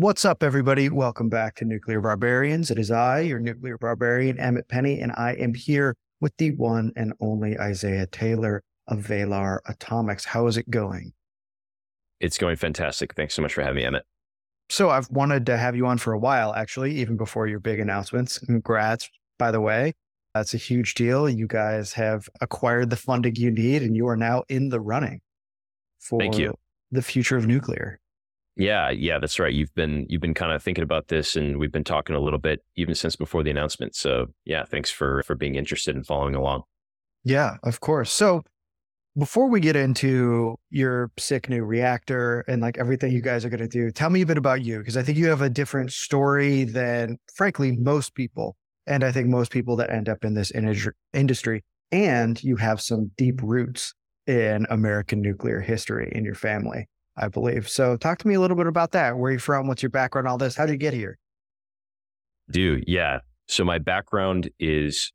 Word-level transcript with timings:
What's 0.00 0.24
up, 0.24 0.42
everybody? 0.42 0.88
Welcome 0.88 1.28
back 1.28 1.56
to 1.56 1.66
Nuclear 1.66 2.00
Barbarians. 2.00 2.70
It 2.70 2.78
is 2.78 2.90
I, 2.90 3.20
your 3.20 3.38
nuclear 3.38 3.76
barbarian, 3.76 4.40
Emmett 4.40 4.66
Penny, 4.66 4.98
and 4.98 5.12
I 5.12 5.32
am 5.32 5.52
here 5.52 5.94
with 6.22 6.34
the 6.38 6.52
one 6.52 6.90
and 6.96 7.12
only 7.20 7.58
Isaiah 7.58 8.06
Taylor 8.06 8.62
of 8.88 9.00
Valar 9.00 9.58
Atomics. 9.68 10.24
How 10.24 10.46
is 10.46 10.56
it 10.56 10.70
going? 10.70 11.12
It's 12.18 12.38
going 12.38 12.56
fantastic. 12.56 13.14
Thanks 13.14 13.34
so 13.34 13.42
much 13.42 13.52
for 13.52 13.60
having 13.60 13.76
me, 13.76 13.84
Emmett. 13.84 14.06
So, 14.70 14.88
I've 14.88 15.10
wanted 15.10 15.44
to 15.44 15.58
have 15.58 15.76
you 15.76 15.86
on 15.86 15.98
for 15.98 16.14
a 16.14 16.18
while, 16.18 16.54
actually, 16.54 16.94
even 16.94 17.18
before 17.18 17.46
your 17.46 17.60
big 17.60 17.78
announcements. 17.78 18.38
Congrats, 18.38 19.10
by 19.38 19.50
the 19.50 19.60
way. 19.60 19.92
That's 20.34 20.54
a 20.54 20.56
huge 20.56 20.94
deal. 20.94 21.28
You 21.28 21.46
guys 21.46 21.92
have 21.92 22.26
acquired 22.40 22.88
the 22.88 22.96
funding 22.96 23.36
you 23.36 23.50
need, 23.50 23.82
and 23.82 23.94
you 23.94 24.08
are 24.08 24.16
now 24.16 24.44
in 24.48 24.70
the 24.70 24.80
running 24.80 25.20
for 25.98 26.18
Thank 26.18 26.38
you. 26.38 26.54
the 26.90 27.02
future 27.02 27.36
of 27.36 27.46
nuclear. 27.46 28.00
Yeah, 28.56 28.90
yeah, 28.90 29.18
that's 29.18 29.38
right. 29.38 29.54
You've 29.54 29.74
been 29.74 30.06
you've 30.08 30.20
been 30.20 30.34
kind 30.34 30.52
of 30.52 30.62
thinking 30.62 30.84
about 30.84 31.08
this, 31.08 31.36
and 31.36 31.58
we've 31.58 31.72
been 31.72 31.84
talking 31.84 32.16
a 32.16 32.20
little 32.20 32.38
bit 32.38 32.62
even 32.76 32.94
since 32.94 33.16
before 33.16 33.42
the 33.42 33.50
announcement. 33.50 33.94
So 33.94 34.26
yeah, 34.44 34.64
thanks 34.64 34.90
for 34.90 35.22
for 35.22 35.34
being 35.34 35.54
interested 35.54 35.94
and 35.94 36.06
following 36.06 36.34
along. 36.34 36.64
Yeah, 37.24 37.56
of 37.62 37.80
course. 37.80 38.10
So 38.10 38.42
before 39.18 39.48
we 39.48 39.60
get 39.60 39.76
into 39.76 40.56
your 40.70 41.10
sick 41.18 41.48
new 41.48 41.64
reactor 41.64 42.44
and 42.48 42.62
like 42.62 42.78
everything 42.78 43.12
you 43.12 43.20
guys 43.20 43.44
are 43.44 43.50
going 43.50 43.60
to 43.60 43.68
do, 43.68 43.90
tell 43.90 44.10
me 44.10 44.22
a 44.22 44.26
bit 44.26 44.38
about 44.38 44.62
you 44.62 44.78
because 44.78 44.96
I 44.96 45.02
think 45.02 45.18
you 45.18 45.28
have 45.28 45.42
a 45.42 45.50
different 45.50 45.92
story 45.92 46.64
than, 46.64 47.18
frankly, 47.34 47.76
most 47.76 48.14
people. 48.14 48.56
And 48.86 49.04
I 49.04 49.12
think 49.12 49.28
most 49.28 49.50
people 49.50 49.76
that 49.76 49.90
end 49.90 50.08
up 50.08 50.24
in 50.24 50.34
this 50.34 50.50
in- 50.50 50.92
industry, 51.12 51.64
and 51.92 52.42
you 52.42 52.56
have 52.56 52.80
some 52.80 53.10
deep 53.16 53.40
roots 53.42 53.94
in 54.26 54.66
American 54.70 55.20
nuclear 55.20 55.60
history 55.60 56.10
in 56.14 56.24
your 56.24 56.34
family. 56.34 56.88
I 57.16 57.28
believe. 57.28 57.68
So 57.68 57.96
talk 57.96 58.18
to 58.18 58.28
me 58.28 58.34
a 58.34 58.40
little 58.40 58.56
bit 58.56 58.66
about 58.66 58.92
that. 58.92 59.16
Where 59.16 59.30
are 59.30 59.32
you 59.32 59.38
from? 59.38 59.66
What's 59.66 59.82
your 59.82 59.90
background? 59.90 60.28
All 60.28 60.38
this. 60.38 60.56
How 60.56 60.66
did 60.66 60.72
you 60.72 60.78
get 60.78 60.94
here? 60.94 61.18
Do 62.50 62.80
yeah. 62.86 63.20
So 63.48 63.64
my 63.64 63.78
background 63.78 64.50
is 64.58 65.12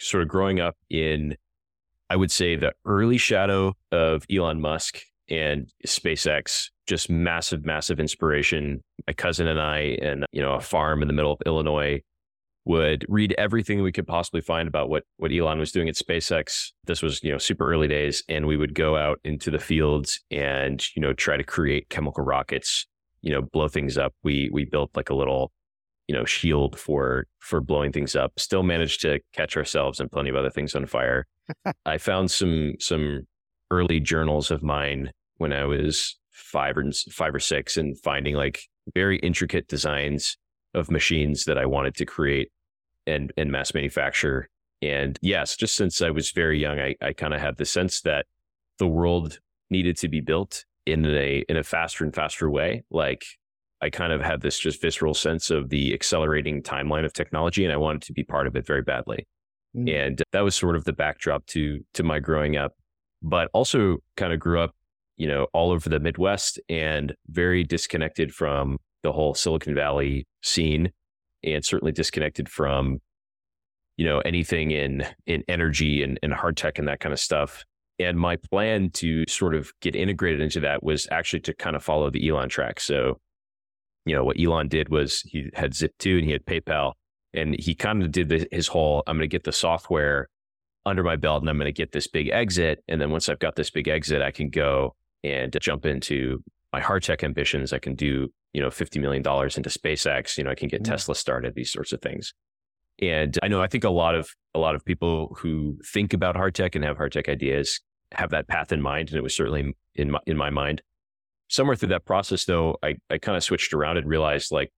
sort 0.00 0.22
of 0.22 0.28
growing 0.28 0.60
up 0.60 0.76
in, 0.90 1.36
I 2.10 2.16
would 2.16 2.30
say, 2.30 2.56
the 2.56 2.72
early 2.84 3.18
shadow 3.18 3.74
of 3.92 4.24
Elon 4.30 4.60
Musk 4.60 5.00
and 5.28 5.70
SpaceX. 5.86 6.70
Just 6.86 7.10
massive, 7.10 7.64
massive 7.64 7.98
inspiration. 7.98 8.82
My 9.06 9.12
cousin 9.12 9.48
and 9.48 9.60
I, 9.60 9.98
and 10.00 10.24
you 10.32 10.40
know, 10.40 10.54
a 10.54 10.60
farm 10.60 11.02
in 11.02 11.08
the 11.08 11.14
middle 11.14 11.32
of 11.32 11.40
Illinois, 11.44 12.00
would 12.66 13.06
read 13.08 13.32
everything 13.38 13.80
we 13.80 13.92
could 13.92 14.08
possibly 14.08 14.40
find 14.40 14.66
about 14.66 14.90
what 14.90 15.04
what 15.18 15.32
Elon 15.32 15.58
was 15.58 15.70
doing 15.70 15.88
at 15.88 15.94
SpaceX. 15.94 16.72
This 16.84 17.00
was, 17.00 17.22
you 17.22 17.30
know, 17.30 17.38
super 17.38 17.70
early 17.70 17.86
days 17.86 18.24
and 18.28 18.46
we 18.46 18.56
would 18.56 18.74
go 18.74 18.96
out 18.96 19.20
into 19.24 19.50
the 19.50 19.60
fields 19.60 20.20
and, 20.32 20.84
you 20.94 21.00
know, 21.00 21.12
try 21.12 21.36
to 21.36 21.44
create 21.44 21.88
chemical 21.88 22.24
rockets, 22.24 22.86
you 23.22 23.32
know, 23.32 23.40
blow 23.40 23.68
things 23.68 23.96
up. 23.96 24.12
We 24.24 24.50
we 24.52 24.64
built 24.64 24.90
like 24.96 25.10
a 25.10 25.14
little, 25.14 25.52
you 26.08 26.14
know, 26.14 26.24
shield 26.24 26.76
for 26.76 27.26
for 27.38 27.60
blowing 27.60 27.92
things 27.92 28.16
up. 28.16 28.32
Still 28.36 28.64
managed 28.64 29.00
to 29.02 29.20
catch 29.32 29.56
ourselves 29.56 30.00
and 30.00 30.10
plenty 30.10 30.28
of 30.28 30.36
other 30.36 30.50
things 30.50 30.74
on 30.74 30.86
fire. 30.86 31.26
I 31.86 31.98
found 31.98 32.32
some 32.32 32.74
some 32.80 33.28
early 33.70 34.00
journals 34.00 34.50
of 34.50 34.64
mine 34.64 35.12
when 35.36 35.52
I 35.52 35.64
was 35.64 36.18
5 36.32 36.78
or 36.78 36.84
5 37.12 37.34
or 37.34 37.40
6 37.40 37.76
and 37.76 37.98
finding 38.00 38.34
like 38.34 38.62
very 38.92 39.18
intricate 39.18 39.68
designs 39.68 40.36
of 40.74 40.90
machines 40.90 41.44
that 41.44 41.58
I 41.58 41.66
wanted 41.66 41.94
to 41.96 42.04
create 42.04 42.50
and 43.06 43.32
and 43.36 43.50
mass 43.50 43.74
manufacture. 43.74 44.48
And 44.82 45.18
yes, 45.22 45.56
just 45.56 45.76
since 45.76 46.02
I 46.02 46.10
was 46.10 46.30
very 46.30 46.60
young, 46.60 46.78
I, 46.78 46.96
I 47.00 47.12
kind 47.12 47.34
of 47.34 47.40
had 47.40 47.56
the 47.56 47.64
sense 47.64 48.02
that 48.02 48.26
the 48.78 48.86
world 48.86 49.40
needed 49.70 49.96
to 49.98 50.08
be 50.08 50.20
built 50.20 50.64
in 50.84 51.04
a 51.06 51.44
in 51.48 51.56
a 51.56 51.62
faster 51.62 52.04
and 52.04 52.14
faster 52.14 52.50
way. 52.50 52.84
Like 52.90 53.24
I 53.80 53.90
kind 53.90 54.12
of 54.12 54.20
had 54.20 54.42
this 54.42 54.58
just 54.58 54.80
visceral 54.80 55.14
sense 55.14 55.50
of 55.50 55.68
the 55.68 55.92
accelerating 55.92 56.62
timeline 56.62 57.04
of 57.04 57.12
technology, 57.12 57.64
and 57.64 57.72
I 57.72 57.76
wanted 57.76 58.02
to 58.02 58.12
be 58.12 58.22
part 58.22 58.46
of 58.46 58.56
it 58.56 58.66
very 58.66 58.82
badly. 58.82 59.26
Mm. 59.76 60.06
And 60.06 60.22
that 60.32 60.40
was 60.40 60.54
sort 60.54 60.76
of 60.76 60.84
the 60.84 60.92
backdrop 60.92 61.46
to 61.46 61.80
to 61.94 62.02
my 62.02 62.18
growing 62.18 62.56
up. 62.56 62.72
But 63.22 63.48
also 63.54 63.98
kind 64.16 64.32
of 64.32 64.38
grew 64.38 64.60
up, 64.60 64.74
you 65.16 65.26
know, 65.26 65.46
all 65.52 65.72
over 65.72 65.88
the 65.88 65.98
Midwest 65.98 66.60
and 66.68 67.14
very 67.28 67.64
disconnected 67.64 68.32
from 68.32 68.78
the 69.02 69.12
whole 69.12 69.34
Silicon 69.34 69.74
Valley 69.74 70.26
scene 70.42 70.92
and 71.44 71.64
certainly 71.64 71.92
disconnected 71.92 72.48
from 72.48 73.00
you 73.96 74.04
know 74.04 74.20
anything 74.20 74.70
in 74.70 75.06
in 75.26 75.42
energy 75.48 76.02
and, 76.02 76.18
and 76.22 76.32
hard 76.32 76.56
tech 76.56 76.78
and 76.78 76.88
that 76.88 77.00
kind 77.00 77.12
of 77.12 77.20
stuff. 77.20 77.64
And 77.98 78.18
my 78.18 78.36
plan 78.36 78.90
to 78.90 79.24
sort 79.26 79.54
of 79.54 79.72
get 79.80 79.96
integrated 79.96 80.40
into 80.40 80.60
that 80.60 80.82
was 80.82 81.08
actually 81.10 81.40
to 81.40 81.54
kind 81.54 81.76
of 81.76 81.82
follow 81.82 82.10
the 82.10 82.28
elon 82.28 82.48
track. 82.48 82.78
So 82.80 83.18
you 84.04 84.14
know 84.14 84.24
what 84.24 84.38
elon 84.38 84.68
did 84.68 84.88
was 84.88 85.20
he 85.22 85.50
had 85.54 85.72
zip2 85.72 86.18
and 86.18 86.24
he 86.24 86.32
had 86.32 86.44
paypal 86.44 86.92
and 87.34 87.58
he 87.58 87.74
kind 87.74 88.02
of 88.02 88.12
did 88.12 88.28
the, 88.28 88.46
his 88.52 88.68
whole 88.68 89.02
i'm 89.08 89.16
going 89.16 89.28
to 89.28 89.34
get 89.34 89.42
the 89.42 89.50
software 89.50 90.28
under 90.84 91.02
my 91.02 91.16
belt 91.16 91.42
and 91.42 91.50
i'm 91.50 91.58
going 91.58 91.66
to 91.66 91.72
get 91.72 91.90
this 91.90 92.06
big 92.06 92.28
exit 92.28 92.84
and 92.86 93.00
then 93.00 93.10
once 93.10 93.28
i've 93.28 93.40
got 93.40 93.56
this 93.56 93.68
big 93.68 93.88
exit 93.88 94.22
i 94.22 94.30
can 94.30 94.48
go 94.48 94.94
and 95.24 95.56
jump 95.60 95.84
into 95.84 96.40
my 96.72 96.80
hard 96.80 97.02
tech 97.02 97.24
ambitions. 97.24 97.72
I 97.72 97.78
can 97.78 97.94
do 97.94 98.32
you 98.52 98.60
know, 98.60 98.68
$50 98.68 99.00
million 99.00 99.20
into 99.20 99.70
SpaceX, 99.70 100.38
you 100.38 100.44
know, 100.44 100.50
I 100.50 100.54
can 100.54 100.68
get 100.68 100.82
mm. 100.82 100.86
Tesla 100.86 101.14
started, 101.14 101.54
these 101.54 101.72
sorts 101.72 101.92
of 101.92 102.00
things. 102.00 102.32
And 103.00 103.38
I 103.42 103.48
know, 103.48 103.60
I 103.60 103.66
think 103.66 103.84
a 103.84 103.90
lot 103.90 104.14
of, 104.14 104.30
a 104.54 104.58
lot 104.58 104.74
of 104.74 104.84
people 104.84 105.36
who 105.38 105.78
think 105.84 106.14
about 106.14 106.36
hard 106.36 106.54
tech 106.54 106.74
and 106.74 106.84
have 106.84 106.96
hard 106.96 107.12
tech 107.12 107.28
ideas 107.28 107.80
have 108.12 108.30
that 108.30 108.48
path 108.48 108.72
in 108.72 108.80
mind. 108.80 109.10
And 109.10 109.18
it 109.18 109.22
was 109.22 109.36
certainly 109.36 109.76
in 109.94 110.10
my, 110.10 110.18
in 110.26 110.36
my 110.36 110.50
mind. 110.50 110.82
Somewhere 111.48 111.76
through 111.76 111.90
that 111.90 112.06
process, 112.06 112.44
though, 112.44 112.76
I, 112.82 112.96
I 113.10 113.18
kind 113.18 113.36
of 113.36 113.44
switched 113.44 113.72
around 113.72 113.98
and 113.98 114.08
realized 114.08 114.50
like, 114.50 114.72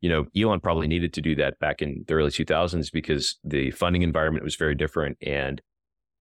you 0.00 0.08
know, 0.08 0.26
Elon 0.36 0.60
probably 0.60 0.86
needed 0.86 1.12
to 1.14 1.22
do 1.22 1.34
that 1.36 1.58
back 1.58 1.80
in 1.80 2.04
the 2.06 2.14
early 2.14 2.30
2000s 2.30 2.92
because 2.92 3.38
the 3.44 3.70
funding 3.70 4.02
environment 4.02 4.44
was 4.44 4.56
very 4.56 4.74
different. 4.74 5.16
And, 5.22 5.60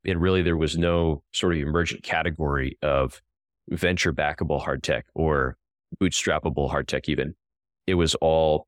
and 0.06 0.22
really 0.22 0.42
there 0.42 0.58
was 0.58 0.78
no 0.78 1.24
sort 1.34 1.54
of 1.54 1.60
emergent 1.60 2.04
category 2.04 2.78
of 2.82 3.22
venture 3.70 4.14
backable 4.14 4.62
hard 4.62 4.84
tech 4.84 5.06
or 5.14 5.58
bootstrappable 6.00 6.70
hard 6.70 6.88
tech 6.88 7.10
even. 7.10 7.36
It 7.88 7.96
was 7.96 8.16
all, 8.16 8.68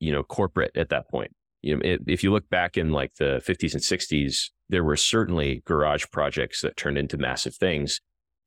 you 0.00 0.12
know, 0.12 0.22
corporate 0.22 0.76
at 0.76 0.90
that 0.90 1.08
point. 1.10 1.32
You 1.62 1.76
know, 1.76 1.96
if 2.06 2.24
you 2.24 2.32
look 2.32 2.48
back 2.48 2.76
in 2.76 2.90
like 2.90 3.14
the 3.18 3.40
50s 3.46 3.74
and 3.74 3.82
60s, 3.82 4.50
there 4.68 4.82
were 4.82 4.96
certainly 4.96 5.62
garage 5.64 6.04
projects 6.10 6.62
that 6.62 6.76
turned 6.76 6.98
into 6.98 7.16
massive 7.16 7.54
things. 7.54 8.00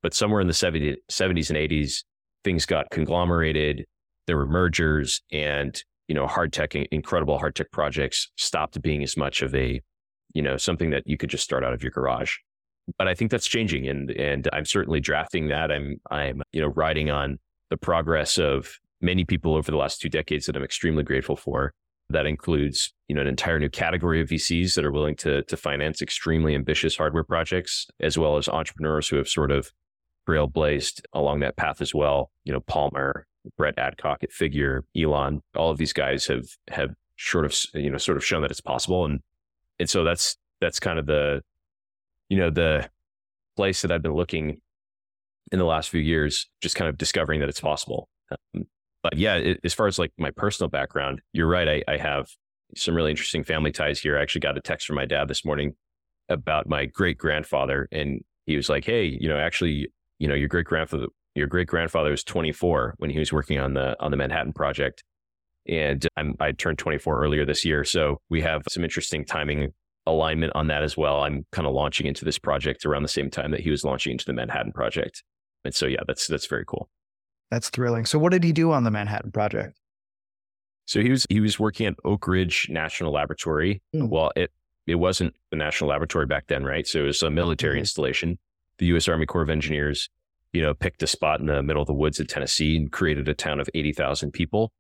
But 0.04 0.14
somewhere 0.14 0.42
in 0.42 0.48
the 0.48 0.54
70, 0.54 0.98
70s 1.10 1.50
and 1.50 1.58
80s, 1.58 2.04
things 2.44 2.66
got 2.66 2.90
conglomerated. 2.92 3.86
There 4.28 4.38
were 4.38 4.48
mergers 4.48 5.22
and, 5.32 5.82
you 6.08 6.16
know, 6.16 6.28
hard 6.28 6.52
tech, 6.52 6.76
incredible 6.76 7.38
hard 7.38 7.56
tech 7.56 7.72
projects 7.72 8.32
stopped 8.38 8.82
being 8.82 9.02
as 9.04 9.16
much 9.16 9.42
of 9.42 9.56
a, 9.56 9.82
you 10.34 10.42
know, 10.42 10.58
something 10.58 10.90
that 10.90 11.04
you 11.06 11.18
could 11.18 11.30
just 11.30 11.44
start 11.44 11.64
out 11.64 11.74
of 11.74 11.82
your 11.82 11.92
garage. 11.92 12.36
But 12.98 13.08
I 13.08 13.16
think 13.16 13.32
that's 13.32 13.48
changing 13.48 13.88
and 13.88 14.12
and 14.12 14.48
I'm 14.54 14.66
certainly 14.66 15.00
drafting 15.00 15.48
that. 15.48 15.72
I'm 15.72 16.00
I'm, 16.12 16.44
you 16.52 16.62
know, 16.62 16.68
riding 16.68 17.10
on 17.10 17.40
the 17.76 17.86
progress 17.86 18.38
of 18.38 18.80
many 19.02 19.26
people 19.26 19.56
over 19.56 19.70
the 19.70 19.78
last 19.78 20.00
two 20.00 20.08
decades 20.08 20.46
that 20.46 20.56
I'm 20.56 20.64
extremely 20.64 21.04
grateful 21.04 21.36
for. 21.36 21.74
That 22.10 22.26
includes, 22.26 22.94
you 23.10 23.16
know, 23.16 23.22
an 23.22 23.28
entire 23.28 23.60
new 23.60 23.70
category 23.70 24.22
of 24.22 24.30
VCs 24.30 24.76
that 24.76 24.86
are 24.86 24.92
willing 24.92 25.16
to 25.18 25.42
to 25.44 25.58
finance 25.58 26.02
extremely 26.02 26.56
ambitious 26.56 26.96
hardware 26.96 27.24
projects, 27.24 27.88
as 28.00 28.18
well 28.18 28.38
as 28.38 28.48
entrepreneurs 28.48 29.10
who 29.10 29.18
have 29.18 29.28
sort 29.28 29.52
of 29.52 29.72
trailblazed 30.28 31.02
along 31.14 31.40
that 31.40 31.58
path 31.58 31.82
as 31.82 31.94
well. 31.94 32.32
You 32.44 32.54
know, 32.54 32.60
Palmer, 32.62 33.26
Brett 33.58 33.78
Adcock 33.78 34.24
at 34.24 34.32
Figure, 34.32 34.86
Elon, 34.96 35.42
all 35.56 35.72
of 35.72 35.78
these 35.78 35.94
guys 35.94 36.28
have 36.28 36.46
have 36.70 36.92
sort 37.18 37.44
of 37.46 37.56
you 37.74 37.90
know 37.90 37.98
sort 37.98 38.18
of 38.18 38.24
shown 38.24 38.44
that 38.44 38.52
it's 38.52 38.62
possible, 38.62 39.06
and 39.06 39.20
and 39.80 39.90
so 39.90 40.04
that's 40.04 40.38
that's 40.62 40.80
kind 40.80 41.00
of 41.00 41.08
the 41.08 41.42
you 42.30 42.38
know 42.38 42.52
the 42.52 42.88
place 43.56 43.82
that 43.82 43.92
I've 43.92 44.04
been 44.04 44.14
looking 44.14 44.62
in 45.52 45.60
the 45.60 45.66
last 45.66 45.90
few 45.90 46.02
years, 46.02 46.50
just 46.62 46.76
kind 46.76 46.90
of 46.90 46.98
discovering 46.98 47.40
that 47.40 47.50
it's 47.50 47.62
possible. 47.62 48.10
Um, 48.32 48.66
but 49.04 49.18
yeah, 49.18 49.36
it, 49.36 49.60
as 49.64 49.74
far 49.74 49.88
as 49.88 50.00
like 50.00 50.12
my 50.18 50.32
personal 50.32 50.70
background, 50.70 51.22
you're 51.32 51.48
right. 51.48 51.68
I, 51.88 51.94
I 51.94 51.98
have 51.98 52.28
some 52.76 52.96
really 52.96 53.12
interesting 53.12 53.44
family 53.44 53.72
ties 53.72 54.00
here. 54.00 54.18
I 54.18 54.22
actually 54.22 54.42
got 54.42 54.58
a 54.58 54.62
text 54.62 54.88
from 54.88 54.96
my 54.96 55.06
dad 55.06 55.28
this 55.28 55.46
morning 55.46 55.76
about 56.30 56.68
my 56.68 56.86
great 56.86 57.18
grandfather, 57.18 57.88
and 57.92 58.22
he 58.48 58.56
was 58.56 58.70
like, 58.70 58.86
"Hey, 58.86 59.06
you 59.06 59.30
know, 59.30 59.38
actually, 59.38 59.88
you 60.18 60.28
know, 60.28 60.34
your 60.34 60.48
great 60.48 60.66
grandfather, 60.66 61.08
your 61.36 61.48
great 61.48 61.68
grandfather 61.68 62.10
was 62.10 62.24
24 62.24 62.96
when 62.98 63.12
he 63.12 63.20
was 63.20 63.32
working 63.32 63.60
on 63.60 63.76
the 63.76 63.96
on 64.00 64.10
the 64.10 64.18
Manhattan 64.18 64.54
Project, 64.54 65.04
and 65.68 66.08
I'm, 66.18 66.36
I 66.40 66.52
turned 66.52 66.80
24 66.80 67.24
earlier 67.24 67.46
this 67.46 67.66
year. 67.66 67.84
So 67.84 68.22
we 68.30 68.42
have 68.42 68.64
some 68.70 68.84
interesting 68.84 69.26
timing 69.26 69.72
alignment 70.06 70.54
on 70.56 70.68
that 70.68 70.84
as 70.84 70.96
well. 70.96 71.22
I'm 71.22 71.46
kind 71.52 71.68
of 71.68 71.74
launching 71.74 72.08
into 72.08 72.26
this 72.26 72.38
project 72.38 72.86
around 72.86 73.04
the 73.04 73.10
same 73.10 73.30
time 73.30 73.52
that 73.52 73.62
he 73.62 73.70
was 73.70 73.84
launching 73.84 74.12
into 74.12 74.26
the 74.26 74.34
Manhattan 74.34 74.72
Project. 74.72 75.24
And 75.66 75.76
so, 75.76 75.88
yeah, 75.88 76.02
that's 76.08 76.28
that's 76.28 76.46
very 76.48 76.64
cool. 76.66 76.90
That's 77.52 77.70
thrilling. 77.70 78.06
So, 78.06 78.18
what 78.18 78.32
did 78.32 78.44
he 78.44 78.54
do 78.54 78.72
on 78.72 78.84
the 78.84 78.92
Manhattan 78.92 79.32
Project? 79.32 79.78
So 80.86 81.02
he 81.02 81.10
was 81.10 81.26
he 81.30 81.40
was 81.40 81.60
working 81.60 81.88
at 81.88 81.96
Oak 82.06 82.28
Ridge 82.28 82.68
National 82.70 83.12
Laboratory. 83.12 83.82
Mm. 83.96 84.10
Well, 84.10 84.32
it 84.36 84.52
it 84.88 84.96
wasn't 84.96 85.34
the 85.50 85.58
national 85.58 85.90
laboratory 85.90 86.28
back 86.28 86.46
then, 86.48 86.64
right? 86.64 86.86
So 86.88 87.00
it 87.00 87.08
was 87.08 87.24
a 87.24 87.32
military 87.32 87.74
mm-hmm. 87.74 87.80
installation. 87.80 88.38
The 88.78 88.86
U.S. 88.88 89.08
Army 89.08 89.26
Corps 89.26 89.42
of 89.42 89.50
Engineers, 89.50 90.10
you 90.54 90.62
know, 90.62 90.74
picked 90.76 91.02
a 91.02 91.08
spot 91.08 91.40
in 91.40 91.48
the 91.48 91.64
middle 91.64 91.82
of 91.82 91.88
the 91.88 91.94
woods 91.94 92.20
of 92.20 92.28
Tennessee 92.28 92.78
and 92.78 92.92
created 92.92 93.28
a 93.28 93.34
town 93.34 93.60
of 93.60 93.68
eighty 93.74 93.94
thousand 93.94 94.32
people. 94.32 94.72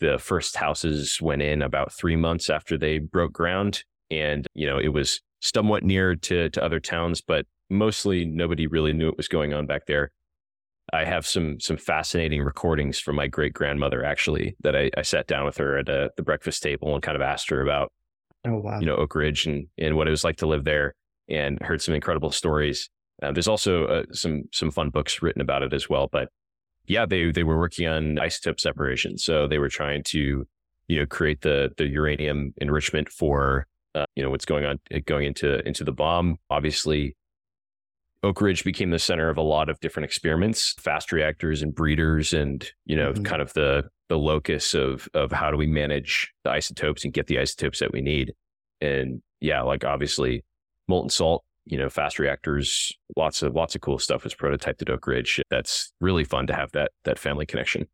the 0.00 0.18
first 0.18 0.56
houses 0.56 1.18
went 1.20 1.42
in 1.42 1.62
about 1.62 1.92
three 1.92 2.16
months 2.16 2.50
after 2.50 2.76
they 2.76 2.98
broke 2.98 3.32
ground. 3.32 3.84
And, 4.10 4.46
you 4.54 4.66
know, 4.66 4.78
it 4.78 4.88
was 4.88 5.20
somewhat 5.40 5.82
near 5.82 6.14
to, 6.16 6.50
to 6.50 6.64
other 6.64 6.80
towns, 6.80 7.20
but 7.20 7.46
mostly 7.70 8.24
nobody 8.24 8.66
really 8.66 8.92
knew 8.92 9.06
what 9.06 9.16
was 9.16 9.28
going 9.28 9.54
on 9.54 9.66
back 9.66 9.86
there. 9.86 10.10
I 10.94 11.04
have 11.04 11.26
some 11.26 11.58
some 11.58 11.76
fascinating 11.76 12.42
recordings 12.42 13.00
from 13.00 13.16
my 13.16 13.26
great 13.26 13.52
grandmother 13.52 14.04
actually 14.04 14.56
that 14.62 14.76
I, 14.76 14.90
I, 14.96 15.02
sat 15.02 15.26
down 15.26 15.44
with 15.44 15.56
her 15.56 15.78
at 15.78 15.88
a, 15.88 16.10
the 16.16 16.22
breakfast 16.22 16.62
table 16.62 16.94
and 16.94 17.02
kind 17.02 17.16
of 17.16 17.22
asked 17.22 17.50
her 17.50 17.60
about 17.60 17.92
oh 18.46 18.58
wow 18.58 18.78
you 18.78 18.86
know 18.86 18.94
Oak 18.94 19.14
Ridge 19.14 19.46
and 19.46 19.66
and 19.76 19.96
what 19.96 20.06
it 20.06 20.12
was 20.12 20.22
like 20.22 20.36
to 20.36 20.46
live 20.46 20.64
there 20.64 20.94
and 21.28 21.60
heard 21.62 21.82
some 21.82 21.94
incredible 21.94 22.30
stories. 22.30 22.88
Uh, 23.22 23.32
there's 23.32 23.48
also 23.48 23.86
uh, 23.86 24.02
some 24.12 24.44
some 24.52 24.70
fun 24.70 24.90
books 24.90 25.20
written 25.20 25.42
about 25.42 25.62
it 25.62 25.72
as 25.72 25.88
well, 25.88 26.08
but 26.10 26.28
yeah, 26.86 27.06
they 27.06 27.32
they 27.32 27.42
were 27.42 27.58
working 27.58 27.88
on 27.88 28.16
isotope 28.16 28.60
separation, 28.60 29.18
so 29.18 29.48
they 29.48 29.58
were 29.58 29.68
trying 29.68 30.02
to 30.04 30.46
you 30.88 30.98
know 30.98 31.06
create 31.06 31.40
the 31.40 31.72
the 31.76 31.86
uranium 31.86 32.54
enrichment 32.58 33.08
for 33.08 33.66
uh, 33.94 34.06
you 34.14 34.22
know 34.22 34.30
what's 34.30 34.44
going 34.44 34.64
on 34.64 34.78
going 35.06 35.26
into 35.26 35.66
into 35.66 35.82
the 35.82 35.92
bomb. 35.92 36.38
Obviously, 36.50 37.16
Oak 38.24 38.40
Ridge 38.40 38.64
became 38.64 38.90
the 38.90 38.98
center 38.98 39.28
of 39.28 39.36
a 39.36 39.42
lot 39.42 39.68
of 39.68 39.78
different 39.80 40.04
experiments, 40.04 40.74
fast 40.80 41.12
reactors 41.12 41.60
and 41.60 41.74
breeders, 41.74 42.32
and 42.32 42.66
you 42.86 42.96
know, 42.96 43.12
mm-hmm. 43.12 43.22
kind 43.22 43.42
of 43.42 43.52
the 43.52 43.84
the 44.08 44.18
locus 44.18 44.74
of 44.74 45.08
of 45.12 45.30
how 45.30 45.50
do 45.50 45.58
we 45.58 45.66
manage 45.66 46.32
the 46.42 46.50
isotopes 46.50 47.04
and 47.04 47.12
get 47.12 47.26
the 47.26 47.38
isotopes 47.38 47.80
that 47.80 47.92
we 47.92 48.00
need. 48.00 48.32
And 48.80 49.20
yeah, 49.40 49.60
like 49.60 49.84
obviously 49.84 50.42
molten 50.88 51.10
salt, 51.10 51.44
you 51.66 51.76
know, 51.76 51.90
fast 51.90 52.18
reactors, 52.18 52.92
lots 53.14 53.42
of 53.42 53.54
lots 53.54 53.74
of 53.74 53.82
cool 53.82 53.98
stuff 53.98 54.24
was 54.24 54.34
prototyped 54.34 54.80
at 54.80 54.88
Oak 54.88 55.06
Ridge. 55.06 55.42
That's 55.50 55.92
really 56.00 56.24
fun 56.24 56.46
to 56.46 56.54
have 56.54 56.72
that 56.72 56.92
that 57.04 57.18
family 57.18 57.44
connection. 57.44 57.86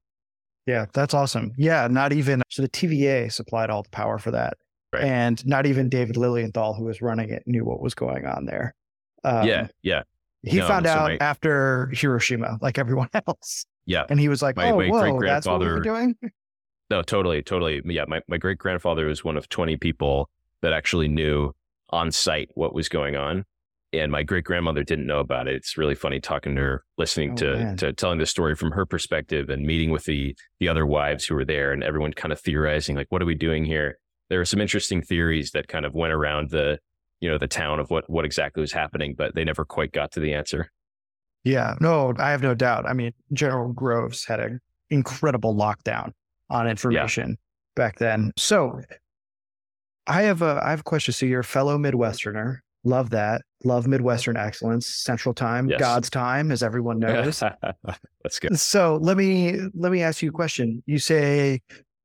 Yeah, 0.65 0.87
that's 0.93 1.13
awesome. 1.13 1.51
Yeah, 1.57 1.89
not 1.91 2.13
even 2.13 2.43
so 2.51 2.63
the 2.63 2.69
TVA 2.69 3.33
supplied 3.33 3.69
all 3.69 3.83
the 3.83 3.91
power 3.91 4.19
for 4.19 4.31
that. 4.31 4.55
Right. 4.93 5.03
And 5.03 5.45
not 5.45 5.67
even 5.67 5.89
David 5.89 6.17
Lilienthal, 6.17 6.75
who 6.75 6.85
was 6.85 7.03
running 7.03 7.31
it, 7.31 7.43
knew 7.47 7.65
what 7.65 7.81
was 7.81 7.95
going 7.95 8.27
on 8.27 8.45
there. 8.45 8.75
Um, 9.25 9.47
yeah, 9.47 9.69
yeah. 9.83 10.03
He 10.43 10.59
no, 10.59 10.69
found 10.69 10.87
so 10.87 10.93
out 10.93 11.09
my, 11.09 11.17
after 11.21 11.91
Hiroshima, 11.93 12.59
like 12.61 12.79
everyone 12.79 13.09
else. 13.27 13.67
Yeah. 13.87 14.05
And 14.09 14.19
he 14.19 14.29
was 14.29 14.43
like, 14.43 14.57
my, 14.57 14.71
oh, 14.71 14.79
my 14.79 14.89
whoa, 14.89 15.21
that's 15.21 15.47
what 15.47 15.61
we're 15.61 15.81
doing? 15.81 16.17
No, 16.91 17.03
totally, 17.03 17.41
totally. 17.41 17.81
Yeah, 17.85 18.05
my, 18.09 18.21
my 18.27 18.37
great 18.37 18.59
grandfather 18.59 19.07
was 19.07 19.23
one 19.23 19.37
of 19.37 19.49
20 19.49 19.77
people 19.77 20.29
that 20.61 20.73
actually 20.73 21.07
knew 21.07 21.53
on 21.91 22.11
site 22.11 22.51
what 22.55 22.75
was 22.75 22.89
going 22.89 23.15
on. 23.15 23.45
And 23.93 24.11
my 24.11 24.25
great 24.25 24.43
grandmother 24.43 24.83
didn't 24.83 25.07
know 25.07 25.21
about 25.21 25.47
it. 25.47 25.55
It's 25.55 25.79
really 25.79 25.95
funny 25.95 26.19
talking 26.19 26.57
to 26.57 26.61
her, 26.61 26.85
listening 26.99 27.33
oh, 27.33 27.37
to, 27.37 27.77
to 27.77 27.93
telling 27.93 28.19
the 28.19 28.27
story 28.27 28.57
from 28.57 28.73
her 28.73 28.87
perspective 28.87 29.51
and 29.51 29.65
meeting 29.65 29.93
with 29.93 30.05
the, 30.05 30.37
the 30.59 30.69
other 30.69 30.85
wives 30.85 31.25
who 31.25 31.37
were 31.37 31.45
there 31.45 31.73
and 31.73 31.85
everyone 31.85 32.13
kind 32.13 32.33
of 32.33 32.41
theorizing, 32.41 32.97
like, 32.97 33.07
what 33.11 33.23
are 33.23 33.27
we 33.27 33.37
doing 33.37 33.65
here? 33.65 33.99
There 34.29 34.39
were 34.39 34.45
some 34.45 34.61
interesting 34.61 35.01
theories 35.01 35.53
that 35.53 35.69
kind 35.69 35.85
of 35.85 35.95
went 35.95 36.13
around 36.13 36.51
the, 36.51 36.81
you 37.21 37.31
know 37.31 37.39
the 37.39 37.47
town 37.47 37.79
of 37.79 37.91
what 37.91 38.09
what 38.09 38.25
exactly 38.25 38.61
was 38.61 38.73
happening, 38.73 39.15
but 39.17 39.35
they 39.35 39.45
never 39.45 39.65
quite 39.65 39.93
got 39.93 40.13
to 40.13 40.21
the 40.21 40.35
answer. 40.35 40.71
Yeah, 41.45 41.75
no, 41.81 42.13
I 42.19 42.31
have 42.31 42.43
no 42.43 42.55
doubt. 42.55 42.87
I 42.87 42.93
mean, 42.93 43.13
General 43.33 43.73
Groves 43.73 44.25
had 44.25 44.41
an 44.41 44.61
incredible 44.91 45.55
lockdown 45.55 46.13
on 46.51 46.69
information 46.69 47.31
yeah. 47.31 47.37
back 47.77 47.99
then. 47.99 48.33
So, 48.37 48.81
I 50.07 50.23
have 50.23 50.43
a 50.43 50.61
I 50.63 50.71
have 50.71 50.81
a 50.81 50.85
question. 50.85 51.13
So, 51.13 51.27
you're 51.27 51.41
a 51.41 51.45
fellow 51.45 51.79
Midwesterner. 51.79 52.59
Love 52.85 53.11
that. 53.11 53.43
Love 53.65 53.87
Midwestern 53.87 54.39
excellence. 54.39 54.87
Central 54.87 55.35
Time, 55.35 55.69
yes. 55.69 55.79
God's 55.79 56.09
time, 56.09 56.51
as 56.51 56.63
everyone 56.63 56.99
knows. 56.99 57.41
That's 58.23 58.39
good. 58.39 58.59
So 58.59 58.99
let 59.03 59.19
me 59.19 59.61
let 59.75 59.93
me 59.93 60.03
ask 60.03 60.23
you 60.23 60.31
a 60.31 60.33
question. 60.33 60.83
You 60.87 60.99
say, 60.99 61.61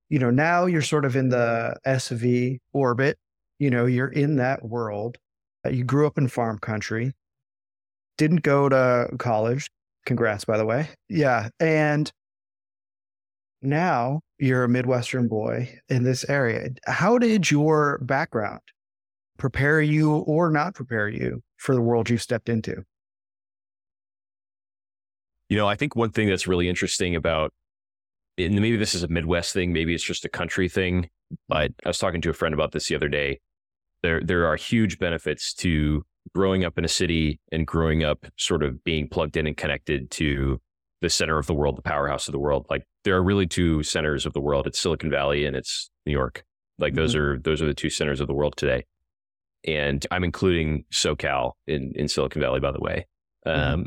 you 0.10 0.20
know, 0.20 0.30
now 0.30 0.66
you're 0.66 0.82
sort 0.82 1.06
of 1.06 1.16
in 1.16 1.30
the 1.30 1.78
SV 1.88 2.60
orbit 2.74 3.18
you 3.60 3.70
know, 3.70 3.86
you're 3.86 4.08
in 4.08 4.38
that 4.38 4.64
world. 4.64 5.18
Uh, 5.66 5.70
you 5.70 5.84
grew 5.84 6.06
up 6.06 6.18
in 6.18 6.28
farm 6.28 6.60
country, 6.60 7.14
didn't 8.18 8.44
go 8.44 8.70
to 8.70 9.10
college. 9.18 9.70
Congrats, 10.06 10.46
by 10.46 10.58
the 10.58 10.66
way. 10.66 10.90
Yeah. 11.10 11.50
And 11.60 12.12
now 13.62 14.22
you're 14.38 14.64
a 14.64 14.70
Midwestern 14.70 15.28
boy 15.28 15.80
in 15.90 16.04
this 16.04 16.28
area. 16.30 16.70
How 16.86 17.18
did 17.18 17.50
your 17.50 18.00
background 18.04 18.62
prepare 19.38 19.82
you 19.82 20.18
or 20.18 20.52
not 20.52 20.76
prepare 20.76 21.10
you 21.10 21.42
for 21.58 21.74
the 21.74 21.82
world 21.82 22.10
you 22.10 22.18
stepped 22.18 22.50
into? 22.50 22.84
You 25.50 25.58
know, 25.58 25.68
I 25.68 25.76
think 25.76 25.96
one 25.96 26.12
thing 26.12 26.28
that's 26.28 26.48
really 26.48 26.70
interesting 26.70 27.16
about, 27.16 27.54
and 28.38 28.56
maybe 28.56 28.78
this 28.78 28.96
is 28.96 29.04
a 29.04 29.08
Midwest 29.08 29.54
thing, 29.54 29.74
maybe 29.74 29.94
it's 29.94 30.04
just 30.04 30.26
a 30.26 30.30
country 30.30 30.70
thing, 30.70 31.10
but 31.48 31.72
I 31.86 31.90
was 31.90 32.00
talking 32.00 32.22
to 32.22 32.30
a 32.30 32.34
friend 32.34 32.54
about 32.54 32.72
this 32.72 32.88
the 32.88 32.96
other 32.96 33.10
day 33.10 33.40
there 34.06 34.22
there 34.22 34.46
are 34.46 34.56
huge 34.56 35.00
benefits 35.00 35.54
to 35.54 36.06
growing 36.34 36.64
up 36.64 36.78
in 36.78 36.86
a 36.86 36.90
city 36.90 37.40
and 37.52 37.66
growing 37.66 38.04
up 38.04 38.26
sort 38.38 38.62
of 38.62 38.84
being 38.84 39.08
plugged 39.08 39.36
in 39.36 39.48
and 39.48 39.58
connected 39.58 40.12
to 40.12 40.60
the 41.02 41.10
center 41.10 41.38
of 41.38 41.48
the 41.48 41.54
world, 41.54 41.76
the 41.76 41.82
powerhouse 41.82 42.28
of 42.28 42.32
the 42.32 42.40
world. 42.40 42.66
Like 42.70 42.84
there 43.04 43.16
are 43.16 43.24
really 43.24 43.48
two 43.48 43.84
centers 43.84 44.26
of 44.26 44.34
the 44.34 44.40
world. 44.40 44.68
It's 44.68 44.80
Silicon 44.80 45.10
Valley 45.10 45.46
and 45.46 45.56
it's 45.56 45.90
New 46.06 46.12
York. 46.12 46.44
Like 46.78 46.94
mm-hmm. 46.94 47.02
those 47.02 47.16
are 47.16 47.40
those 47.40 47.62
are 47.62 47.66
the 47.66 47.74
two 47.74 47.90
centers 47.90 48.20
of 48.20 48.28
the 48.28 48.34
world 48.34 48.56
today. 48.58 48.86
And 49.68 50.06
I'm 50.12 50.24
including 50.24 50.86
SoCal 50.92 51.54
in 51.66 51.92
in 51.96 52.08
Silicon 52.08 52.42
Valley, 52.42 52.60
by 52.60 52.72
the 52.72 52.80
way. 52.80 53.08
Mm-hmm. 53.48 53.74
Um, 53.74 53.86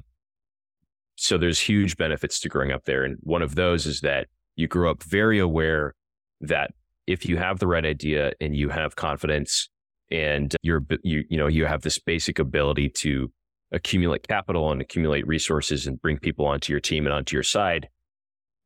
so 1.14 1.38
there's 1.38 1.60
huge 1.60 1.96
benefits 1.96 2.40
to 2.40 2.48
growing 2.48 2.72
up 2.72 2.84
there, 2.84 3.04
and 3.04 3.18
one 3.22 3.42
of 3.42 3.56
those 3.56 3.86
is 3.86 4.00
that 4.02 4.28
you 4.58 4.66
grow 4.66 4.90
up 4.90 5.02
very 5.02 5.38
aware 5.38 5.94
that 6.40 6.72
if 7.06 7.24
you 7.24 7.38
have 7.38 7.58
the 7.58 7.66
right 7.66 7.86
idea 7.86 8.32
and 8.40 8.54
you 8.54 8.68
have 8.68 8.96
confidence 8.96 9.70
and 10.10 10.54
you're 10.62 10.84
you 11.02 11.24
you 11.30 11.38
know 11.38 11.46
you 11.46 11.64
have 11.64 11.82
this 11.82 11.98
basic 11.98 12.38
ability 12.38 12.88
to 12.88 13.30
accumulate 13.72 14.26
capital 14.26 14.70
and 14.70 14.80
accumulate 14.80 15.26
resources 15.26 15.86
and 15.86 16.02
bring 16.02 16.18
people 16.18 16.44
onto 16.44 16.72
your 16.72 16.80
team 16.80 17.06
and 17.06 17.14
onto 17.14 17.36
your 17.36 17.42
side 17.42 17.88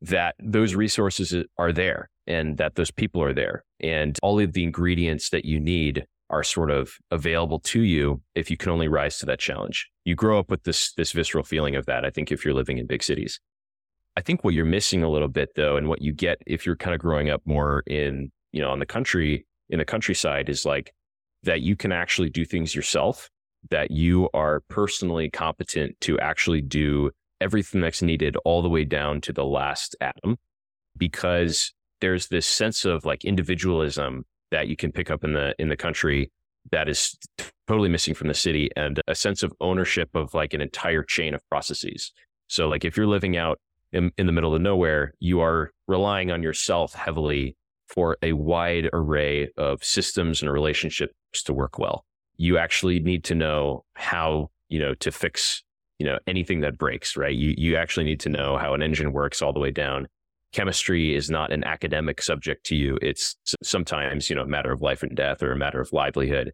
that 0.01 0.35
those 0.41 0.75
resources 0.75 1.35
are 1.59 1.73
there 1.73 2.09
and 2.27 2.57
that 2.57 2.75
those 2.75 2.91
people 2.91 3.23
are 3.23 3.35
there. 3.35 3.65
And 3.81 4.19
all 4.23 4.41
of 4.41 4.53
the 4.53 4.65
ingredients 4.65 5.31
that 5.31 5.45
you 5.45 5.61
need 5.61 6.07
are 6.31 6.43
sort 6.43 6.71
of 6.71 6.93
available 7.11 7.61
to 7.61 7.83
you 7.83 8.23
if 8.35 8.51
you 8.51 8.57
can 8.57 8.71
only 8.71 8.89
rise 8.89 9.19
to 9.19 9.27
that 9.27 9.39
challenge. 9.39 9.89
You 10.05 10.15
grow 10.15 10.39
up 10.39 10.51
with 10.51 10.65
this 10.65 10.93
this 10.95 11.13
visceral 11.13 11.45
feeling 11.45 11.77
of 11.77 11.87
that 11.87 12.05
i 12.05 12.11
think 12.11 12.33
if 12.33 12.45
you're 12.45 12.55
living 12.55 12.79
in 12.79 12.87
big 12.87 13.03
cities 13.03 13.39
i 14.17 14.21
think 14.21 14.45
what 14.45 14.55
you're 14.55 14.65
missing 14.65 15.03
a 15.03 15.11
little 15.11 15.29
bit 15.29 15.51
though 15.57 15.77
and 15.77 15.89
what 15.89 16.03
you 16.03 16.13
get 16.13 16.39
if 16.47 16.67
you're 16.67 16.77
kind 16.77 16.95
of 16.95 17.01
growing 17.01 17.31
up 17.31 17.43
more 17.45 17.83
in 17.87 18.31
you 18.53 18.61
know 18.61 18.71
on 18.71 18.79
the 18.79 18.87
country 18.87 19.47
in 19.73 19.79
the 19.79 19.85
countryside 19.85 20.49
is 20.49 20.65
like 20.65 20.93
that 21.43 21.63
you 21.63 21.75
can 21.77 21.93
actually 21.93 22.31
do 22.31 22.45
things 22.45 22.75
yourself, 22.75 23.29
that 23.71 23.91
you 23.91 24.29
are 24.35 24.61
personally 24.69 25.31
competent 25.31 26.01
to 26.01 26.19
actually 26.21 26.61
do 26.61 27.11
everything 27.41 27.81
that's 27.81 28.03
needed 28.03 28.37
all 28.45 28.63
the 28.63 28.69
way 28.69 28.85
down 28.85 29.21
to 29.21 29.33
the 29.33 29.45
last 29.45 29.97
atom 30.01 30.37
because 30.97 31.73
there's 32.01 32.29
this 32.29 32.47
sense 32.47 32.85
of 32.85 33.05
like 33.05 33.25
individualism 33.25 34.25
that 34.51 34.69
you 34.69 34.77
can 34.77 34.93
pick 34.93 35.11
up 35.11 35.25
in 35.25 35.33
the 35.33 35.55
in 35.59 35.69
the 35.69 35.77
country 35.77 36.31
that 36.71 36.89
is 36.89 37.17
totally 37.67 37.89
missing 37.89 38.15
from 38.15 38.29
the 38.29 38.35
city 38.35 38.71
and 38.77 39.01
a 39.09 39.15
sense 39.15 39.43
of 39.43 39.53
ownership 39.61 40.11
of 40.15 40.35
like 40.35 40.55
an 40.55 40.61
entire 40.61 41.03
chain 41.03 41.35
of 41.35 41.41
processes. 41.49 42.13
So 42.49 42.69
like 42.69 42.85
if 42.85 42.97
you're 42.97 43.07
living 43.07 43.37
out 43.37 43.59
in, 43.93 44.11
in 44.19 44.27
the 44.27 44.33
middle 44.33 44.55
of 44.55 44.61
nowhere, 44.61 45.15
you 45.21 45.41
are 45.41 45.71
relying 45.87 46.31
on 46.31 46.43
yourself 46.43 46.95
heavily 46.95 47.57
for 47.87 48.17
a 48.23 48.33
wide 48.33 48.89
array 48.93 49.51
of 49.57 49.85
systems 49.85 50.43
and 50.43 50.51
relationships 50.51 51.13
to 51.45 51.53
work 51.53 51.79
well. 51.79 52.05
You 52.37 52.59
actually 52.59 53.01
need 53.01 53.25
to 53.25 53.35
know 53.35 53.85
how, 53.95 54.51
you 54.69 54.79
know, 54.79 54.95
to 54.95 55.13
fix, 55.13 55.63
you 55.99 56.07
know, 56.07 56.19
anything 56.27 56.61
that 56.63 56.79
breaks, 56.79 57.17
right? 57.17 57.35
You 57.35 57.55
you 57.57 57.77
actually 57.77 58.05
need 58.05 58.21
to 58.21 58.31
know 58.31 58.57
how 58.57 58.73
an 58.75 58.83
engine 58.83 59.13
works 59.13 59.43
all 59.43 59.53
the 59.53 59.61
way 59.61 59.71
down. 59.71 60.09
Chemistry 60.53 61.15
is 61.15 61.31
not 61.31 61.53
an 61.53 61.65
academic 61.65 62.23
subject 62.23 62.65
to 62.67 62.77
you. 62.77 62.99
It's 63.03 63.37
sometimes, 63.63 64.29
you 64.29 64.37
know, 64.37 64.43
a 64.43 64.47
matter 64.47 64.73
of 64.73 64.83
life 64.83 65.03
and 65.03 65.15
death 65.15 65.43
or 65.43 65.53
a 65.53 65.57
matter 65.57 65.81
of 65.81 65.93
livelihood. 65.93 66.53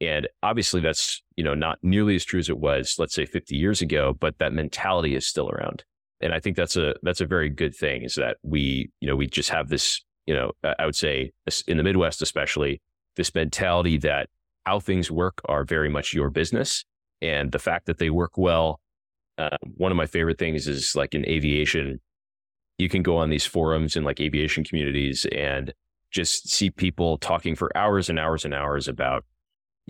And 0.00 0.28
obviously 0.42 0.80
that's, 0.80 1.22
you 1.36 1.44
know, 1.44 1.54
not 1.54 1.78
nearly 1.82 2.14
as 2.14 2.24
true 2.24 2.40
as 2.40 2.48
it 2.48 2.58
was, 2.58 2.96
let's 2.98 3.14
say 3.14 3.26
50 3.26 3.54
years 3.56 3.82
ago, 3.82 4.16
but 4.18 4.38
that 4.38 4.52
mentality 4.52 5.14
is 5.14 5.26
still 5.26 5.50
around. 5.50 5.84
And 6.20 6.34
I 6.34 6.40
think 6.40 6.56
that's 6.56 6.76
a 6.76 6.94
that's 7.02 7.20
a 7.20 7.26
very 7.26 7.48
good 7.48 7.74
thing 7.74 8.02
is 8.02 8.14
that 8.16 8.36
we, 8.42 8.90
you 9.00 9.08
know, 9.08 9.16
we 9.16 9.26
just 9.26 9.50
have 9.50 9.68
this 9.68 10.02
you 10.26 10.34
know, 10.36 10.52
I 10.78 10.86
would 10.86 10.94
say 10.94 11.32
in 11.66 11.76
the 11.76 11.82
Midwest, 11.82 12.22
especially, 12.22 12.80
this 13.16 13.34
mentality 13.34 13.98
that 13.98 14.28
how 14.64 14.78
things 14.78 15.10
work 15.10 15.40
are 15.46 15.64
very 15.64 15.88
much 15.88 16.14
your 16.14 16.30
business. 16.30 16.84
And 17.20 17.50
the 17.50 17.58
fact 17.58 17.86
that 17.86 17.98
they 17.98 18.10
work 18.10 18.38
well, 18.38 18.78
uh, 19.38 19.56
one 19.76 19.90
of 19.90 19.96
my 19.96 20.06
favorite 20.06 20.38
things 20.38 20.68
is 20.68 20.94
like 20.94 21.14
in 21.14 21.28
aviation, 21.28 22.00
you 22.78 22.88
can 22.88 23.02
go 23.02 23.16
on 23.16 23.30
these 23.30 23.44
forums 23.44 23.96
in 23.96 24.04
like 24.04 24.20
aviation 24.20 24.62
communities 24.62 25.26
and 25.32 25.74
just 26.12 26.48
see 26.48 26.70
people 26.70 27.18
talking 27.18 27.56
for 27.56 27.76
hours 27.76 28.08
and 28.08 28.18
hours 28.18 28.44
and 28.44 28.54
hours 28.54 28.86
about 28.86 29.24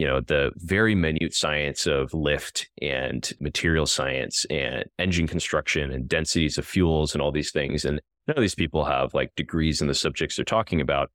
you 0.01 0.07
know 0.07 0.21
the 0.21 0.51
very 0.57 0.95
minute 0.95 1.35
science 1.35 1.87
of 1.87 2.15
lift 2.15 2.69
and 2.81 3.33
material 3.39 3.87
science 3.87 4.47
and 4.49 4.85
engine 4.99 5.27
construction 5.27 5.93
and 5.93 6.09
densities 6.09 6.57
of 6.57 6.67
fuels 6.67 7.13
and 7.13 7.21
all 7.21 7.31
these 7.31 7.53
things 7.53 7.85
and 7.85 8.01
none 8.31 8.39
of 8.39 8.43
these 8.43 8.55
people 8.55 8.85
have 8.85 9.13
like 9.13 9.35
degrees 9.35 9.81
in 9.81 9.89
the 9.89 9.95
subjects 9.95 10.37
they're 10.37 10.45
talking 10.45 10.81
about. 10.81 11.11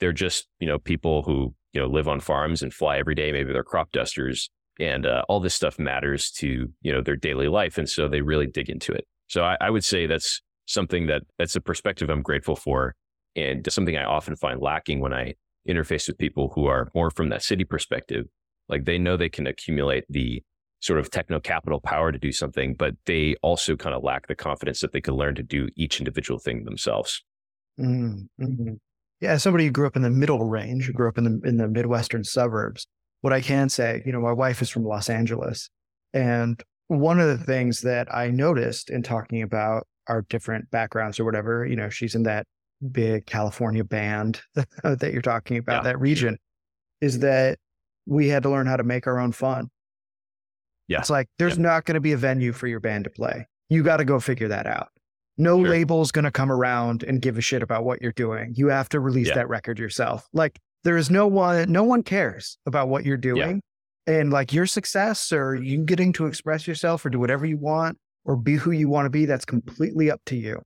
They're 0.00 0.12
just, 0.12 0.48
you 0.60 0.66
know, 0.66 0.78
people 0.78 1.22
who, 1.22 1.54
you 1.74 1.80
know, 1.80 1.86
live 1.86 2.08
on 2.08 2.20
farms 2.20 2.62
and 2.62 2.72
fly 2.72 2.98
every 2.98 3.14
day. 3.14 3.32
Maybe 3.32 3.52
they're 3.52 3.62
crop 3.62 3.92
dusters 3.92 4.48
and 4.80 5.04
uh, 5.04 5.24
all 5.28 5.40
this 5.40 5.54
stuff 5.54 5.78
matters 5.78 6.30
to, 6.32 6.68
you 6.80 6.92
know, 6.92 7.02
their 7.02 7.16
daily 7.16 7.48
life. 7.48 7.76
And 7.76 7.88
so 7.88 8.08
they 8.08 8.22
really 8.22 8.46
dig 8.46 8.70
into 8.70 8.92
it. 8.92 9.06
So 9.28 9.44
I, 9.44 9.56
I 9.60 9.70
would 9.70 9.84
say 9.84 10.06
that's 10.06 10.40
something 10.64 11.06
that 11.06 11.22
that's 11.38 11.54
a 11.54 11.60
perspective 11.60 12.08
I'm 12.08 12.22
grateful 12.22 12.56
for 12.56 12.94
and 13.36 13.70
something 13.70 13.96
I 13.96 14.04
often 14.04 14.34
find 14.34 14.60
lacking 14.60 15.00
when 15.00 15.12
I 15.12 15.34
interface 15.68 16.06
with 16.06 16.18
people 16.18 16.52
who 16.54 16.66
are 16.66 16.90
more 16.94 17.10
from 17.10 17.28
that 17.30 17.42
city 17.42 17.64
perspective. 17.64 18.26
Like 18.68 18.84
they 18.84 18.98
know 18.98 19.16
they 19.16 19.28
can 19.28 19.46
accumulate 19.46 20.04
the 20.08 20.42
sort 20.80 20.98
of 20.98 21.10
techno 21.10 21.40
capital 21.40 21.80
power 21.80 22.12
to 22.12 22.18
do 22.18 22.32
something, 22.32 22.74
but 22.74 22.94
they 23.06 23.36
also 23.42 23.76
kind 23.76 23.94
of 23.94 24.02
lack 24.02 24.26
the 24.26 24.34
confidence 24.34 24.80
that 24.80 24.92
they 24.92 25.00
can 25.00 25.14
learn 25.14 25.34
to 25.34 25.42
do 25.42 25.68
each 25.76 25.98
individual 25.98 26.38
thing 26.38 26.64
themselves. 26.64 27.22
Mm-hmm. 27.80 28.74
Yeah, 29.20 29.36
somebody 29.38 29.64
who 29.64 29.70
grew 29.70 29.86
up 29.86 29.96
in 29.96 30.02
the 30.02 30.10
middle 30.10 30.44
range, 30.44 30.84
who 30.84 30.92
grew 30.92 31.08
up 31.08 31.16
in 31.16 31.24
the 31.24 31.48
in 31.48 31.56
the 31.56 31.68
midwestern 31.68 32.24
suburbs. 32.24 32.86
What 33.22 33.32
I 33.32 33.40
can 33.40 33.70
say, 33.70 34.02
you 34.04 34.12
know, 34.12 34.20
my 34.20 34.32
wife 34.32 34.60
is 34.60 34.68
from 34.68 34.84
Los 34.84 35.08
Angeles, 35.08 35.70
and 36.12 36.62
one 36.88 37.18
of 37.18 37.26
the 37.28 37.42
things 37.42 37.80
that 37.80 38.14
I 38.14 38.28
noticed 38.28 38.90
in 38.90 39.02
talking 39.02 39.40
about 39.40 39.86
our 40.06 40.22
different 40.22 40.70
backgrounds 40.70 41.18
or 41.18 41.24
whatever, 41.24 41.64
you 41.64 41.76
know, 41.76 41.88
she's 41.88 42.14
in 42.14 42.24
that 42.24 42.46
big 42.90 43.26
California 43.26 43.84
band 43.84 44.40
that 44.54 45.10
you're 45.12 45.22
talking 45.22 45.56
about, 45.56 45.84
yeah. 45.84 45.92
that 45.92 46.00
region, 46.00 46.38
is 47.00 47.20
that 47.20 47.58
we 48.06 48.28
had 48.28 48.42
to 48.42 48.50
learn 48.50 48.66
how 48.66 48.76
to 48.76 48.84
make 48.84 49.06
our 49.06 49.18
own 49.18 49.32
fun. 49.32 49.70
Yeah. 50.88 50.98
It's 50.98 51.10
like 51.10 51.28
there's 51.38 51.56
yeah. 51.56 51.62
not 51.62 51.84
going 51.84 51.94
to 51.94 52.00
be 52.00 52.12
a 52.12 52.16
venue 52.16 52.52
for 52.52 52.66
your 52.66 52.80
band 52.80 53.04
to 53.04 53.10
play. 53.10 53.46
You 53.68 53.82
got 53.82 53.98
to 53.98 54.04
go 54.04 54.20
figure 54.20 54.48
that 54.48 54.66
out. 54.66 54.88
No 55.36 55.58
sure. 55.58 55.70
label's 55.70 56.12
going 56.12 56.26
to 56.26 56.30
come 56.30 56.52
around 56.52 57.02
and 57.02 57.20
give 57.20 57.38
a 57.38 57.40
shit 57.40 57.62
about 57.62 57.84
what 57.84 58.00
you're 58.00 58.12
doing. 58.12 58.52
You 58.56 58.68
have 58.68 58.88
to 58.90 59.00
release 59.00 59.28
yeah. 59.28 59.34
that 59.34 59.48
record 59.48 59.78
yourself. 59.78 60.28
Like 60.32 60.60
there 60.84 60.96
is 60.96 61.10
no 61.10 61.26
one, 61.26 61.72
no 61.72 61.82
one 61.82 62.02
cares 62.02 62.58
about 62.66 62.88
what 62.88 63.04
you're 63.04 63.16
doing. 63.16 63.60
And 64.06 64.30
like 64.30 64.52
your 64.52 64.66
success 64.66 65.32
or 65.32 65.54
you 65.54 65.82
getting 65.82 66.12
to 66.14 66.26
express 66.26 66.68
yourself 66.68 67.04
or 67.06 67.10
do 67.10 67.18
whatever 67.18 67.46
you 67.46 67.56
want 67.56 67.98
or 68.24 68.36
be 68.36 68.54
who 68.54 68.70
you 68.70 68.88
want 68.88 69.06
to 69.06 69.10
be, 69.10 69.24
that's 69.24 69.46
completely 69.46 70.10
up 70.10 70.20
to 70.26 70.36
you. 70.36 70.60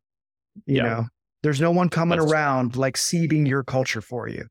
You 0.66 0.82
know, 0.82 1.06
there's 1.42 1.60
no 1.60 1.70
one 1.70 1.88
coming 1.88 2.18
that's, 2.18 2.30
around 2.30 2.76
like 2.76 2.96
seeding 2.96 3.46
your 3.46 3.62
culture 3.62 4.00
for 4.00 4.28
you. 4.28 4.46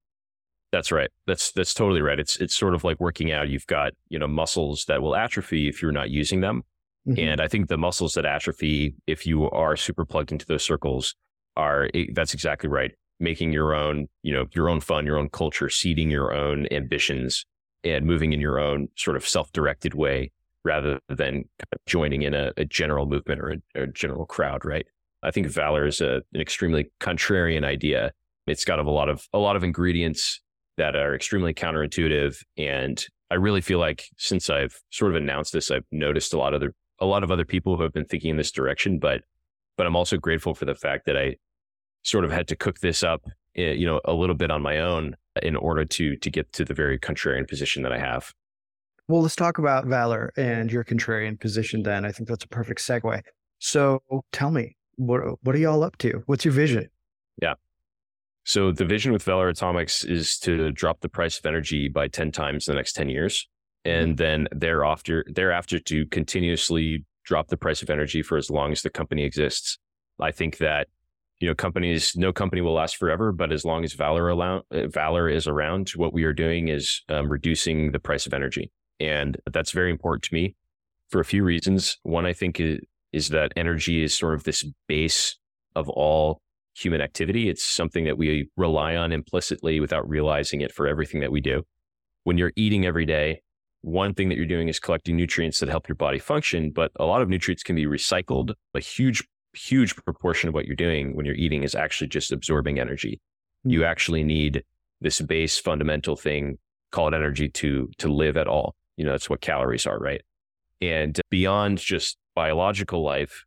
That's 0.71 0.91
right. 0.91 1.09
That's 1.25 1.51
that's 1.51 1.73
totally 1.73 2.01
right. 2.01 2.19
It's 2.19 2.37
it's 2.37 2.55
sort 2.55 2.75
of 2.75 2.83
like 2.83 2.99
working 2.99 3.31
out. 3.31 3.49
You've 3.49 3.67
got, 3.67 3.93
you 4.09 4.19
know, 4.19 4.27
muscles 4.27 4.85
that 4.87 5.01
will 5.01 5.15
atrophy 5.15 5.67
if 5.67 5.81
you're 5.81 5.91
not 5.91 6.09
using 6.09 6.41
them. 6.41 6.63
Mm-hmm. 7.07 7.19
And 7.19 7.41
I 7.41 7.47
think 7.47 7.67
the 7.67 7.77
muscles 7.77 8.13
that 8.13 8.25
atrophy 8.25 8.95
if 9.07 9.25
you 9.25 9.49
are 9.51 9.77
super 9.77 10.05
plugged 10.05 10.31
into 10.31 10.45
those 10.45 10.63
circles 10.63 11.15
are 11.55 11.89
that's 12.13 12.33
exactly 12.33 12.69
right. 12.69 12.91
Making 13.19 13.51
your 13.51 13.73
own, 13.73 14.07
you 14.21 14.33
know, 14.33 14.45
your 14.53 14.69
own 14.69 14.81
fun, 14.81 15.05
your 15.05 15.17
own 15.17 15.29
culture, 15.29 15.69
seeding 15.69 16.11
your 16.11 16.33
own 16.33 16.67
ambitions 16.69 17.45
and 17.83 18.05
moving 18.05 18.33
in 18.33 18.41
your 18.41 18.59
own 18.59 18.89
sort 18.95 19.15
of 19.15 19.27
self-directed 19.27 19.93
way 19.93 20.31
rather 20.63 20.99
than 21.07 21.45
joining 21.87 22.23
in 22.23 22.33
a, 22.33 22.51
a 22.57 22.65
general 22.65 23.05
movement 23.05 23.39
or 23.39 23.55
a, 23.75 23.83
a, 23.83 23.87
general 23.87 24.25
crowd, 24.25 24.65
right? 24.65 24.85
I 25.23 25.31
think 25.31 25.47
Valar 25.47 25.87
is 25.87 26.01
a, 26.01 26.21
an 26.33 26.41
extremely 26.41 26.91
contrarian 26.99 27.65
idea. 27.65 28.11
It's 28.45 28.65
got 28.65 28.79
a 28.79 28.89
lot 28.89 29.09
of 29.09 29.27
a 29.33 29.39
lot 29.39 29.55
of 29.55 29.63
ingredients 29.63 30.41
that 30.77 30.95
are 30.95 31.13
extremely 31.13 31.53
counterintuitive. 31.53 32.37
And 32.57 33.03
I 33.29 33.35
really 33.35 33.61
feel 33.61 33.79
like 33.79 34.05
since 34.17 34.49
I've 34.49 34.79
sort 34.91 35.11
of 35.11 35.17
announced 35.17 35.53
this, 35.53 35.69
I've 35.69 35.85
noticed 35.91 36.33
a 36.33 36.37
lot 36.37 36.53
of 36.53 36.61
other, 36.61 36.73
a 36.99 37.05
lot 37.05 37.23
of 37.23 37.31
other 37.31 37.45
people 37.45 37.75
who 37.75 37.83
have 37.83 37.93
been 37.93 38.05
thinking 38.05 38.31
in 38.31 38.37
this 38.37 38.51
direction. 38.51 38.99
But, 38.99 39.21
but 39.75 39.85
I'm 39.85 39.95
also 39.95 40.17
grateful 40.17 40.53
for 40.53 40.65
the 40.65 40.75
fact 40.75 41.05
that 41.07 41.17
I 41.17 41.35
sort 42.03 42.23
of 42.23 42.31
had 42.31 42.47
to 42.47 42.55
cook 42.55 42.79
this 42.79 43.03
up, 43.03 43.23
eh, 43.55 43.71
you 43.71 43.85
know, 43.85 43.99
a 44.05 44.13
little 44.13 44.35
bit 44.35 44.51
on 44.51 44.61
my 44.61 44.79
own 44.79 45.15
in 45.41 45.55
order 45.55 45.83
to 45.83 46.15
to 46.15 46.29
get 46.31 46.51
to 46.53 46.63
the 46.63 46.73
very 46.73 46.97
contrarian 46.97 47.47
position 47.47 47.83
that 47.83 47.91
I 47.91 47.99
have. 47.99 48.33
Well, 49.07 49.21
let's 49.21 49.35
talk 49.35 49.57
about 49.57 49.85
Valar 49.85 50.29
and 50.37 50.71
your 50.71 50.83
contrarian 50.83 51.39
position. 51.39 51.83
Then 51.83 52.05
I 52.05 52.11
think 52.11 52.29
that's 52.29 52.43
a 52.43 52.47
perfect 52.47 52.81
segue. 52.81 53.21
So 53.59 53.99
tell 54.31 54.51
me, 54.51 54.76
what 54.97 55.21
what 55.43 55.55
are 55.55 55.59
y'all 55.59 55.83
up 55.83 55.97
to? 55.99 56.23
What's 56.25 56.43
your 56.43 56.53
vision? 56.53 56.89
Yeah. 57.41 57.53
So 58.43 58.71
the 58.71 58.85
vision 58.85 59.11
with 59.11 59.25
Valar 59.25 59.49
Atomics 59.49 60.03
is 60.03 60.37
to 60.39 60.71
drop 60.71 61.01
the 61.01 61.09
price 61.09 61.37
of 61.37 61.45
energy 61.45 61.89
by 61.89 62.07
10 62.07 62.31
times 62.31 62.67
in 62.67 62.73
the 62.73 62.77
next 62.77 62.93
10 62.93 63.09
years. 63.09 63.47
And 63.85 64.09
mm-hmm. 64.09 64.15
then 64.15 64.47
thereafter, 64.51 65.25
thereafter 65.27 65.79
to 65.79 66.05
continuously 66.07 67.05
drop 67.25 67.49
the 67.49 67.57
price 67.57 67.81
of 67.81 67.89
energy 67.89 68.21
for 68.21 68.37
as 68.37 68.49
long 68.49 68.71
as 68.71 68.81
the 68.81 68.89
company 68.89 69.23
exists. 69.23 69.77
I 70.19 70.31
think 70.31 70.57
that, 70.57 70.87
you 71.39 71.47
know, 71.47 71.55
companies, 71.55 72.15
no 72.15 72.31
company 72.31 72.61
will 72.61 72.73
last 72.73 72.95
forever, 72.95 73.31
but 73.31 73.51
as 73.51 73.65
long 73.65 73.83
as 73.83 73.93
Valar, 73.93 74.31
allow, 74.31 74.63
Valar 74.71 75.31
is 75.31 75.45
around, 75.45 75.89
what 75.91 76.13
we 76.13 76.23
are 76.23 76.33
doing 76.33 76.69
is 76.69 77.03
um, 77.09 77.29
reducing 77.29 77.91
the 77.91 77.99
price 77.99 78.25
of 78.25 78.33
energy. 78.33 78.71
And 78.99 79.37
that's 79.51 79.71
very 79.71 79.91
important 79.91 80.23
to 80.23 80.33
me 80.33 80.55
for 81.09 81.19
a 81.19 81.25
few 81.25 81.43
reasons. 81.43 81.97
One, 82.03 82.25
I 82.25 82.31
think 82.31 82.61
is, 83.11 83.29
that 83.29 83.53
energy 83.55 84.03
is 84.03 84.15
sort 84.15 84.33
of 84.33 84.43
this 84.43 84.65
base 84.87 85.37
of 85.75 85.89
all 85.89 86.41
human 86.75 87.01
activity. 87.01 87.49
It's 87.49 87.63
something 87.63 88.05
that 88.05 88.17
we 88.17 88.49
rely 88.55 88.95
on 88.95 89.11
implicitly 89.11 89.79
without 89.79 90.07
realizing 90.07 90.61
it 90.61 90.71
for 90.71 90.87
everything 90.87 91.21
that 91.21 91.31
we 91.31 91.41
do. 91.41 91.63
When 92.23 92.37
you're 92.37 92.53
eating 92.55 92.85
every 92.85 93.05
day, 93.05 93.41
one 93.81 94.13
thing 94.13 94.29
that 94.29 94.35
you're 94.35 94.45
doing 94.45 94.67
is 94.67 94.79
collecting 94.79 95.15
nutrients 95.15 95.59
that 95.59 95.69
help 95.69 95.87
your 95.87 95.95
body 95.95 96.19
function, 96.19 96.71
but 96.71 96.91
a 96.99 97.05
lot 97.05 97.21
of 97.21 97.29
nutrients 97.29 97.63
can 97.63 97.75
be 97.75 97.85
recycled. 97.85 98.53
A 98.75 98.79
huge, 98.79 99.23
huge 99.53 99.95
proportion 99.95 100.49
of 100.49 100.53
what 100.53 100.65
you're 100.65 100.75
doing 100.75 101.15
when 101.15 101.25
you're 101.25 101.35
eating 101.35 101.63
is 101.63 101.73
actually 101.73 102.07
just 102.07 102.31
absorbing 102.31 102.79
energy. 102.79 103.19
Hmm. 103.63 103.69
You 103.69 103.85
actually 103.85 104.23
need 104.23 104.63
this 105.01 105.21
base 105.21 105.57
fundamental 105.57 106.15
thing 106.15 106.57
called 106.91 107.13
energy 107.13 107.49
to 107.49 107.89
to 107.97 108.07
live 108.11 108.37
at 108.37 108.47
all. 108.47 108.75
You 108.97 109.05
know, 109.05 109.11
that's 109.11 109.29
what 109.29 109.41
calories 109.41 109.85
are, 109.85 109.99
right? 109.99 110.21
And 110.81 111.19
beyond 111.29 111.77
just 111.77 112.17
biological 112.37 113.03
life, 113.03 113.45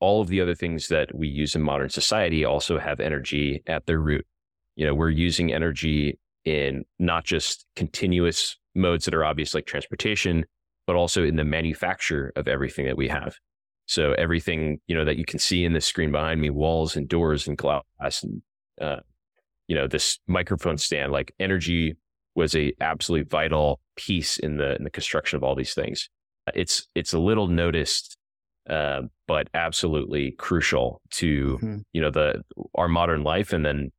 all 0.00 0.22
of 0.22 0.28
the 0.28 0.40
other 0.40 0.54
things 0.54 0.88
that 0.88 1.14
we 1.14 1.28
use 1.28 1.54
in 1.54 1.60
modern 1.60 1.90
society 1.90 2.42
also 2.42 2.78
have 2.78 3.00
energy 3.00 3.62
at 3.66 3.84
their 3.84 4.00
root. 4.00 4.26
You 4.76 4.86
know, 4.86 4.94
we're 4.94 5.10
using 5.10 5.52
energy 5.52 6.18
in 6.46 6.86
not 6.98 7.26
just 7.26 7.66
continuous 7.76 8.56
modes 8.74 9.04
that 9.04 9.12
are 9.12 9.26
obvious 9.26 9.52
like 9.52 9.66
transportation, 9.66 10.46
but 10.86 10.96
also 10.96 11.22
in 11.22 11.36
the 11.36 11.44
manufacture 11.44 12.32
of 12.34 12.48
everything 12.48 12.86
that 12.86 12.96
we 12.96 13.08
have. 13.08 13.36
So 13.84 14.12
everything, 14.12 14.80
you 14.86 14.96
know, 14.96 15.04
that 15.04 15.18
you 15.18 15.26
can 15.26 15.38
see 15.38 15.66
in 15.66 15.74
the 15.74 15.80
screen 15.82 16.10
behind 16.10 16.40
me, 16.40 16.48
walls 16.48 16.96
and 16.96 17.06
doors 17.06 17.46
and 17.46 17.58
glass 17.58 18.22
and, 18.22 18.40
uh, 18.80 19.00
you 19.66 19.76
know, 19.76 19.86
this 19.86 20.18
microphone 20.26 20.78
stand, 20.78 21.12
like 21.12 21.34
energy 21.38 21.94
was 22.34 22.56
a 22.56 22.72
absolutely 22.80 23.28
vital 23.28 23.80
piece 23.96 24.38
in 24.38 24.56
the, 24.56 24.76
in 24.76 24.84
the 24.84 24.90
construction 24.90 25.36
of 25.36 25.44
all 25.44 25.54
these 25.54 25.74
things. 25.74 26.08
It's, 26.54 26.86
it's 26.94 27.12
a 27.12 27.18
little 27.18 27.48
noticed 27.48 28.18
uh, 28.68 29.02
but 29.26 29.48
absolutely 29.54 30.32
crucial 30.32 31.00
to 31.10 31.58
mm-hmm. 31.62 31.78
you 31.92 32.02
know 32.02 32.10
the 32.10 32.42
our 32.74 32.88
modern 32.88 33.22
life. 33.22 33.52
And 33.52 33.64
then 33.64 33.90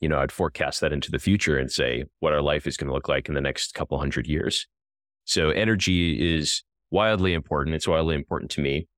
you 0.00 0.08
know 0.08 0.18
i'd 0.18 0.32
forecast 0.32 0.80
that 0.80 0.92
into 0.92 1.10
the 1.10 1.18
future 1.18 1.58
and 1.58 1.70
say 1.70 2.04
what 2.20 2.32
our 2.32 2.40
life 2.40 2.66
is 2.66 2.76
going 2.76 2.88
to 2.88 2.94
look 2.94 3.08
like 3.08 3.28
in 3.28 3.34
the 3.34 3.40
next 3.40 3.74
couple 3.74 3.98
hundred 3.98 4.26
years. 4.26 4.66
So 5.24 5.50
energy 5.50 6.36
is 6.36 6.62
wildly 6.90 7.34
important. 7.34 7.76
It's 7.76 7.86
wildly 7.86 8.14
important 8.14 8.50
to 8.52 8.60
me. 8.60 8.88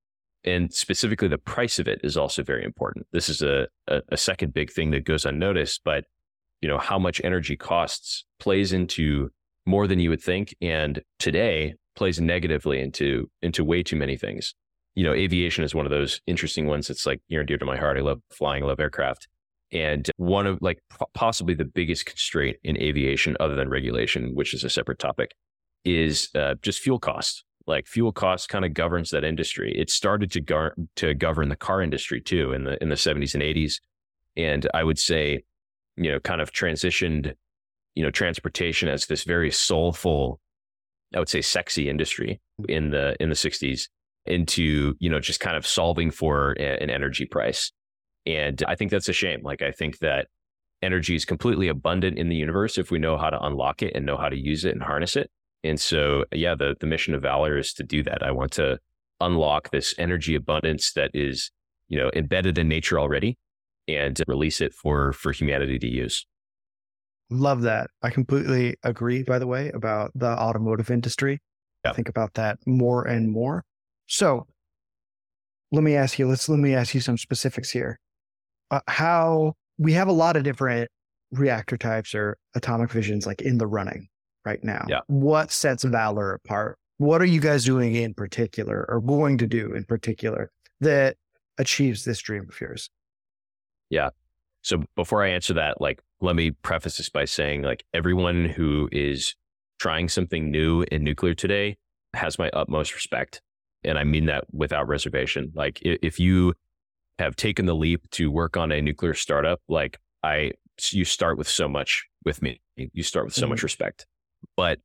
And 0.43 0.73
specifically 0.73 1.27
the 1.27 1.37
price 1.37 1.77
of 1.77 1.87
it 1.87 1.99
is 2.03 2.17
also 2.17 2.43
very 2.43 2.63
important. 2.63 3.05
This 3.11 3.29
is 3.29 3.41
a, 3.41 3.67
a, 3.87 4.01
a 4.09 4.17
second 4.17 4.53
big 4.53 4.71
thing 4.71 4.91
that 4.91 5.03
goes 5.03 5.25
unnoticed 5.25 5.81
but 5.83 6.05
you 6.61 6.69
know 6.69 6.77
how 6.77 6.97
much 6.97 7.19
energy 7.23 7.57
costs 7.57 8.23
plays 8.39 8.71
into 8.71 9.29
more 9.65 9.87
than 9.87 9.99
you 9.99 10.09
would 10.09 10.21
think. 10.21 10.55
And 10.61 11.01
today 11.19 11.75
plays 11.95 12.19
negatively 12.19 12.79
into 12.79 13.29
into 13.41 13.63
way 13.63 13.81
too 13.83 13.95
many 13.95 14.17
things 14.17 14.53
you 14.95 15.03
know, 15.03 15.13
aviation 15.13 15.63
is 15.63 15.75
one 15.75 15.85
of 15.85 15.91
those 15.91 16.21
interesting 16.25 16.67
ones 16.67 16.87
that's 16.87 17.05
like 17.05 17.21
near 17.29 17.41
and 17.41 17.47
dear 17.47 17.57
to 17.57 17.65
my 17.65 17.77
heart. 17.77 17.97
I 17.97 18.01
love 18.01 18.21
flying, 18.31 18.63
I 18.63 18.67
love 18.67 18.79
aircraft. 18.79 19.27
And 19.71 20.09
one 20.15 20.47
of 20.47 20.57
like 20.61 20.79
possibly 21.13 21.53
the 21.53 21.65
biggest 21.65 22.05
constraint 22.05 22.57
in 22.63 22.77
aviation, 22.77 23.35
other 23.39 23.55
than 23.55 23.69
regulation, 23.69 24.33
which 24.33 24.53
is 24.53 24.63
a 24.63 24.69
separate 24.69 24.99
topic, 24.99 25.31
is 25.83 26.29
uh, 26.33 26.55
just 26.61 26.79
fuel 26.79 26.97
costs. 26.97 27.43
Like 27.67 27.87
fuel 27.87 28.13
costs 28.13 28.47
kind 28.47 28.63
of 28.63 28.73
governs 28.73 29.09
that 29.09 29.23
industry. 29.23 29.73
It 29.77 29.89
started 29.89 30.31
to, 30.31 30.41
gar- 30.41 30.75
to 30.97 31.13
govern 31.13 31.49
the 31.49 31.55
car 31.55 31.81
industry 31.81 32.21
too 32.21 32.53
in 32.53 32.63
the 32.63 32.81
in 32.81 32.89
the 32.89 32.95
70s 32.95 33.33
and 33.33 33.43
80s. 33.43 33.81
And 34.37 34.67
I 34.73 34.83
would 34.83 34.99
say, 34.99 35.43
you 35.97 36.11
know, 36.11 36.19
kind 36.19 36.41
of 36.41 36.51
transitioned, 36.51 37.33
you 37.95 38.03
know, 38.03 38.11
transportation 38.11 38.87
as 38.87 39.07
this 39.07 39.23
very 39.23 39.51
soulful, 39.51 40.39
I 41.13 41.19
would 41.19 41.29
say 41.29 41.41
sexy 41.41 41.89
industry 41.89 42.41
mm. 42.59 42.69
in 42.69 42.91
the 42.91 43.15
in 43.19 43.29
the 43.29 43.35
60s 43.35 43.87
into, 44.25 44.95
you 44.99 45.09
know, 45.09 45.19
just 45.19 45.39
kind 45.39 45.55
of 45.55 45.67
solving 45.67 46.11
for 46.11 46.53
an 46.53 46.89
energy 46.89 47.25
price. 47.25 47.71
And 48.25 48.63
I 48.67 48.75
think 48.75 48.91
that's 48.91 49.09
a 49.09 49.13
shame. 49.13 49.41
Like, 49.43 49.61
I 49.61 49.71
think 49.71 49.99
that 49.99 50.27
energy 50.81 51.15
is 51.15 51.25
completely 51.25 51.67
abundant 51.67 52.17
in 52.17 52.29
the 52.29 52.35
universe 52.35 52.77
if 52.77 52.91
we 52.91 52.99
know 52.99 53.17
how 53.17 53.29
to 53.29 53.39
unlock 53.43 53.83
it 53.83 53.93
and 53.95 54.05
know 54.05 54.17
how 54.17 54.29
to 54.29 54.37
use 54.37 54.65
it 54.65 54.73
and 54.73 54.81
harness 54.81 55.15
it. 55.15 55.29
And 55.63 55.79
so, 55.79 56.25
yeah, 56.31 56.55
the, 56.55 56.75
the 56.79 56.87
mission 56.87 57.13
of 57.13 57.23
Valar 57.23 57.59
is 57.59 57.73
to 57.73 57.83
do 57.83 58.03
that. 58.03 58.23
I 58.23 58.31
want 58.31 58.51
to 58.53 58.79
unlock 59.21 59.71
this 59.71 59.95
energy 59.97 60.35
abundance 60.35 60.93
that 60.93 61.11
is, 61.13 61.51
you 61.87 61.97
know, 61.97 62.09
embedded 62.15 62.57
in 62.57 62.67
nature 62.67 62.99
already 62.99 63.37
and 63.87 64.19
release 64.27 64.61
it 64.61 64.73
for 64.73 65.13
for 65.13 65.31
humanity 65.31 65.79
to 65.79 65.87
use. 65.87 66.25
Love 67.29 67.63
that. 67.63 67.89
I 68.01 68.09
completely 68.09 68.75
agree, 68.83 69.23
by 69.23 69.39
the 69.39 69.47
way, 69.47 69.69
about 69.69 70.11
the 70.15 70.27
automotive 70.27 70.91
industry. 70.91 71.41
Yeah. 71.83 71.93
Think 71.93 72.09
about 72.09 72.33
that 72.35 72.59
more 72.65 73.05
and 73.05 73.31
more. 73.31 73.63
So 74.07 74.47
let 75.71 75.83
me 75.83 75.95
ask 75.95 76.19
you, 76.19 76.27
let's 76.27 76.47
let 76.47 76.59
me 76.59 76.73
ask 76.73 76.93
you 76.93 77.01
some 77.01 77.17
specifics 77.17 77.71
here. 77.71 77.99
Uh, 78.71 78.81
how 78.87 79.53
we 79.77 79.93
have 79.93 80.07
a 80.07 80.11
lot 80.13 80.35
of 80.37 80.43
different 80.43 80.89
reactor 81.31 81.77
types 81.77 82.15
or 82.15 82.37
atomic 82.55 82.91
visions 82.91 83.25
like 83.25 83.41
in 83.41 83.57
the 83.57 83.67
running 83.67 84.07
right 84.45 84.63
now. 84.63 84.85
Yeah. 84.87 85.01
What 85.07 85.51
sets 85.51 85.83
Valar 85.83 86.35
apart? 86.35 86.77
What 86.97 87.21
are 87.21 87.25
you 87.25 87.41
guys 87.41 87.65
doing 87.65 87.95
in 87.95 88.13
particular 88.13 88.85
or 88.87 89.01
going 89.01 89.37
to 89.39 89.47
do 89.47 89.73
in 89.73 89.83
particular 89.83 90.51
that 90.81 91.17
achieves 91.57 92.05
this 92.05 92.19
dream 92.19 92.47
of 92.49 92.59
yours? 92.61 92.89
Yeah. 93.89 94.09
So 94.61 94.83
before 94.95 95.23
I 95.23 95.29
answer 95.29 95.53
that, 95.55 95.81
like, 95.81 96.01
let 96.25 96.35
me 96.35 96.51
preface 96.51 96.97
this 96.97 97.09
by 97.09 97.25
saying, 97.25 97.61
like, 97.61 97.85
everyone 97.93 98.45
who 98.45 98.89
is 98.91 99.35
trying 99.79 100.09
something 100.09 100.51
new 100.51 100.83
in 100.91 101.03
nuclear 101.03 101.33
today 101.33 101.77
has 102.13 102.37
my 102.37 102.49
utmost 102.49 102.93
respect. 102.93 103.41
And 103.83 103.97
I 103.97 104.03
mean 104.03 104.25
that 104.25 104.45
without 104.51 104.87
reservation. 104.87 105.51
Like, 105.55 105.79
if 105.83 106.19
you 106.19 106.53
have 107.19 107.35
taken 107.35 107.65
the 107.65 107.75
leap 107.75 108.09
to 108.11 108.31
work 108.31 108.57
on 108.57 108.71
a 108.71 108.81
nuclear 108.81 109.13
startup, 109.13 109.61
like, 109.69 109.99
I, 110.23 110.51
you 110.89 111.05
start 111.05 111.37
with 111.37 111.47
so 111.47 111.69
much 111.69 112.05
with 112.25 112.41
me. 112.41 112.59
You 112.75 113.03
start 113.03 113.25
with 113.25 113.33
so 113.33 113.43
mm-hmm. 113.43 113.51
much 113.51 113.63
respect. 113.63 114.05
But 114.57 114.79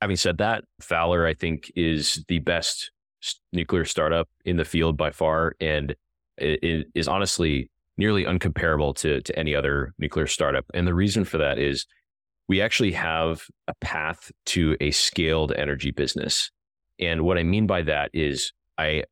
having 0.00 0.16
said 0.16 0.38
that, 0.38 0.64
Valar, 0.80 1.28
I 1.28 1.34
think, 1.34 1.70
is 1.76 2.24
the 2.28 2.38
best 2.40 2.90
nuclear 3.52 3.84
startup 3.84 4.28
in 4.44 4.56
the 4.56 4.64
field 4.64 4.96
by 4.96 5.10
far. 5.10 5.54
And 5.60 5.94
it 6.38 6.86
is 6.94 7.06
honestly 7.06 7.70
nearly 7.98 8.24
uncomparable 8.24 8.94
to, 8.96 9.20
to 9.20 9.38
any 9.38 9.54
other 9.54 9.92
nuclear 9.98 10.26
startup. 10.26 10.64
And 10.74 10.86
the 10.86 10.94
reason 10.94 11.24
for 11.24 11.38
that 11.38 11.58
is 11.58 11.86
we 12.48 12.60
actually 12.60 12.92
have 12.92 13.44
a 13.68 13.74
path 13.80 14.30
to 14.46 14.76
a 14.80 14.90
scaled 14.90 15.52
energy 15.52 15.90
business. 15.90 16.50
And 16.98 17.22
what 17.22 17.38
I 17.38 17.42
mean 17.42 17.66
by 17.66 17.82
that 17.82 18.10
is 18.12 18.52
I 18.78 19.04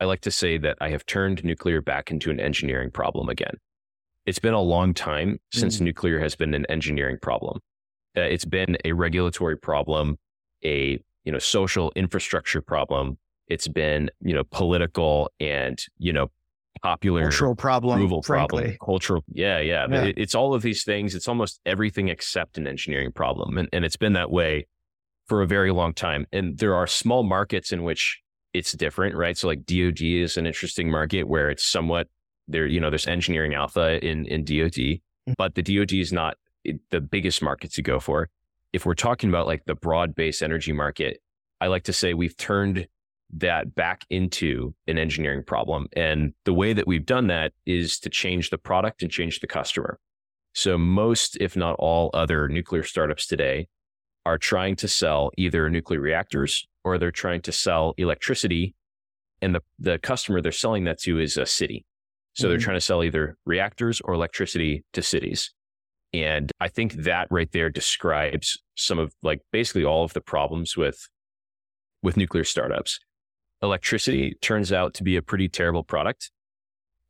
I 0.00 0.04
like 0.04 0.22
to 0.22 0.32
say 0.32 0.58
that 0.58 0.78
I 0.80 0.88
have 0.88 1.06
turned 1.06 1.44
nuclear 1.44 1.80
back 1.80 2.10
into 2.10 2.30
an 2.30 2.40
engineering 2.40 2.90
problem 2.90 3.28
again. 3.28 3.54
It's 4.26 4.40
been 4.40 4.54
a 4.54 4.60
long 4.60 4.94
time 4.94 5.38
since 5.52 5.78
mm. 5.78 5.82
nuclear 5.82 6.18
has 6.18 6.34
been 6.34 6.54
an 6.54 6.66
engineering 6.66 7.18
problem. 7.22 7.60
Uh, 8.16 8.22
it's 8.22 8.44
been 8.44 8.76
a 8.84 8.92
regulatory 8.92 9.56
problem, 9.56 10.18
a 10.64 11.00
you 11.24 11.32
know 11.32 11.38
social 11.38 11.92
infrastructure 11.94 12.60
problem. 12.60 13.16
It's 13.46 13.68
been 13.68 14.10
you 14.20 14.34
know 14.34 14.44
political 14.50 15.30
and 15.38 15.78
you 15.98 16.12
know 16.12 16.30
popular 16.82 17.22
cultural 17.22 17.54
problem, 17.54 17.98
approval 17.98 18.22
frankly. 18.22 18.62
problem, 18.62 18.78
cultural. 18.84 19.24
Yeah, 19.32 19.58
yeah. 19.60 19.86
yeah. 19.88 20.02
It, 20.04 20.18
it's 20.18 20.34
all 20.34 20.54
of 20.54 20.62
these 20.62 20.84
things. 20.84 21.14
It's 21.14 21.28
almost 21.28 21.60
everything 21.64 22.08
except 22.08 22.58
an 22.58 22.66
engineering 22.66 23.12
problem, 23.12 23.58
and 23.58 23.68
and 23.72 23.84
it's 23.84 23.96
been 23.96 24.14
that 24.14 24.30
way 24.30 24.66
for 25.26 25.42
a 25.42 25.46
very 25.46 25.72
long 25.72 25.94
time. 25.94 26.26
And 26.32 26.58
there 26.58 26.74
are 26.74 26.86
small 26.86 27.22
markets 27.22 27.72
in 27.72 27.84
which 27.84 28.20
it's 28.52 28.72
different, 28.72 29.16
right? 29.16 29.36
So 29.36 29.48
like 29.48 29.64
DoD 29.64 30.02
is 30.02 30.36
an 30.36 30.46
interesting 30.46 30.90
market 30.90 31.24
where 31.24 31.50
it's 31.50 31.64
somewhat 31.64 32.08
there. 32.48 32.66
You 32.66 32.80
know, 32.80 32.90
there's 32.90 33.06
engineering 33.06 33.54
alpha 33.54 34.04
in 34.04 34.26
in 34.26 34.44
DoD, 34.44 34.74
mm-hmm. 34.74 35.32
but 35.38 35.54
the 35.54 35.62
DoD 35.62 35.92
is 35.92 36.12
not 36.12 36.36
the 36.90 37.00
biggest 37.00 37.42
market 37.42 37.72
to 37.72 37.82
go 37.82 37.98
for. 37.98 38.28
If 38.72 38.86
we're 38.86 38.94
talking 38.94 39.28
about 39.28 39.46
like 39.46 39.64
the 39.66 39.74
broad 39.74 40.14
base 40.14 40.42
energy 40.42 40.72
market, 40.72 41.20
I 41.60 41.66
like 41.66 41.84
to 41.84 41.92
say 41.92 42.14
we've 42.14 42.36
turned 42.36 42.86
that 43.32 43.74
back 43.74 44.04
into 44.10 44.74
an 44.86 44.98
engineering 44.98 45.42
problem. 45.44 45.88
And 45.94 46.34
the 46.44 46.52
way 46.52 46.72
that 46.72 46.86
we've 46.86 47.06
done 47.06 47.28
that 47.28 47.52
is 47.66 47.98
to 48.00 48.10
change 48.10 48.50
the 48.50 48.58
product 48.58 49.02
and 49.02 49.10
change 49.10 49.40
the 49.40 49.46
customer. 49.46 49.98
So 50.54 50.76
most, 50.76 51.38
if 51.40 51.56
not 51.56 51.76
all 51.78 52.10
other 52.12 52.48
nuclear 52.48 52.82
startups 52.82 53.26
today 53.26 53.68
are 54.26 54.38
trying 54.38 54.76
to 54.76 54.88
sell 54.88 55.30
either 55.38 55.68
nuclear 55.70 56.00
reactors 56.00 56.66
or 56.84 56.98
they're 56.98 57.10
trying 57.10 57.40
to 57.42 57.52
sell 57.52 57.94
electricity. 57.96 58.74
And 59.40 59.54
the, 59.54 59.62
the 59.78 59.98
customer 59.98 60.40
they're 60.40 60.52
selling 60.52 60.84
that 60.84 61.00
to 61.00 61.18
is 61.18 61.36
a 61.36 61.46
city. 61.46 61.86
So 62.34 62.44
mm-hmm. 62.44 62.50
they're 62.50 62.58
trying 62.58 62.76
to 62.76 62.82
sell 62.82 63.02
either 63.02 63.36
reactors 63.46 64.00
or 64.02 64.14
electricity 64.14 64.84
to 64.92 65.02
cities. 65.02 65.52
And 66.12 66.52
I 66.60 66.68
think 66.68 66.92
that 67.04 67.28
right 67.30 67.50
there 67.52 67.70
describes 67.70 68.58
some 68.76 68.98
of 68.98 69.14
like 69.22 69.40
basically 69.50 69.84
all 69.84 70.04
of 70.04 70.12
the 70.12 70.20
problems 70.20 70.76
with 70.76 71.08
with 72.02 72.16
nuclear 72.16 72.44
startups 72.44 72.98
electricity 73.62 74.36
turns 74.40 74.72
out 74.72 74.94
to 74.94 75.04
be 75.04 75.16
a 75.16 75.22
pretty 75.22 75.48
terrible 75.48 75.84
product 75.84 76.30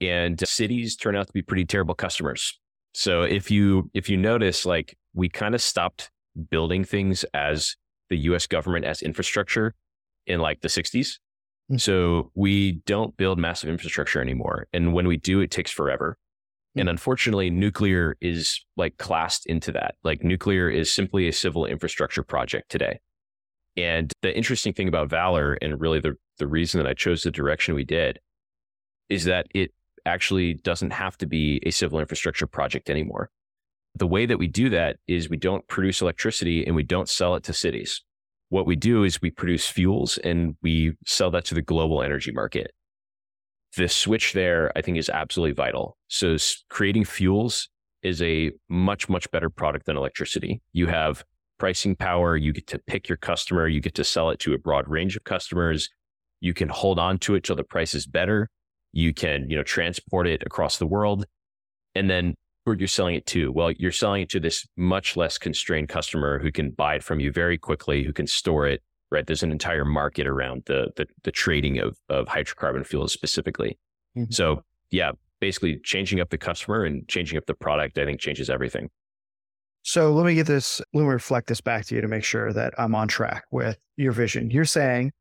and 0.01 0.41
cities 0.47 0.97
turn 0.97 1.17
out 1.17 1.27
to 1.27 1.33
be 1.33 1.43
pretty 1.43 1.65
terrible 1.65 1.95
customers. 1.95 2.59
So 2.95 3.23
if 3.23 3.51
you 3.51 3.91
if 3.95 4.11
you 4.11 4.17
notice 4.17 4.67
like 4.67 4.97
we 5.15 5.29
kind 5.29 5.55
of 5.55 5.63
stopped 5.63 6.11
building 6.51 6.85
things 6.85 7.25
as 7.35 7.77
the 8.11 8.19
US 8.19 8.47
government 8.47 8.85
as 8.85 9.03
infrastructure 9.03 9.75
in 10.27 10.41
like 10.41 10.61
the 10.61 10.69
60s. 10.69 11.19
Mm-hmm. 11.71 11.77
So 11.77 12.31
we 12.35 12.83
don't 12.87 13.17
build 13.17 13.39
massive 13.39 13.71
infrastructure 13.71 14.21
anymore 14.21 14.67
and 14.73 14.93
when 14.93 15.07
we 15.07 15.17
do 15.17 15.41
it 15.41 15.51
takes 15.51 15.71
forever. 15.71 16.19
Mm-hmm. 16.73 16.81
And 16.81 16.89
unfortunately 16.91 17.49
nuclear 17.49 18.17
is 18.21 18.63
like 18.77 18.99
classed 18.99 19.47
into 19.47 19.73
that. 19.73 19.95
Like 20.05 20.23
nuclear 20.23 20.69
is 20.69 20.93
simply 20.93 21.29
a 21.29 21.33
civil 21.33 21.65
infrastructure 21.65 22.23
project 22.23 22.71
today. 22.71 23.01
And 23.77 24.13
the 24.23 24.37
interesting 24.37 24.73
thing 24.73 24.89
about 24.89 25.09
Valar 25.09 25.57
and 25.63 25.81
really 25.81 26.01
the 26.01 26.15
the 26.39 26.47
reason 26.47 26.83
that 26.83 26.89
I 26.89 26.95
chose 26.95 27.23
the 27.23 27.31
direction 27.31 27.75
we 27.75 27.85
did 27.85 28.19
is 29.09 29.25
that 29.25 29.47
it 29.55 29.73
actually 30.07 30.55
doesn't 30.55 30.91
have 30.91 31.17
to 31.19 31.27
be 31.27 31.61
a 31.65 31.71
civil 31.71 32.01
infrastructure 32.01 32.47
project 32.47 32.91
anymore. 32.91 33.31
The 33.95 34.07
way 34.07 34.27
that 34.27 34.39
we 34.39 34.49
do 34.49 34.71
that 34.71 34.97
is 35.07 35.29
we 35.29 35.37
don't 35.37 35.67
produce 35.69 36.01
electricity 36.01 36.67
and 36.67 36.75
we 36.75 36.83
don't 36.83 37.09
sell 37.09 37.35
it 37.35 37.45
to 37.45 37.53
cities. 37.53 38.03
What 38.49 38.67
we 38.67 38.77
do 38.77 39.05
is 39.05 39.21
we 39.21 39.31
produce 39.31 39.67
fuels 39.67 40.19
and 40.19 40.57
we 40.63 40.93
sell 41.07 41.31
that 41.31 41.45
to 41.47 41.55
the 41.55 41.63
global 41.63 42.03
energy 42.03 42.33
market. 42.33 42.73
The 43.77 43.89
switch 43.89 44.33
there, 44.33 44.73
I 44.77 44.83
think, 44.83 44.99
is 44.99 45.09
absolutely 45.09 45.55
vital. 45.55 45.97
So, 46.09 46.37
creating 46.69 47.05
fuels 47.05 47.69
is 48.03 48.21
a 48.21 48.51
much, 48.69 49.09
much 49.09 49.31
better 49.31 49.49
product 49.49 49.87
than 49.87 49.97
electricity. 49.97 50.61
You 50.73 50.89
have 50.89 51.25
pricing 51.63 51.95
power, 51.95 52.37
you 52.37 52.53
get 52.53 52.67
to 52.67 52.77
pick 52.89 53.09
your 53.09 53.17
customer, 53.17 53.69
you 53.69 53.81
get 53.81 53.95
to 53.95 54.03
sell 54.03 54.31
it 54.31 54.41
to 54.41 54.53
a 54.53 54.59
broad 54.59 54.89
range 54.89 55.15
of 55.15 55.23
customers. 55.23 55.89
You 56.41 56.55
can 56.55 56.69
hold 56.69 56.99
on 56.99 57.19
to 57.19 57.37
it 57.37 57.45
till 57.45 57.55
the 57.55 57.63
price 57.63 57.95
is 57.95 58.05
better. 58.05 58.51
You 58.91 59.15
can, 59.15 59.49
you 59.49 59.57
know, 59.57 59.63
transport 59.63 60.27
it 60.27 60.43
across 60.45 60.79
the 60.79 60.89
world. 60.89 61.25
And 61.95 62.11
then 62.11 62.35
who 62.67 62.73
are 62.73 62.75
you're 62.75 62.89
selling 62.89 63.15
it 63.15 63.27
to? 63.27 63.53
Well, 63.53 63.71
you're 63.71 63.93
selling 63.93 64.23
it 64.23 64.29
to 64.31 64.41
this 64.41 64.67
much 64.77 65.17
less 65.17 65.39
constrained 65.39 65.89
customer 65.89 66.41
who 66.41 66.51
can 66.51 66.73
buy 66.73 66.97
it 66.97 67.05
from 67.05 67.21
you 67.21 67.31
very 67.31 67.59
quickly, 67.59 68.03
who 68.03 68.13
can 68.13 68.27
store 68.27 68.67
it, 68.67 68.83
right? 69.13 69.25
There's 69.25 69.45
an 69.45 69.53
entire 69.53 69.85
market 69.85 70.27
around 70.27 70.65
the 70.67 70.89
the, 70.97 71.07
the 71.23 71.31
trading 71.31 71.79
of, 71.79 71.97
of 72.09 72.27
hydrocarbon 72.27 72.85
fuels 72.85 73.13
specifically. 73.13 73.79
Mm-hmm. 74.17 74.33
So 74.33 74.65
yeah, 74.91 75.13
basically 75.39 75.79
changing 75.85 76.19
up 76.19 76.31
the 76.31 76.39
customer 76.39 76.85
and 76.85 77.07
changing 77.07 77.39
up 77.39 77.47
the 77.47 77.55
product, 77.55 77.99
I 77.99 78.05
think 78.05 78.19
changes 78.19 78.51
everything. 78.51 78.91
So 79.83 80.13
let 80.13 80.27
me 80.27 80.35
get 80.35 80.47
this, 80.47 80.81
let 80.93 81.03
me 81.03 81.09
reflect 81.09 81.49
this 81.49 81.61
back 81.61 81.87
to 81.87 81.95
you 81.95 82.01
to 82.01 82.09
make 82.09 82.25
sure 82.25 82.53
that 82.53 82.73
I'm 82.79 82.95
on 82.95 83.09
track 83.09 83.45
with 83.51 83.79
your 83.97 84.13
vision. 84.13 84.51
You're 84.51 84.65
saying 84.65 85.13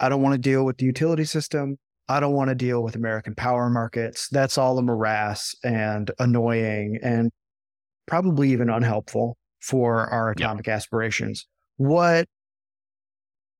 I 0.00 0.08
don't 0.08 0.22
want 0.22 0.32
to 0.32 0.38
deal 0.38 0.64
with 0.64 0.78
the 0.78 0.86
utility 0.86 1.24
system. 1.24 1.76
I 2.08 2.20
don't 2.20 2.32
want 2.32 2.48
to 2.48 2.54
deal 2.54 2.82
with 2.82 2.96
American 2.96 3.34
power 3.34 3.68
markets. 3.68 4.28
That's 4.30 4.58
all 4.58 4.78
a 4.78 4.82
morass 4.82 5.54
and 5.62 6.10
annoying 6.18 6.98
and 7.02 7.30
probably 8.06 8.50
even 8.50 8.70
unhelpful 8.70 9.36
for 9.60 10.06
our 10.06 10.30
atomic 10.30 10.66
yep. 10.66 10.76
aspirations. 10.76 11.46
What 11.76 12.26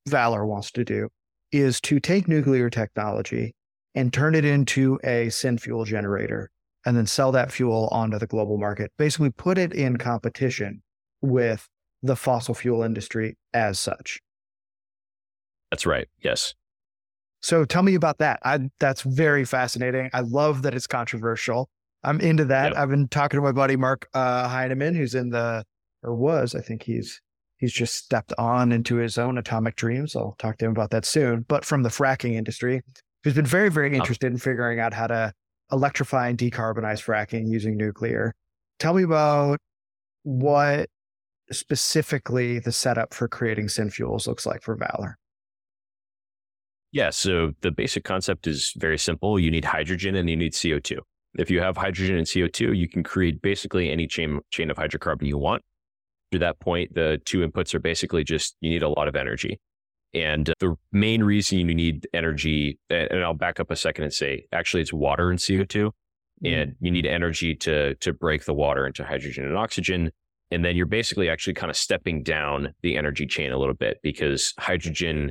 Valar 0.08 0.46
wants 0.46 0.70
to 0.72 0.84
do 0.84 1.08
is 1.52 1.80
to 1.82 2.00
take 2.00 2.26
nuclear 2.26 2.70
technology 2.70 3.54
and 3.94 4.12
turn 4.12 4.34
it 4.34 4.44
into 4.44 4.98
a 5.04 5.28
syn 5.28 5.58
fuel 5.58 5.84
generator 5.84 6.50
and 6.86 6.96
then 6.96 7.06
sell 7.06 7.32
that 7.32 7.52
fuel 7.52 7.88
onto 7.92 8.18
the 8.18 8.26
global 8.26 8.58
market. 8.58 8.92
Basically, 8.98 9.30
put 9.30 9.58
it 9.58 9.72
in 9.72 9.96
competition 9.96 10.82
with 11.20 11.68
the 12.02 12.16
fossil 12.16 12.54
fuel 12.54 12.82
industry 12.82 13.36
as 13.52 13.78
such. 13.78 14.20
That's 15.70 15.86
right. 15.86 16.08
Yes. 16.22 16.54
So 17.42 17.64
tell 17.64 17.82
me 17.82 17.94
about 17.94 18.18
that. 18.18 18.40
I, 18.44 18.70
that's 18.80 19.02
very 19.02 19.44
fascinating. 19.44 20.10
I 20.12 20.20
love 20.20 20.62
that 20.62 20.74
it's 20.74 20.86
controversial. 20.86 21.68
I'm 22.02 22.20
into 22.20 22.44
that. 22.46 22.72
Yep. 22.72 22.78
I've 22.78 22.90
been 22.90 23.08
talking 23.08 23.38
to 23.38 23.42
my 23.42 23.52
buddy 23.52 23.76
Mark 23.76 24.08
uh, 24.14 24.48
Heineman, 24.48 24.94
who's 24.94 25.14
in 25.14 25.30
the 25.30 25.64
or 26.02 26.14
was. 26.14 26.54
I 26.54 26.60
think 26.60 26.82
he's 26.82 27.20
he's 27.58 27.72
just 27.72 27.94
stepped 27.94 28.32
on 28.38 28.72
into 28.72 28.96
his 28.96 29.18
own 29.18 29.36
atomic 29.36 29.76
dreams. 29.76 30.16
I'll 30.16 30.34
talk 30.38 30.56
to 30.58 30.64
him 30.64 30.70
about 30.70 30.90
that 30.90 31.04
soon. 31.04 31.44
But 31.46 31.64
from 31.64 31.82
the 31.82 31.90
fracking 31.90 32.34
industry, 32.34 32.82
who's 33.22 33.34
been 33.34 33.46
very 33.46 33.68
very 33.70 33.94
interested 33.94 34.32
in 34.32 34.38
figuring 34.38 34.80
out 34.80 34.94
how 34.94 35.06
to 35.08 35.32
electrify 35.72 36.28
and 36.28 36.38
decarbonize 36.38 37.02
fracking 37.02 37.48
using 37.48 37.76
nuclear. 37.76 38.32
Tell 38.78 38.94
me 38.94 39.02
about 39.02 39.58
what 40.22 40.88
specifically 41.52 42.58
the 42.58 42.72
setup 42.72 43.12
for 43.12 43.28
creating 43.28 43.68
syn 43.68 43.90
fuels 43.90 44.26
looks 44.26 44.46
like 44.46 44.62
for 44.62 44.76
Valar. 44.76 45.14
Yeah. 46.92 47.10
So 47.10 47.52
the 47.60 47.70
basic 47.70 48.04
concept 48.04 48.46
is 48.46 48.72
very 48.76 48.98
simple. 48.98 49.38
You 49.38 49.50
need 49.50 49.64
hydrogen 49.64 50.16
and 50.16 50.28
you 50.28 50.36
need 50.36 50.52
CO2. 50.52 50.98
If 51.38 51.50
you 51.50 51.60
have 51.60 51.76
hydrogen 51.76 52.16
and 52.16 52.26
CO2, 52.26 52.76
you 52.76 52.88
can 52.88 53.04
create 53.04 53.40
basically 53.40 53.90
any 53.90 54.08
chain, 54.08 54.40
chain 54.50 54.70
of 54.70 54.76
hydrocarbon 54.76 55.26
you 55.26 55.38
want. 55.38 55.62
To 56.32 56.38
that 56.40 56.58
point, 56.60 56.94
the 56.94 57.20
two 57.24 57.46
inputs 57.46 57.74
are 57.74 57.80
basically 57.80 58.24
just 58.24 58.56
you 58.60 58.70
need 58.70 58.82
a 58.82 58.88
lot 58.88 59.08
of 59.08 59.16
energy. 59.16 59.60
And 60.12 60.52
the 60.58 60.74
main 60.92 61.22
reason 61.22 61.58
you 61.58 61.74
need 61.74 62.08
energy, 62.12 62.78
and 62.88 63.22
I'll 63.22 63.34
back 63.34 63.60
up 63.60 63.70
a 63.70 63.76
second 63.76 64.04
and 64.04 64.12
say, 64.12 64.46
actually, 64.52 64.82
it's 64.82 64.92
water 64.92 65.30
and 65.30 65.38
CO2. 65.38 65.92
Mm-hmm. 66.44 66.46
And 66.46 66.76
you 66.80 66.90
need 66.90 67.06
energy 67.06 67.54
to, 67.56 67.94
to 67.96 68.12
break 68.12 68.44
the 68.44 68.54
water 68.54 68.86
into 68.86 69.04
hydrogen 69.04 69.44
and 69.44 69.56
oxygen. 69.56 70.10
And 70.50 70.64
then 70.64 70.74
you're 70.74 70.86
basically 70.86 71.28
actually 71.28 71.54
kind 71.54 71.70
of 71.70 71.76
stepping 71.76 72.22
down 72.22 72.74
the 72.82 72.96
energy 72.96 73.26
chain 73.26 73.52
a 73.52 73.58
little 73.58 73.74
bit 73.74 73.98
because 74.02 74.52
hydrogen, 74.58 75.30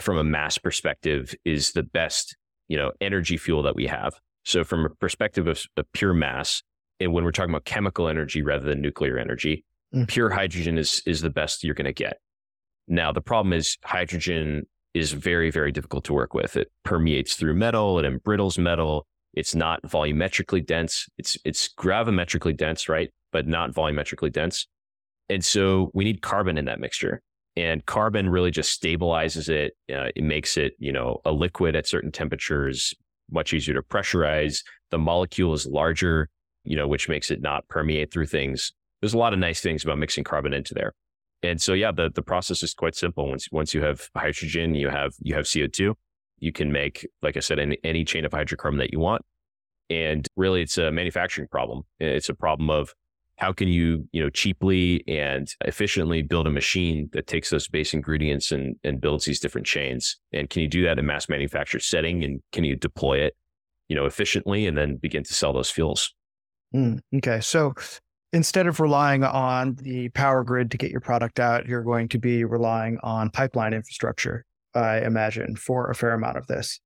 from 0.00 0.18
a 0.18 0.24
mass 0.24 0.58
perspective, 0.58 1.34
is 1.44 1.72
the 1.72 1.84
best, 1.84 2.36
you 2.68 2.76
know, 2.76 2.90
energy 3.00 3.36
fuel 3.36 3.62
that 3.62 3.76
we 3.76 3.86
have. 3.86 4.14
So 4.44 4.64
from 4.64 4.86
a 4.86 4.90
perspective 4.90 5.46
of, 5.46 5.62
of 5.76 5.84
pure 5.92 6.14
mass, 6.14 6.62
and 6.98 7.12
when 7.12 7.24
we're 7.24 7.32
talking 7.32 7.50
about 7.50 7.64
chemical 7.64 8.08
energy 8.08 8.42
rather 8.42 8.66
than 8.66 8.80
nuclear 8.80 9.18
energy, 9.18 9.64
mm. 9.94 10.08
pure 10.08 10.30
hydrogen 10.30 10.78
is 10.78 11.02
is 11.06 11.20
the 11.20 11.30
best 11.30 11.62
you're 11.64 11.74
going 11.74 11.84
to 11.84 11.92
get. 11.92 12.18
Now 12.90 13.12
the 13.12 13.20
problem 13.20 13.52
is 13.52 13.78
hydrogen 13.84 14.66
is 14.92 15.12
very 15.12 15.50
very 15.50 15.72
difficult 15.72 16.04
to 16.04 16.12
work 16.12 16.34
with. 16.34 16.56
It 16.56 16.70
permeates 16.84 17.36
through 17.36 17.54
metal, 17.54 17.98
it 17.98 18.04
embrittles 18.04 18.58
metal. 18.58 19.06
It's 19.32 19.54
not 19.54 19.80
volumetrically 19.82 20.66
dense. 20.66 21.06
It's 21.16 21.38
it's 21.44 21.72
gravimetrically 21.72 22.56
dense, 22.56 22.88
right? 22.88 23.10
But 23.32 23.46
not 23.46 23.70
volumetrically 23.72 24.32
dense. 24.32 24.66
And 25.28 25.44
so 25.44 25.92
we 25.94 26.02
need 26.02 26.20
carbon 26.20 26.58
in 26.58 26.64
that 26.64 26.80
mixture. 26.80 27.22
And 27.56 27.86
carbon 27.86 28.28
really 28.28 28.50
just 28.50 28.80
stabilizes 28.80 29.48
it. 29.48 29.74
Uh, 29.92 30.08
it 30.16 30.24
makes 30.24 30.56
it, 30.56 30.74
you 30.78 30.90
know, 30.90 31.20
a 31.24 31.30
liquid 31.30 31.76
at 31.76 31.86
certain 31.86 32.10
temperatures, 32.10 32.92
much 33.30 33.52
easier 33.52 33.74
to 33.74 33.82
pressurize. 33.82 34.64
The 34.90 34.98
molecule 34.98 35.52
is 35.54 35.66
larger, 35.66 36.28
you 36.64 36.74
know, 36.74 36.88
which 36.88 37.08
makes 37.08 37.30
it 37.30 37.40
not 37.40 37.68
permeate 37.68 38.12
through 38.12 38.26
things. 38.26 38.72
There's 39.00 39.14
a 39.14 39.18
lot 39.18 39.32
of 39.32 39.38
nice 39.38 39.60
things 39.60 39.84
about 39.84 39.98
mixing 39.98 40.24
carbon 40.24 40.52
into 40.52 40.74
there. 40.74 40.92
And 41.42 41.60
so, 41.60 41.72
yeah, 41.72 41.90
the, 41.92 42.10
the 42.14 42.22
process 42.22 42.62
is 42.62 42.74
quite 42.74 42.94
simple. 42.94 43.28
Once, 43.28 43.48
once 43.50 43.72
you 43.72 43.82
have 43.82 44.08
hydrogen, 44.14 44.74
you 44.74 44.88
have, 44.88 45.14
you 45.20 45.34
have 45.34 45.46
CO2, 45.46 45.94
you 46.38 46.52
can 46.52 46.70
make, 46.70 47.06
like 47.22 47.36
I 47.36 47.40
said, 47.40 47.58
any, 47.58 47.78
any 47.82 48.04
chain 48.04 48.24
of 48.24 48.32
hydrocarbon 48.32 48.78
that 48.78 48.92
you 48.92 49.00
want. 49.00 49.22
And 49.88 50.26
really 50.36 50.62
it's 50.62 50.78
a 50.78 50.90
manufacturing 50.90 51.48
problem. 51.48 51.82
It's 51.98 52.28
a 52.28 52.34
problem 52.34 52.70
of 52.70 52.94
how 53.36 53.52
can 53.52 53.68
you, 53.68 54.06
you 54.12 54.22
know, 54.22 54.28
cheaply 54.28 55.02
and 55.08 55.48
efficiently 55.64 56.20
build 56.20 56.46
a 56.46 56.50
machine 56.50 57.08
that 57.14 57.26
takes 57.26 57.48
those 57.48 57.68
base 57.68 57.94
ingredients 57.94 58.52
and, 58.52 58.76
and 58.84 59.00
builds 59.00 59.24
these 59.24 59.40
different 59.40 59.66
chains? 59.66 60.18
And 60.32 60.50
can 60.50 60.60
you 60.60 60.68
do 60.68 60.84
that 60.84 60.98
in 60.98 61.06
mass 61.06 61.28
manufacture 61.28 61.80
setting? 61.80 62.22
And 62.22 62.40
can 62.52 62.64
you 62.64 62.76
deploy 62.76 63.18
it, 63.18 63.34
you 63.88 63.96
know, 63.96 64.04
efficiently 64.04 64.66
and 64.66 64.76
then 64.76 64.96
begin 64.96 65.24
to 65.24 65.32
sell 65.32 65.54
those 65.54 65.70
fuels? 65.70 66.14
Mm, 66.74 67.00
okay. 67.16 67.40
So 67.40 67.72
instead 68.32 68.66
of 68.66 68.80
relying 68.80 69.24
on 69.24 69.74
the 69.76 70.08
power 70.10 70.44
grid 70.44 70.70
to 70.70 70.78
get 70.78 70.90
your 70.90 71.00
product 71.00 71.40
out, 71.40 71.66
you're 71.66 71.82
going 71.82 72.08
to 72.08 72.18
be 72.18 72.44
relying 72.44 72.98
on 73.02 73.30
pipeline 73.30 73.72
infrastructure, 73.72 74.44
I 74.74 75.00
imagine, 75.00 75.56
for 75.56 75.90
a 75.90 75.94
fair 75.94 76.12
amount 76.12 76.36
of 76.36 76.46
this. 76.46 76.80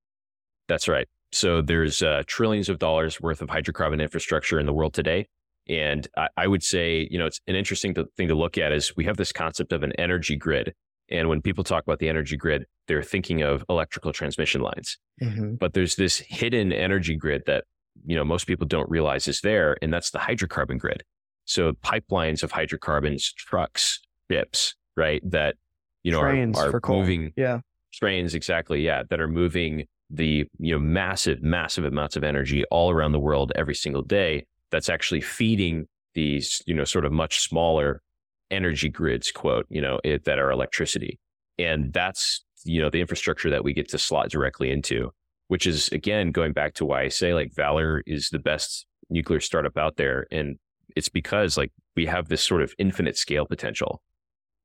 That's 0.68 0.88
right. 0.88 1.06
So 1.32 1.60
there's 1.60 2.02
uh, 2.02 2.22
trillions 2.26 2.68
of 2.68 2.78
dollars 2.78 3.20
worth 3.20 3.42
of 3.42 3.48
hydrocarbon 3.48 4.00
infrastructure 4.00 4.58
in 4.58 4.66
the 4.66 4.72
world 4.72 4.94
today. 4.94 5.26
And 5.68 6.06
I, 6.16 6.28
I 6.36 6.46
would 6.46 6.62
say, 6.62 7.08
you 7.10 7.18
know, 7.18 7.26
it's 7.26 7.40
an 7.46 7.56
interesting 7.56 7.94
to, 7.94 8.06
thing 8.16 8.28
to 8.28 8.34
look 8.34 8.56
at 8.56 8.72
is 8.72 8.96
we 8.96 9.04
have 9.04 9.16
this 9.16 9.32
concept 9.32 9.72
of 9.72 9.82
an 9.82 9.92
energy 9.98 10.36
grid. 10.36 10.74
And 11.10 11.28
when 11.28 11.42
people 11.42 11.64
talk 11.64 11.82
about 11.82 11.98
the 11.98 12.08
energy 12.08 12.36
grid, 12.36 12.64
they're 12.86 13.02
thinking 13.02 13.42
of 13.42 13.64
electrical 13.68 14.12
transmission 14.12 14.62
lines. 14.62 14.98
Mm-hmm. 15.22 15.56
But 15.56 15.74
there's 15.74 15.96
this 15.96 16.18
hidden 16.18 16.72
energy 16.72 17.16
grid 17.16 17.42
that, 17.46 17.64
you 18.06 18.16
know, 18.16 18.24
most 18.24 18.46
people 18.46 18.66
don't 18.66 18.88
realize 18.88 19.28
is 19.28 19.40
there. 19.40 19.76
And 19.82 19.92
that's 19.92 20.10
the 20.10 20.18
hydrocarbon 20.18 20.78
grid. 20.78 21.02
So 21.44 21.72
pipelines 21.72 22.42
of 22.42 22.52
hydrocarbons, 22.52 23.32
trucks, 23.32 24.00
ships, 24.30 24.74
right? 24.96 25.22
That, 25.30 25.56
you 26.02 26.12
know, 26.12 26.20
trains 26.20 26.58
are, 26.58 26.74
are 26.74 26.80
moving. 26.88 27.32
Yeah. 27.36 27.60
Trains, 27.92 28.34
exactly. 28.34 28.80
Yeah. 28.82 29.02
That 29.08 29.20
are 29.20 29.28
moving 29.28 29.86
the, 30.10 30.44
you 30.58 30.74
know, 30.74 30.78
massive, 30.78 31.42
massive 31.42 31.84
amounts 31.84 32.16
of 32.16 32.24
energy 32.24 32.64
all 32.70 32.90
around 32.90 33.12
the 33.12 33.20
world 33.20 33.52
every 33.54 33.74
single 33.74 34.02
day 34.02 34.46
that's 34.70 34.88
actually 34.88 35.20
feeding 35.20 35.86
these, 36.14 36.62
you 36.66 36.74
know, 36.74 36.84
sort 36.84 37.04
of 37.04 37.12
much 37.12 37.40
smaller 37.40 38.02
energy 38.50 38.88
grids, 38.88 39.30
quote, 39.32 39.66
you 39.68 39.80
know, 39.80 40.00
it, 40.04 40.24
that 40.24 40.38
are 40.38 40.50
electricity. 40.50 41.18
And 41.58 41.92
that's, 41.92 42.44
you 42.64 42.80
know, 42.80 42.90
the 42.90 43.00
infrastructure 43.00 43.50
that 43.50 43.64
we 43.64 43.72
get 43.72 43.88
to 43.90 43.98
slot 43.98 44.30
directly 44.30 44.70
into, 44.70 45.12
which 45.48 45.66
is 45.66 45.88
again, 45.88 46.32
going 46.32 46.52
back 46.52 46.74
to 46.74 46.84
why 46.84 47.02
I 47.02 47.08
say 47.08 47.34
like 47.34 47.52
Valar 47.54 48.02
is 48.06 48.30
the 48.30 48.38
best 48.38 48.86
nuclear 49.10 49.40
startup 49.40 49.76
out 49.76 49.96
there. 49.96 50.26
And 50.30 50.58
it's 50.96 51.08
because 51.08 51.56
like 51.56 51.72
we 51.96 52.06
have 52.06 52.28
this 52.28 52.42
sort 52.42 52.62
of 52.62 52.74
infinite 52.78 53.16
scale 53.16 53.46
potential. 53.46 54.02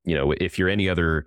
You 0.04 0.16
know, 0.16 0.32
if 0.32 0.58
you're 0.58 0.70
any 0.70 0.90
other, 0.90 1.26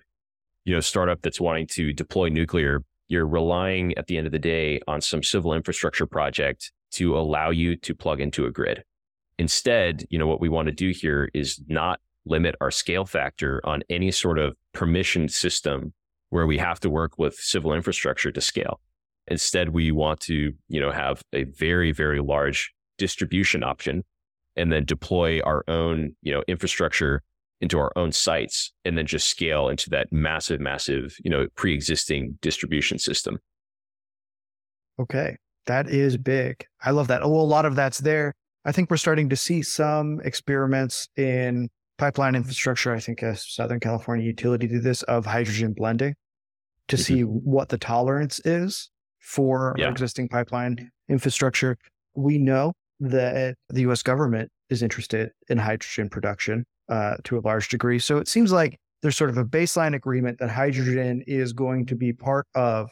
you 0.65 0.75
know, 0.75 0.81
startup 0.81 1.23
that's 1.23 1.41
wanting 1.41 1.67
to 1.69 1.93
deploy 1.93 2.29
nuclear, 2.29 2.85
you're 3.09 3.27
relying 3.27 3.97
at 3.99 4.07
the 4.07 4.17
end 4.17 4.27
of 4.27 4.33
the 4.33 4.39
day 4.39 4.81
on 4.89 5.01
some 5.01 5.23
civil 5.23 5.53
infrastructure 5.53 6.07
project 6.07 6.73
to 6.93 7.17
allow 7.17 7.51
you 7.51 7.77
to 7.77 7.95
plug 7.95 8.21
into 8.21 8.47
a 8.47 8.51
grid. 8.51 8.83
Instead, 9.39 10.05
you 10.11 10.19
know, 10.19 10.27
what 10.27 10.41
we 10.41 10.49
want 10.49 10.67
to 10.67 10.73
do 10.73 10.91
here 10.91 11.29
is 11.35 11.61
not 11.69 12.01
limit 12.25 12.55
our 12.61 12.71
scale 12.71 13.05
factor 13.05 13.61
on 13.65 13.83
any 13.91 14.11
sort 14.11 14.39
of 14.39 14.55
permission 14.73 15.29
system 15.29 15.93
where 16.31 16.47
we 16.47 16.59
have 16.59 16.81
to 16.81 16.89
work 16.89 17.19
with 17.19 17.35
civil 17.35 17.73
infrastructure 17.73 18.31
to 18.31 18.41
scale. 18.41 18.81
Instead, 19.27 19.71
we 19.71 19.91
want 19.93 20.21
to, 20.21 20.53
you 20.69 20.81
know, 20.81 20.91
have 20.91 21.23
a 21.33 21.45
very, 21.45 21.93
very 21.93 22.21
large 22.21 22.73
distribution 22.99 23.63
option 23.63 24.05
and 24.57 24.73
then 24.73 24.85
deploy 24.85 25.41
our 25.41 25.65
own, 25.69 26.15
you 26.23 26.33
know, 26.33 26.43
infrastructure 26.49 27.23
into 27.61 27.79
our 27.79 27.93
own 27.97 28.13
sites 28.13 28.73
and 28.85 28.99
then 28.99 29.07
just 29.07 29.29
scale 29.29 29.69
into 29.69 29.89
that 29.91 30.13
massive, 30.13 30.61
massive, 30.61 31.17
you 31.25 31.31
know, 31.31 31.47
pre-existing 31.55 32.37
distribution 32.43 32.99
system. 32.99 33.39
Okay. 34.99 35.37
That 35.67 35.89
is 35.89 36.17
big. 36.17 36.67
I 36.83 36.91
love 36.91 37.07
that. 37.09 37.23
Oh, 37.23 37.41
a 37.41 37.43
lot 37.43 37.65
of 37.65 37.77
that's 37.77 37.99
there. 37.99 38.35
I 38.65 38.73
think 38.73 38.91
we're 38.91 38.97
starting 38.97 39.29
to 39.29 39.37
see 39.37 39.63
some 39.63 40.21
experiments 40.25 41.09
in 41.17 41.69
pipeline 41.99 42.35
infrastructure. 42.35 42.93
I 42.93 42.99
think 42.99 43.23
a 43.23 43.37
Southern 43.37 43.81
California 43.81 44.27
utility 44.27 44.67
did 44.67 44.83
this 44.83 45.03
of 45.05 45.25
hydrogen 45.25 45.73
blending 45.73 46.15
to 46.89 46.97
mm-hmm. 46.97 47.03
see 47.03 47.21
what 47.23 47.69
the 47.69 47.79
tolerance 47.79 48.41
is 48.45 48.91
for 49.21 49.75
yeah. 49.79 49.89
existing 49.89 50.29
pipeline 50.29 50.91
infrastructure. 51.09 51.77
We 52.15 52.39
know 52.39 52.73
that 53.03 53.57
the 53.69 53.81
US 53.83 54.03
government 54.03 54.51
is 54.71 54.83
interested 54.83 55.31
in 55.49 55.59
hydrogen 55.59 56.09
production 56.09 56.65
uh, 56.89 57.17
to 57.25 57.37
a 57.39 57.41
large 57.41 57.69
degree. 57.69 57.99
So 57.99 58.19
it 58.19 58.29
seems 58.29 58.53
like 58.53 58.79
there's 59.03 59.17
sort 59.17 59.31
of 59.31 59.37
a 59.37 59.45
baseline 59.45 59.95
agreement 59.95 60.39
that 60.39 60.51
hydrogen 60.51 61.25
is 61.27 61.53
going 61.53 61.87
to 61.87 61.97
be 61.97 62.13
part 62.13 62.47
of 62.55 62.91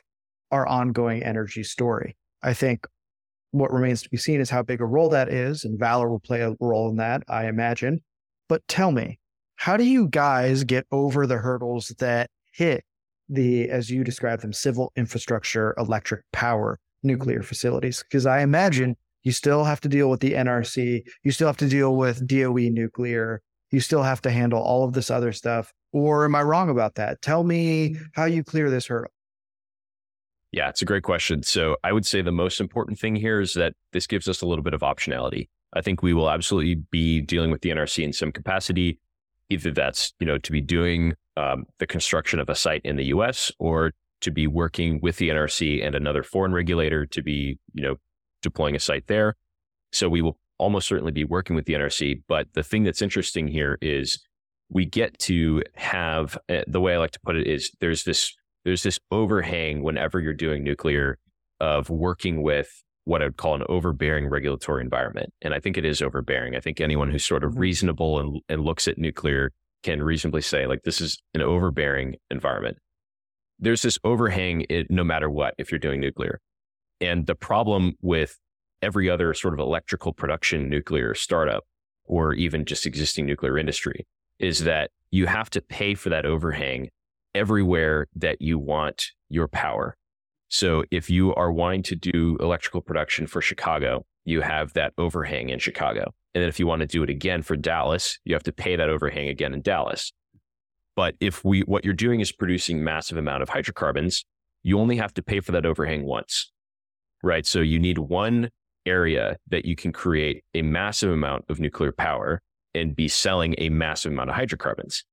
our 0.51 0.67
ongoing 0.67 1.23
energy 1.23 1.63
story. 1.63 2.17
I 2.43 2.55
think 2.55 2.87
what 3.53 3.73
remains 3.73 4.03
to 4.03 4.11
be 4.11 4.17
seen 4.17 4.41
is 4.41 4.51
how 4.51 4.63
big 4.63 4.81
a 4.81 4.85
role 4.85 5.09
that 5.11 5.29
is, 5.29 5.65
and 5.65 5.79
Valar 5.79 6.09
will 6.09 6.21
play 6.21 6.41
a 6.41 6.55
role 6.61 6.89
in 6.91 6.97
that, 6.97 7.23
I 7.29 7.47
imagine. 7.47 8.01
But 8.49 8.67
tell 8.67 8.91
me, 8.91 9.19
how 9.57 9.77
do 9.77 9.85
you 9.85 10.09
guys 10.09 10.65
get 10.65 10.87
over 10.91 11.27
the 11.27 11.37
hurdles 11.37 11.89
that 11.99 12.31
hit 12.53 12.85
the, 13.29 13.69
as 13.71 13.91
you 13.91 14.03
describe 14.03 14.41
them, 14.41 14.53
civil 14.53 14.91
infrastructure, 14.97 15.75
electric 15.79 16.23
power, 16.33 16.81
nuclear 17.05 17.43
facilities? 17.43 18.03
Because 18.03 18.27
I 18.27 18.41
imagine 18.41 18.97
you 19.23 19.33
still 19.33 19.65
have 19.65 19.81
to 19.83 19.89
deal 19.89 20.11
with 20.11 20.21
the 20.21 20.33
NRC, 20.33 21.03
you 21.23 21.31
still 21.33 21.47
have 21.47 21.57
to 21.59 21.69
deal 21.69 21.97
with 21.97 22.27
DOE 22.27 22.69
nuclear, 22.71 23.43
you 23.71 23.81
still 23.81 24.03
have 24.03 24.21
to 24.23 24.31
handle 24.31 24.61
all 24.61 24.85
of 24.85 24.93
this 24.93 25.11
other 25.11 25.33
stuff. 25.33 25.73
Or 25.93 26.25
am 26.25 26.35
I 26.35 26.43
wrong 26.43 26.71
about 26.71 26.95
that? 26.97 27.21
Tell 27.21 27.43
me 27.43 27.97
how 28.15 28.25
you 28.25 28.45
clear 28.45 28.71
this 28.71 28.87
hurdle. 28.87 29.11
Yeah, 30.53 30.69
it's 30.69 30.83
a 30.83 30.85
great 30.85 31.05
question. 31.05 31.43
So 31.43 31.77
I 31.85 31.93
would 31.93 32.07
say 32.07 32.23
the 32.23 32.33
most 32.33 32.61
important 32.61 32.99
thing 32.99 33.15
here 33.15 33.41
is 33.41 33.55
that 33.55 33.75
this 33.93 34.07
gives 34.07 34.29
us 34.29 34.43
a 34.43 34.47
little 34.47 34.65
bit 34.65 34.75
of 34.75 34.81
optionality. 34.81 35.49
I 35.73 35.81
think 35.81 36.03
we 36.03 36.13
will 36.13 36.29
absolutely 36.29 36.77
be 36.91 37.21
dealing 37.21 37.51
with 37.51 37.63
the 37.63 37.71
NRC 37.71 38.03
in 38.03 38.13
some 38.13 38.33
capacity. 38.33 38.99
Either 39.49 39.71
that's, 39.71 40.13
you 40.19 40.27
know, 40.27 40.39
to 40.39 40.53
be 40.53 40.61
doing 40.61 41.15
um, 41.37 41.65
the 41.79 41.87
construction 41.87 42.41
of 42.41 42.49
a 42.49 42.55
site 42.55 42.83
in 42.85 42.97
the 42.97 43.07
US 43.07 43.53
or 43.59 43.93
to 44.21 44.31
be 44.31 44.47
working 44.47 45.01
with 45.01 45.17
the 45.17 45.29
NRC 45.29 45.85
and 45.85 45.95
another 45.95 46.23
foreign 46.23 46.53
regulator 46.53 47.07
to 47.07 47.23
be, 47.23 47.59
you 47.73 47.83
know, 47.83 47.97
deploying 48.43 48.77
a 48.77 48.81
site 48.81 49.07
there. 49.07 49.37
So 49.93 50.09
we 50.09 50.23
will 50.23 50.39
almost 50.59 50.89
certainly 50.89 51.13
be 51.13 51.25
working 51.25 51.57
with 51.57 51.65
the 51.65 51.75
NRC. 51.75 52.23
But 52.29 52.49
the 52.55 52.63
thing 52.63 52.85
that's 52.85 53.03
interesting 53.03 53.49
here 53.49 53.79
is 53.81 54.23
we 54.69 54.85
get 54.85 55.19
to 55.21 55.63
have 55.75 56.39
uh, 56.49 56.63
the 56.67 56.81
way 56.81 56.95
I 56.95 56.99
like 56.99 57.11
to 57.13 57.21
put 57.21 57.37
it 57.37 57.47
is 57.47 57.73
there's 57.81 58.05
this 58.05 58.35
there's 58.65 58.83
this 58.83 58.99
overhang 59.11 59.83
whenever 59.83 60.21
you're 60.21 60.35
doing 60.35 60.63
nuclear 60.63 61.19
of 61.61 61.89
working 61.91 62.43
with 62.43 62.83
what 63.05 63.23
I 63.23 63.25
would 63.25 63.39
call 63.39 63.55
an 63.55 63.65
overbearing 63.69 64.29
regulatory 64.29 64.83
environment. 64.83 65.33
And 65.41 65.55
I 65.55 65.61
think 65.61 65.79
it 65.79 65.85
is 65.85 66.03
overbearing. 66.03 66.55
I 66.55 66.61
think 66.61 66.81
anyone 66.81 67.11
who's 67.11 67.25
sort 67.25 67.43
of 67.43 67.53
mm-hmm. 67.53 67.61
reasonable 67.61 68.21
and, 68.21 68.41
and 68.49 68.63
looks 68.63 68.87
at 68.87 68.99
nuclear 68.99 69.53
can 69.83 70.03
reasonably 70.03 70.43
say, 70.43 70.67
like, 70.67 70.83
this 70.85 71.01
is 71.01 71.21
an 71.35 71.41
overbearing 71.41 72.17
environment. 72.31 72.77
there's 73.59 73.83
this 73.83 73.99
overhang 74.05 74.65
it, 74.69 74.91
no 74.91 75.05
matter 75.05 75.29
what 75.29 75.55
if 75.59 75.71
you're 75.71 75.79
doing 75.79 76.01
nuclear. 76.01 76.41
And 77.01 77.27
the 77.27 77.35
problem 77.35 77.95
with 78.03 78.39
every 78.83 79.09
other 79.09 79.35
sort 79.35 79.55
of 79.55 79.61
electrical 79.61 80.13
production 80.13 80.69
nuclear 80.69 81.15
startup 81.15 81.65
or 82.05 82.35
even 82.35 82.65
just 82.65 82.87
existing 82.87 83.27
nuclear 83.27 83.59
industry 83.59 84.07
is 84.39 84.65
that 84.65 84.91
you 85.11 85.27
have 85.27 85.51
to 85.51 85.61
pay 85.61 85.95
for 85.95 86.09
that 86.09 86.27
overhang 86.27 86.89
everywhere 87.35 88.07
that 88.17 88.41
you 88.41 88.59
want 88.59 89.07
your 89.29 89.49
power. 89.49 89.97
So 90.49 90.85
if 90.91 91.09
you 91.09 91.35
are 91.35 91.53
wanting 91.53 91.83
to 91.85 91.97
do 91.97 92.37
electrical 92.41 92.81
production 92.81 93.27
for 93.27 93.41
Chicago, 93.41 94.05
you 94.25 94.41
have 94.41 94.73
that 94.73 94.93
overhang 94.99 95.51
in 95.51 95.59
Chicago. 95.59 96.13
And 96.35 96.43
then 96.43 96.49
if 96.49 96.59
you 96.59 96.67
want 96.67 96.81
to 96.81 96.87
do 96.87 97.03
it 97.03 97.11
again 97.11 97.43
for 97.43 97.57
Dallas, 97.57 98.19
you 98.25 98.35
have 98.35 98.43
to 98.45 98.53
pay 98.53 98.77
that 98.77 98.89
overhang 98.89 99.29
again 99.29 99.55
in 99.55 99.63
Dallas. 99.63 100.13
But 100.97 101.15
if 101.21 101.45
we 101.45 101.61
what 101.63 101.85
you're 101.85 101.95
doing 101.95 102.21
is 102.21 102.33
producing 102.33 102.83
massive 102.83 103.17
amount 103.17 103.43
of 103.43 103.49
hydrocarbons, 103.49 104.25
you 104.63 104.79
only 104.79 104.97
have 104.97 105.15
to 105.15 105.23
pay 105.23 105.41
for 105.41 105.53
that 105.53 105.65
overhang 105.65 106.05
once. 106.05 106.51
Right? 107.23 107.47
So 107.47 107.61
you 107.61 107.79
need 107.79 107.99
one 107.99 108.51
area 108.87 109.37
that 109.49 109.65
you 109.65 109.77
can 109.77 109.93
create 109.93 110.43
a 110.55 110.63
massive 110.63 111.11
amount 111.11 111.45
of 111.49 111.61
nuclear 111.61 111.93
power 111.93 112.41
and 112.75 112.97
be 112.97 113.09
selling 113.09 113.55
a 113.59 113.69
massive 113.69 114.13
amount 114.13 114.31
of 114.31 114.37
hydrocarbons. 114.37 115.05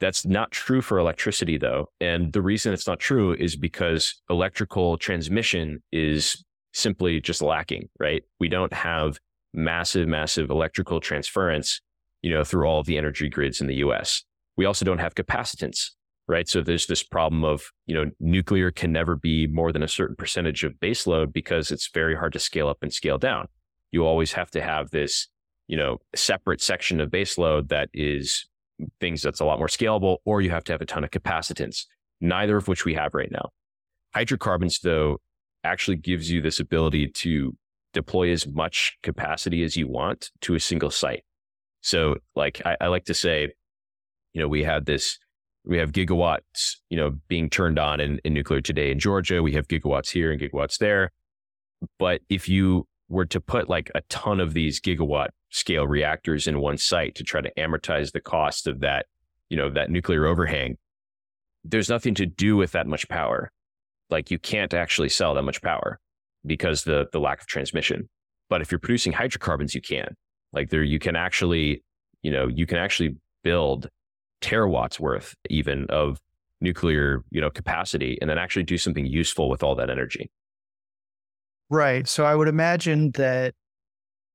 That's 0.00 0.26
not 0.26 0.50
true 0.50 0.82
for 0.82 0.98
electricity, 0.98 1.56
though. 1.56 1.88
And 2.00 2.32
the 2.32 2.42
reason 2.42 2.72
it's 2.72 2.86
not 2.86 2.98
true 2.98 3.34
is 3.34 3.56
because 3.56 4.20
electrical 4.28 4.96
transmission 4.98 5.82
is 5.92 6.44
simply 6.72 7.20
just 7.20 7.40
lacking, 7.40 7.88
right? 7.98 8.22
We 8.40 8.48
don't 8.48 8.72
have 8.72 9.18
massive, 9.52 10.08
massive 10.08 10.50
electrical 10.50 11.00
transference, 11.00 11.80
you 12.22 12.30
know, 12.30 12.42
through 12.42 12.66
all 12.66 12.80
of 12.80 12.86
the 12.86 12.98
energy 12.98 13.28
grids 13.28 13.60
in 13.60 13.68
the 13.68 13.76
US. 13.76 14.24
We 14.56 14.64
also 14.64 14.84
don't 14.84 14.98
have 14.98 15.14
capacitance, 15.14 15.90
right? 16.26 16.48
So 16.48 16.62
there's 16.62 16.86
this 16.86 17.02
problem 17.02 17.44
of, 17.44 17.70
you 17.86 17.94
know, 17.94 18.10
nuclear 18.20 18.70
can 18.70 18.92
never 18.92 19.16
be 19.16 19.46
more 19.46 19.72
than 19.72 19.82
a 19.82 19.88
certain 19.88 20.16
percentage 20.16 20.64
of 20.64 20.74
baseload 20.74 21.32
because 21.32 21.70
it's 21.70 21.90
very 21.92 22.16
hard 22.16 22.32
to 22.32 22.38
scale 22.38 22.68
up 22.68 22.78
and 22.82 22.92
scale 22.92 23.18
down. 23.18 23.48
You 23.92 24.06
always 24.06 24.32
have 24.32 24.50
to 24.52 24.62
have 24.62 24.90
this, 24.90 25.28
you 25.66 25.76
know, 25.76 25.98
separate 26.14 26.60
section 26.60 27.00
of 27.00 27.10
baseload 27.10 27.68
that 27.68 27.88
is 27.92 28.48
things 29.00 29.22
that's 29.22 29.40
a 29.40 29.44
lot 29.44 29.58
more 29.58 29.68
scalable, 29.68 30.18
or 30.24 30.40
you 30.40 30.50
have 30.50 30.64
to 30.64 30.72
have 30.72 30.80
a 30.80 30.86
ton 30.86 31.04
of 31.04 31.10
capacitance, 31.10 31.84
neither 32.20 32.56
of 32.56 32.68
which 32.68 32.84
we 32.84 32.94
have 32.94 33.14
right 33.14 33.30
now. 33.30 33.50
Hydrocarbons, 34.14 34.80
though, 34.80 35.20
actually 35.62 35.96
gives 35.96 36.30
you 36.30 36.40
this 36.40 36.60
ability 36.60 37.08
to 37.08 37.56
deploy 37.92 38.30
as 38.30 38.46
much 38.46 38.96
capacity 39.02 39.62
as 39.62 39.76
you 39.76 39.88
want 39.88 40.30
to 40.40 40.54
a 40.54 40.60
single 40.60 40.90
site. 40.90 41.24
So, 41.80 42.16
like 42.34 42.60
I, 42.64 42.76
I 42.80 42.86
like 42.88 43.04
to 43.06 43.14
say, 43.14 43.52
you 44.32 44.40
know, 44.40 44.48
we 44.48 44.64
had 44.64 44.86
this, 44.86 45.18
we 45.64 45.78
have 45.78 45.92
gigawatts, 45.92 46.76
you 46.90 46.96
know, 46.96 47.12
being 47.28 47.48
turned 47.48 47.78
on 47.78 48.00
in, 48.00 48.20
in 48.24 48.34
nuclear 48.34 48.60
today 48.60 48.90
in 48.90 48.98
Georgia. 48.98 49.42
We 49.42 49.52
have 49.52 49.68
gigawatts 49.68 50.10
here 50.10 50.30
and 50.30 50.40
gigawatts 50.40 50.78
there. 50.78 51.10
But 51.98 52.20
if 52.28 52.48
you 52.48 52.86
were 53.08 53.26
to 53.26 53.40
put 53.40 53.68
like 53.68 53.90
a 53.94 54.02
ton 54.02 54.40
of 54.40 54.54
these 54.54 54.80
gigawatt 54.80 55.28
scale 55.50 55.86
reactors 55.86 56.46
in 56.46 56.60
one 56.60 56.76
site 56.76 57.14
to 57.14 57.24
try 57.24 57.40
to 57.40 57.52
amortize 57.54 58.12
the 58.12 58.20
cost 58.20 58.66
of 58.66 58.80
that, 58.80 59.06
you 59.48 59.56
know, 59.56 59.70
that 59.70 59.90
nuclear 59.90 60.26
overhang, 60.26 60.76
there's 61.64 61.88
nothing 61.88 62.14
to 62.14 62.26
do 62.26 62.56
with 62.56 62.72
that 62.72 62.86
much 62.86 63.08
power. 63.08 63.50
Like 64.10 64.30
you 64.30 64.38
can't 64.38 64.74
actually 64.74 65.08
sell 65.08 65.34
that 65.34 65.42
much 65.42 65.62
power 65.62 65.98
because 66.44 66.84
the 66.84 67.06
the 67.12 67.20
lack 67.20 67.40
of 67.40 67.46
transmission. 67.46 68.08
But 68.50 68.60
if 68.60 68.70
you're 68.70 68.78
producing 68.78 69.12
hydrocarbons, 69.12 69.74
you 69.74 69.80
can. 69.80 70.14
Like 70.52 70.68
there, 70.68 70.82
you 70.82 70.98
can 70.98 71.16
actually, 71.16 71.82
you 72.22 72.30
know, 72.30 72.48
you 72.48 72.66
can 72.66 72.78
actually 72.78 73.16
build 73.42 73.88
terawatts 74.44 75.00
worth 75.00 75.34
even 75.48 75.86
of 75.88 76.20
nuclear, 76.60 77.24
you 77.30 77.40
know, 77.40 77.50
capacity, 77.50 78.18
and 78.20 78.28
then 78.30 78.38
actually 78.38 78.62
do 78.62 78.78
something 78.78 79.06
useful 79.06 79.48
with 79.48 79.62
all 79.62 79.74
that 79.74 79.90
energy. 79.90 80.30
Right. 81.70 82.06
So 82.06 82.24
I 82.24 82.34
would 82.34 82.48
imagine 82.48 83.10
that. 83.12 83.54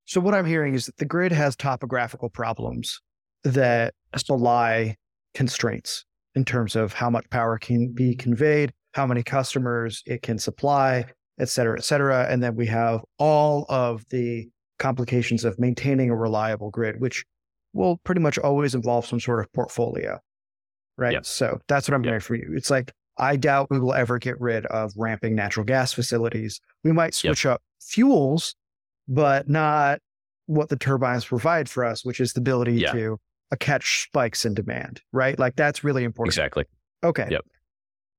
So 0.06 0.19
what 0.19 0.34
I'm 0.34 0.45
hearing 0.45 0.74
is 0.74 0.88
that 0.88 0.98
the 0.98 1.06
grid 1.06 1.32
has 1.32 1.56
topographical 1.56 2.30
problems 2.30 3.00
that 3.43 3.93
belie 4.28 4.95
constraints 5.36 6.04
in 6.36 6.43
terms 6.43 6.76
of 6.76 6.93
how 6.93 7.10
much 7.10 7.30
power 7.30 7.58
can 7.60 7.93
be 7.93 8.15
conveyed, 8.15 8.74
how 8.93 9.06
many 9.06 9.22
customers 9.22 10.02
it 10.08 10.24
can 10.24 10.39
supply, 10.39 11.06
et 11.39 11.50
cetera, 11.50 11.78
et 11.78 11.84
cetera. 11.84 12.26
And 12.30 12.41
then 12.41 12.56
we 12.56 12.65
have 12.65 13.02
all 13.19 13.65
of 13.69 14.04
the 14.10 14.50
complications 14.80 15.45
of 15.45 15.60
maintaining 15.60 16.10
a 16.10 16.15
reliable 16.15 16.72
grid, 16.72 17.00
which 17.00 17.24
will 17.73 17.97
pretty 18.03 18.21
much 18.21 18.38
always 18.39 18.75
involve 18.75 19.05
some 19.05 19.19
sort 19.19 19.39
of 19.39 19.51
portfolio. 19.53 20.19
Right. 20.97 21.13
Yep. 21.13 21.25
So 21.25 21.60
that's 21.67 21.88
what 21.88 21.95
I'm 21.95 22.03
yep. 22.03 22.10
hearing 22.10 22.21
from 22.21 22.36
you. 22.38 22.53
It's 22.55 22.69
like, 22.69 22.91
I 23.17 23.36
doubt 23.36 23.67
we 23.69 23.79
will 23.79 23.93
ever 23.93 24.17
get 24.17 24.39
rid 24.39 24.65
of 24.67 24.93
ramping 24.95 25.36
natural 25.36 25.65
gas 25.65 25.93
facilities. 25.93 26.60
We 26.84 26.91
might 26.91 27.13
switch 27.13 27.45
yep. 27.45 27.55
up 27.55 27.62
fuels, 27.82 28.55
but 29.08 29.49
not 29.49 29.99
what 30.45 30.69
the 30.69 30.75
turbines 30.75 31.25
provide 31.25 31.69
for 31.69 31.86
us, 31.86 32.03
which 32.03 32.19
is 32.19 32.34
the 32.34 32.39
ability 32.39 32.75
yeah. 32.75 32.91
to 32.91 33.17
uh, 33.51 33.55
catch 33.60 34.03
spikes 34.03 34.45
in 34.45 34.53
demand, 34.53 35.01
right? 35.12 35.38
Like 35.38 35.55
that's 35.55 35.84
really 35.84 36.03
important. 36.03 36.34
Exactly. 36.34 36.65
Okay. 37.03 37.27
Yep. 37.29 37.41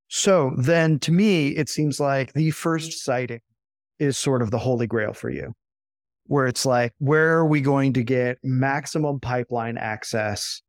So 0.08 0.52
then 0.56 0.98
to 1.00 1.12
me, 1.12 1.48
it 1.48 1.68
seems 1.68 2.00
like 2.00 2.32
the 2.32 2.50
first 2.50 3.04
siting 3.04 3.40
is 3.98 4.16
sort 4.16 4.42
of 4.42 4.50
the 4.50 4.58
holy 4.58 4.86
grail 4.86 5.12
for 5.12 5.30
you, 5.30 5.52
where 6.30 6.46
it's 6.46 6.64
like, 6.64 6.94
where 6.98 7.38
are 7.38 7.44
we 7.44 7.60
going 7.60 7.92
to 7.92 8.04
get 8.04 8.38
maximum 8.44 9.18
pipeline 9.18 9.76
access? 9.76 10.62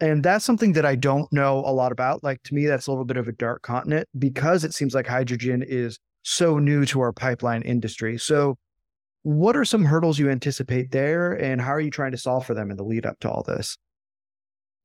And 0.00 0.22
that's 0.22 0.44
something 0.44 0.74
that 0.74 0.84
I 0.84 0.96
don't 0.96 1.32
know 1.32 1.60
a 1.60 1.72
lot 1.72 1.92
about. 1.92 2.22
Like 2.22 2.42
to 2.42 2.54
me, 2.54 2.66
that's 2.66 2.88
a 2.88 2.90
little 2.90 3.06
bit 3.06 3.16
of 3.16 3.26
a 3.26 3.32
dark 3.32 3.62
continent 3.62 4.06
because 4.18 4.64
it 4.64 4.74
seems 4.74 4.94
like 4.94 5.06
hydrogen 5.06 5.64
is 5.66 5.98
so 6.24 6.58
new 6.58 6.84
to 6.84 7.00
our 7.00 7.14
pipeline 7.14 7.62
industry. 7.62 8.18
So, 8.18 8.58
what 9.22 9.56
are 9.56 9.64
some 9.64 9.86
hurdles 9.86 10.18
you 10.18 10.28
anticipate 10.28 10.90
there, 10.90 11.32
and 11.32 11.58
how 11.58 11.70
are 11.70 11.80
you 11.80 11.90
trying 11.90 12.12
to 12.12 12.18
solve 12.18 12.44
for 12.44 12.52
them 12.52 12.70
in 12.70 12.76
the 12.76 12.84
lead 12.84 13.06
up 13.06 13.18
to 13.20 13.30
all 13.30 13.42
this? 13.42 13.78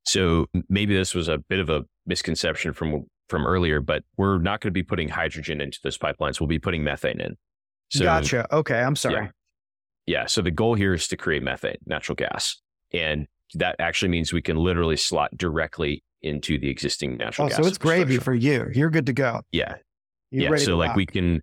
So 0.05 0.45
maybe 0.69 0.95
this 0.95 1.13
was 1.13 1.27
a 1.27 1.37
bit 1.37 1.59
of 1.59 1.69
a 1.69 1.83
misconception 2.05 2.71
from 2.71 3.03
from 3.27 3.45
earlier, 3.45 3.81
but 3.81 4.03
we're 4.15 4.37
not 4.37 4.61
going 4.61 4.69
to 4.69 4.73
be 4.73 4.83
putting 4.83 5.09
hydrogen 5.09 5.59
into 5.59 5.79
those 5.83 5.97
pipelines. 5.97 6.39
We'll 6.39 6.47
be 6.47 6.59
putting 6.59 6.81
methane 6.81 7.19
in. 7.19 7.35
So, 7.91 8.05
gotcha. 8.05 8.47
Okay, 8.55 8.79
I'm 8.79 8.95
sorry. 8.95 9.25
Yeah. 9.25 9.29
Yeah. 10.05 10.25
So 10.25 10.41
the 10.41 10.51
goal 10.51 10.75
here 10.75 10.93
is 10.93 11.07
to 11.09 11.17
create 11.17 11.43
methane, 11.43 11.77
natural 11.85 12.15
gas, 12.15 12.61
and 12.93 13.27
that 13.55 13.75
actually 13.79 14.09
means 14.09 14.33
we 14.33 14.41
can 14.41 14.57
literally 14.57 14.97
slot 14.97 15.35
directly 15.37 16.03
into 16.21 16.57
the 16.57 16.69
existing 16.69 17.17
natural 17.17 17.45
oh, 17.45 17.49
gas. 17.49 17.57
So 17.57 17.65
it's 17.65 17.77
gravy 17.77 18.17
for 18.17 18.33
you. 18.33 18.67
You're 18.73 18.89
good 18.89 19.05
to 19.07 19.13
go. 19.13 19.41
Yeah. 19.51 19.75
You're 20.31 20.55
yeah. 20.55 20.63
So 20.63 20.77
like 20.77 20.95
we 20.95 21.05
can 21.05 21.41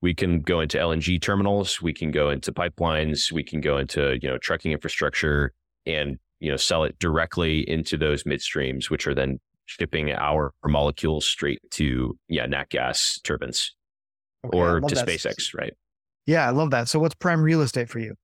we 0.00 0.14
can 0.14 0.40
go 0.40 0.60
into 0.60 0.78
LNG 0.78 1.20
terminals, 1.20 1.82
we 1.82 1.92
can 1.92 2.10
go 2.10 2.30
into 2.30 2.52
pipelines, 2.52 3.32
we 3.32 3.42
can 3.42 3.60
go 3.60 3.78
into 3.78 4.18
you 4.22 4.28
know 4.28 4.38
trucking 4.38 4.72
infrastructure, 4.72 5.52
and 5.86 6.18
you 6.40 6.50
know 6.50 6.56
sell 6.56 6.84
it 6.84 6.98
directly 6.98 7.68
into 7.68 7.96
those 7.96 8.24
midstreams, 8.24 8.90
which 8.90 9.06
are 9.06 9.14
then 9.14 9.40
shipping 9.66 10.12
our 10.12 10.52
molecules 10.64 11.26
straight 11.26 11.60
to 11.70 12.16
yeah 12.28 12.46
nat 12.46 12.68
gas 12.70 13.18
turbines 13.24 13.74
okay, 14.46 14.56
or 14.56 14.80
to. 14.80 14.94
SpaceX, 14.94 15.54
right? 15.54 15.74
Yeah, 16.28 16.46
I 16.46 16.50
love 16.50 16.70
that. 16.72 16.90
So 16.90 16.98
what's 16.98 17.14
prime 17.14 17.40
real 17.40 17.62
estate 17.62 17.88
for 17.88 18.00
you? 18.00 18.14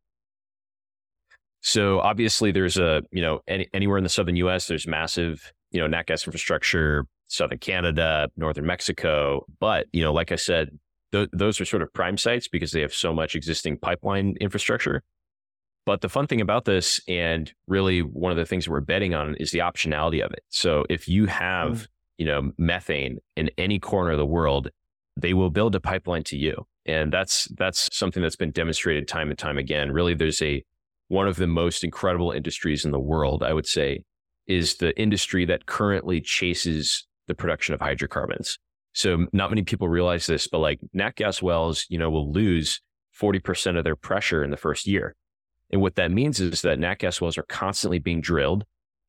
So 1.62 2.00
obviously 2.00 2.52
there's 2.52 2.76
a, 2.76 3.02
you 3.10 3.22
know, 3.22 3.40
any, 3.48 3.66
anywhere 3.72 3.96
in 3.96 4.04
the 4.04 4.10
southern 4.10 4.36
US 4.36 4.66
there's 4.66 4.86
massive, 4.86 5.54
you 5.70 5.80
know, 5.80 5.86
nat 5.86 6.04
gas 6.04 6.26
infrastructure, 6.26 7.06
southern 7.28 7.56
Canada, 7.56 8.28
northern 8.36 8.66
Mexico, 8.66 9.46
but, 9.58 9.86
you 9.94 10.04
know, 10.04 10.12
like 10.12 10.32
I 10.32 10.36
said, 10.36 10.78
th- 11.12 11.30
those 11.32 11.58
are 11.62 11.64
sort 11.64 11.80
of 11.80 11.90
prime 11.94 12.18
sites 12.18 12.46
because 12.46 12.72
they 12.72 12.82
have 12.82 12.92
so 12.92 13.14
much 13.14 13.34
existing 13.34 13.78
pipeline 13.78 14.36
infrastructure. 14.38 15.02
But 15.86 16.02
the 16.02 16.10
fun 16.10 16.26
thing 16.26 16.42
about 16.42 16.66
this, 16.66 17.00
and 17.08 17.50
really 17.66 18.00
one 18.00 18.32
of 18.32 18.36
the 18.36 18.44
things 18.44 18.66
that 18.66 18.70
we're 18.70 18.80
betting 18.80 19.14
on, 19.14 19.34
is 19.36 19.50
the 19.50 19.60
optionality 19.60 20.22
of 20.22 20.30
it. 20.30 20.44
So 20.50 20.84
if 20.90 21.08
you 21.08 21.24
have, 21.24 21.72
mm. 21.72 21.86
you 22.18 22.26
know, 22.26 22.52
methane 22.58 23.16
in 23.34 23.50
any 23.56 23.78
corner 23.78 24.10
of 24.10 24.18
the 24.18 24.26
world, 24.26 24.68
they 25.16 25.32
will 25.32 25.50
build 25.50 25.74
a 25.74 25.80
pipeline 25.80 26.24
to 26.24 26.36
you, 26.36 26.66
and 26.86 27.12
that's 27.12 27.44
that's 27.56 27.88
something 27.96 28.22
that's 28.22 28.36
been 28.36 28.50
demonstrated 28.50 29.08
time 29.08 29.30
and 29.30 29.38
time 29.38 29.58
again. 29.58 29.92
Really, 29.92 30.14
there's 30.14 30.42
a 30.42 30.64
one 31.08 31.28
of 31.28 31.36
the 31.36 31.46
most 31.46 31.84
incredible 31.84 32.32
industries 32.32 32.84
in 32.84 32.90
the 32.90 33.00
world, 33.00 33.42
I 33.42 33.52
would 33.52 33.66
say, 33.66 34.02
is 34.46 34.76
the 34.76 34.98
industry 34.98 35.44
that 35.46 35.66
currently 35.66 36.20
chases 36.20 37.06
the 37.26 37.34
production 37.34 37.74
of 37.74 37.80
hydrocarbons. 37.80 38.58
So 38.92 39.26
not 39.32 39.50
many 39.50 39.62
people 39.62 39.88
realize 39.88 40.26
this, 40.26 40.46
but 40.46 40.58
like 40.58 40.78
nat 40.92 41.16
gas 41.16 41.42
wells, 41.42 41.86
you 41.88 41.98
know, 41.98 42.10
will 42.10 42.32
lose 42.32 42.80
40% 43.20 43.76
of 43.78 43.84
their 43.84 43.96
pressure 43.96 44.44
in 44.44 44.50
the 44.50 44.56
first 44.56 44.86
year. 44.86 45.14
And 45.70 45.80
what 45.80 45.96
that 45.96 46.10
means 46.10 46.40
is 46.40 46.62
that 46.62 46.78
nat 46.78 46.98
gas 46.98 47.20
wells 47.20 47.38
are 47.38 47.44
constantly 47.44 47.98
being 47.98 48.20
drilled. 48.20 48.64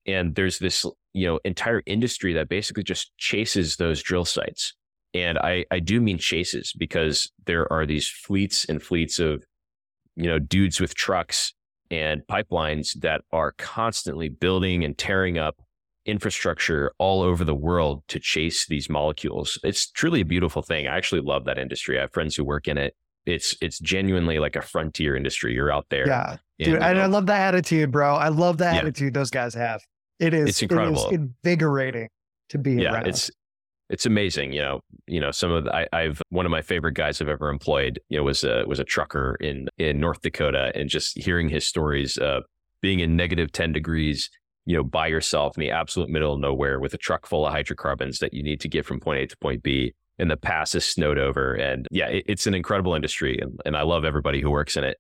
And 0.08 0.36
there's 0.36 0.60
this, 0.60 0.86
you 1.14 1.28
know, 1.28 1.40
entire 1.44 1.82
industry 1.86 2.34
that 2.34 2.50
basically 2.50 2.84
just 2.84 3.16
chases 3.18 3.76
those 3.76 4.02
drill 4.02 4.26
sites. 4.26 4.74
And 5.16 5.38
I, 5.38 5.64
I 5.72 5.80
do 5.80 6.02
mean 6.02 6.18
chases 6.18 6.74
because 6.78 7.32
there 7.46 7.72
are 7.72 7.86
these 7.86 8.10
fleets 8.10 8.66
and 8.66 8.84
fleets 8.84 9.18
of, 9.18 9.46
you 10.18 10.28
know, 10.28 10.40
dudes 10.40 10.82
with 10.82 10.94
trucks 10.94 11.54
and 11.90 12.22
pipelines 12.30 13.00
that 13.00 13.22
are 13.32 13.54
constantly 13.58 14.28
building 14.28 14.84
and 14.84 14.98
tearing 14.98 15.38
up 15.38 15.56
infrastructure 16.06 16.92
all 16.98 17.22
over 17.22 17.46
the 17.46 17.56
world 17.56 18.04
to 18.10 18.20
chase 18.20 18.68
these 18.68 18.90
molecules. 18.90 19.58
It's 19.64 19.90
truly 19.90 20.20
a 20.20 20.26
beautiful 20.26 20.62
thing. 20.62 20.86
I 20.86 20.98
actually 20.98 21.22
love 21.22 21.46
that 21.46 21.58
industry. 21.58 21.98
I 21.98 22.02
have 22.02 22.12
friends 22.12 22.36
who 22.36 22.44
work 22.44 22.68
in 22.68 22.78
it. 22.78 22.94
It's 23.26 23.56
it's 23.62 23.80
genuinely 23.80 24.38
like 24.38 24.58
a 24.58 24.62
frontier 24.62 25.16
industry. 25.16 25.54
You're 25.54 25.72
out 25.72 25.88
there. 25.90 26.08
Yeah. 26.08 26.38
Dude, 26.60 26.76
and, 26.76 26.84
I, 26.84 26.92
I 26.92 27.06
love 27.06 27.26
that 27.28 27.42
attitude, 27.42 27.92
bro. 27.92 28.16
I 28.16 28.28
love 28.28 28.58
that 28.58 28.76
yeah. 28.76 28.82
attitude 28.82 29.14
those 29.14 29.32
guys 29.32 29.54
have. 29.54 29.82
It 30.20 30.34
is 30.34 30.50
it's 30.50 30.62
incredible. 30.62 31.06
It 31.06 31.14
is 31.14 31.20
invigorating 31.20 32.10
to 32.50 32.58
be 32.58 32.74
yeah, 32.74 32.94
around. 32.94 33.08
It's 33.08 33.32
it's 33.90 34.06
amazing. 34.06 34.54
You 34.54 34.62
know, 34.62 34.80
you 35.08 35.20
know, 35.20 35.32
some 35.32 35.52
of 35.52 35.66
the, 35.66 35.76
I, 35.76 35.88
I've 35.94 36.22
one 36.30 36.46
of 36.46 36.52
my 36.52 36.62
favorite 36.62 36.94
guys 36.94 37.22
I've 37.22 37.30
ever 37.30 37.50
employed, 37.50 38.00
you 38.10 38.18
know, 38.18 38.24
was 38.24 38.44
a 38.44 38.64
was 38.68 38.80
a 38.80 38.84
trucker 38.84 39.38
in 39.40 39.68
in 39.78 40.00
North 40.00 40.22
Dakota 40.22 40.72
and 40.76 40.90
just 40.90 41.18
hearing 41.18 41.50
his 41.50 41.68
stories 41.68 42.18
uh 42.18 42.42
being 42.82 43.00
in 43.00 43.16
negative 43.16 43.52
10 43.52 43.72
degrees 43.72 44.30
you 44.66 44.76
know, 44.76 44.84
by 44.84 45.08
yourself 45.08 45.56
in 45.58 45.62
the 45.62 45.72
absolute 45.72 46.10
middle 46.10 46.34
of 46.34 46.40
nowhere 46.40 46.80
with 46.80 46.94
a 46.94 46.98
truck 46.98 47.28
full 47.28 47.46
of 47.46 47.54
hydrocarbons 47.54 48.20
that 48.20 48.34
you 48.34 48.44
need 48.44 48.60
to 48.62 48.68
get 48.68 48.86
from 48.86 49.00
point 49.00 49.20
A 49.20 49.28
to 49.28 49.38
point 49.38 49.64
B. 49.64 49.94
And 50.18 50.32
the 50.32 50.38
pass 50.38 50.74
is 50.76 50.86
snowed 50.86 51.18
over. 51.18 51.54
And 51.54 51.88
yeah, 51.92 52.08
it, 52.08 52.26
it's 52.28 52.48
an 52.48 52.56
incredible 52.56 52.96
industry. 52.96 53.38
And, 53.40 53.60
and 53.66 53.78
I 53.78 53.84
love 53.84 54.06
everybody 54.06 54.42
who 54.42 54.50
works 54.50 54.76
in 54.76 54.84
it. 54.84 54.98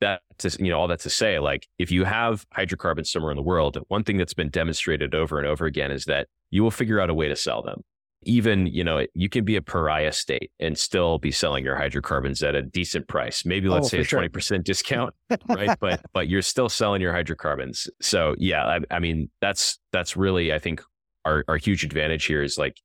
That 0.00 0.20
to, 0.38 0.56
you 0.62 0.70
know, 0.70 0.78
all 0.78 0.88
that 0.88 1.00
to 1.00 1.10
say, 1.10 1.40
like 1.40 1.66
if 1.78 1.90
you 1.90 2.04
have 2.04 2.46
hydrocarbons 2.52 3.10
somewhere 3.10 3.32
in 3.32 3.36
the 3.36 3.42
world, 3.42 3.78
one 3.88 4.04
thing 4.04 4.18
that's 4.18 4.34
been 4.34 4.50
demonstrated 4.50 5.14
over 5.14 5.38
and 5.38 5.48
over 5.48 5.66
again 5.66 5.90
is 5.90 6.04
that 6.04 6.28
you 6.50 6.62
will 6.62 6.70
figure 6.70 7.00
out 7.00 7.10
a 7.10 7.14
way 7.14 7.26
to 7.26 7.34
sell 7.34 7.62
them 7.62 7.82
even 8.22 8.66
you 8.66 8.82
know 8.82 9.06
you 9.14 9.28
can 9.28 9.44
be 9.44 9.56
a 9.56 9.62
pariah 9.62 10.12
state 10.12 10.50
and 10.58 10.76
still 10.76 11.18
be 11.18 11.30
selling 11.30 11.64
your 11.64 11.76
hydrocarbons 11.76 12.42
at 12.42 12.54
a 12.54 12.62
decent 12.62 13.06
price. 13.08 13.44
Maybe 13.44 13.68
let's 13.68 13.86
oh, 13.86 13.88
say 13.88 14.00
a 14.00 14.04
sure. 14.04 14.20
20% 14.20 14.64
discount 14.64 15.14
right? 15.48 15.78
But 15.80 16.02
but 16.12 16.28
you're 16.28 16.42
still 16.42 16.68
selling 16.68 17.00
your 17.00 17.12
hydrocarbons. 17.12 17.88
So 18.00 18.34
yeah 18.38 18.64
I, 18.64 18.80
I, 18.94 18.98
mean 18.98 19.30
that's 19.40 19.78
that's 19.92 20.16
really 20.16 20.52
i 20.52 20.58
think 20.58 20.82
our, 21.24 21.44
our 21.48 21.56
huge 21.56 21.84
advantage 21.84 22.24
here 22.24 22.42
is 22.42 22.58
like 22.58 22.76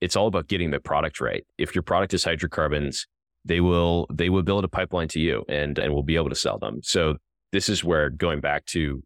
it's 0.00 0.16
all 0.16 0.26
about 0.26 0.48
getting 0.48 0.70
the 0.70 0.80
product 0.80 1.20
right. 1.20 1.44
If 1.58 1.74
your 1.74 1.82
product 1.82 2.14
is 2.14 2.24
hydrocarbons 2.24 3.06
they 3.44 3.60
will 3.60 4.06
they 4.12 4.28
will 4.28 4.42
build 4.42 4.64
a 4.64 4.68
pipeline 4.68 5.08
to 5.08 5.20
you 5.20 5.44
and 5.48 5.78
and 5.78 5.92
we'll 5.92 6.02
be 6.02 6.16
able 6.16 6.30
to 6.30 6.36
sell 6.36 6.58
them. 6.58 6.80
So 6.82 7.16
this 7.52 7.68
is 7.68 7.82
where 7.82 8.10
going 8.10 8.40
back 8.40 8.66
to 8.66 9.02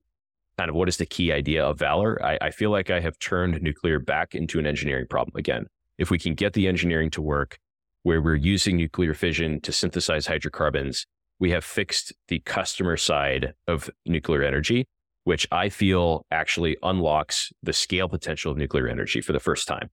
kind 0.62 0.70
of 0.70 0.76
what 0.76 0.88
is 0.88 0.96
the 0.96 1.06
key 1.06 1.32
idea 1.32 1.64
of 1.64 1.78
Valar, 1.78 2.22
I, 2.22 2.38
I 2.40 2.50
feel 2.52 2.70
like 2.70 2.88
I 2.88 3.00
have 3.00 3.18
turned 3.18 3.60
nuclear 3.62 3.98
back 3.98 4.32
into 4.32 4.60
an 4.60 4.66
engineering 4.66 5.06
problem 5.10 5.36
again. 5.36 5.66
If 5.98 6.08
we 6.08 6.20
can 6.20 6.34
get 6.34 6.52
the 6.52 6.68
engineering 6.68 7.10
to 7.10 7.20
work 7.20 7.58
where 8.04 8.22
we're 8.22 8.36
using 8.36 8.76
nuclear 8.76 9.12
fission 9.12 9.60
to 9.62 9.72
synthesize 9.72 10.28
hydrocarbons, 10.28 11.04
we 11.40 11.50
have 11.50 11.64
fixed 11.64 12.12
the 12.28 12.38
customer 12.44 12.96
side 12.96 13.54
of 13.66 13.90
nuclear 14.06 14.44
energy, 14.44 14.86
which 15.24 15.48
I 15.50 15.68
feel 15.68 16.24
actually 16.30 16.76
unlocks 16.84 17.52
the 17.60 17.72
scale 17.72 18.08
potential 18.08 18.52
of 18.52 18.56
nuclear 18.56 18.86
energy 18.86 19.20
for 19.20 19.32
the 19.32 19.40
first 19.40 19.66
time. 19.66 19.90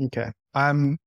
Okay. 0.00 0.32
I'm 0.52 0.98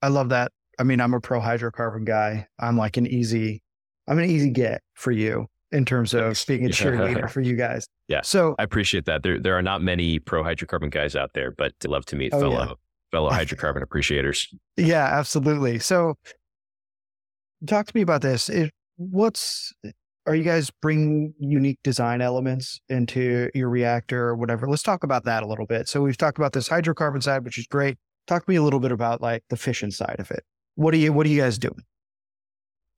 I 0.00 0.08
love 0.08 0.30
that. 0.30 0.50
I 0.78 0.84
mean, 0.84 0.98
I'm 0.98 1.12
a 1.12 1.20
pro 1.20 1.40
hydrocarbon 1.40 2.06
guy. 2.06 2.46
I'm 2.58 2.78
like 2.78 2.96
an 2.96 3.06
easy 3.06 3.62
I'm 4.08 4.18
an 4.18 4.30
easy 4.30 4.48
get 4.48 4.80
for 4.94 5.12
you 5.12 5.48
in 5.72 5.84
terms 5.84 6.14
of 6.14 6.42
being 6.46 6.66
a 6.66 6.68
cheerleader 6.70 7.30
for 7.30 7.40
you 7.40 7.56
guys. 7.56 7.86
Yeah. 8.08 8.20
So 8.22 8.54
I 8.58 8.62
appreciate 8.62 9.06
that. 9.06 9.22
There 9.22 9.38
there 9.40 9.56
are 9.56 9.62
not 9.62 9.82
many 9.82 10.18
pro 10.18 10.42
hydrocarbon 10.42 10.90
guys 10.90 11.16
out 11.16 11.30
there, 11.34 11.50
but 11.50 11.72
I 11.84 11.88
love 11.88 12.04
to 12.06 12.16
meet 12.16 12.32
oh, 12.34 12.40
fellow 12.40 12.66
yeah. 12.66 12.74
fellow 13.10 13.30
hydrocarbon 13.32 13.82
appreciators. 13.82 14.48
Yeah, 14.76 15.04
absolutely. 15.04 15.78
So 15.78 16.14
talk 17.66 17.86
to 17.86 17.92
me 17.96 18.02
about 18.02 18.22
this. 18.22 18.48
It, 18.48 18.72
what's 18.96 19.72
are 20.26 20.34
you 20.34 20.44
guys 20.44 20.70
bringing 20.70 21.34
unique 21.38 21.80
design 21.82 22.20
elements 22.20 22.80
into 22.88 23.50
your 23.54 23.68
reactor 23.68 24.28
or 24.28 24.36
whatever? 24.36 24.68
Let's 24.68 24.82
talk 24.82 25.02
about 25.02 25.24
that 25.24 25.42
a 25.42 25.46
little 25.46 25.66
bit. 25.66 25.88
So 25.88 26.00
we've 26.02 26.16
talked 26.16 26.38
about 26.38 26.52
this 26.52 26.68
hydrocarbon 26.68 27.22
side, 27.22 27.44
which 27.44 27.58
is 27.58 27.66
great. 27.66 27.98
Talk 28.28 28.44
to 28.44 28.50
me 28.50 28.56
a 28.56 28.62
little 28.62 28.78
bit 28.78 28.92
about 28.92 29.20
like 29.20 29.42
the 29.50 29.56
fission 29.56 29.90
side 29.90 30.16
of 30.20 30.30
it. 30.30 30.44
What 30.76 30.94
are 30.94 30.98
you 30.98 31.12
what 31.12 31.26
are 31.26 31.28
you 31.28 31.40
guys 31.40 31.58
doing? 31.58 31.82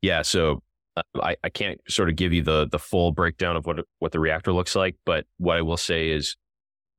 Yeah, 0.02 0.20
so 0.20 0.62
I, 0.96 1.36
I 1.42 1.48
can't 1.48 1.80
sort 1.88 2.08
of 2.08 2.16
give 2.16 2.32
you 2.32 2.42
the 2.42 2.68
the 2.70 2.78
full 2.78 3.12
breakdown 3.12 3.56
of 3.56 3.66
what 3.66 3.80
what 3.98 4.12
the 4.12 4.20
reactor 4.20 4.52
looks 4.52 4.76
like, 4.76 4.96
but 5.04 5.26
what 5.38 5.56
I 5.56 5.62
will 5.62 5.76
say 5.76 6.10
is 6.10 6.36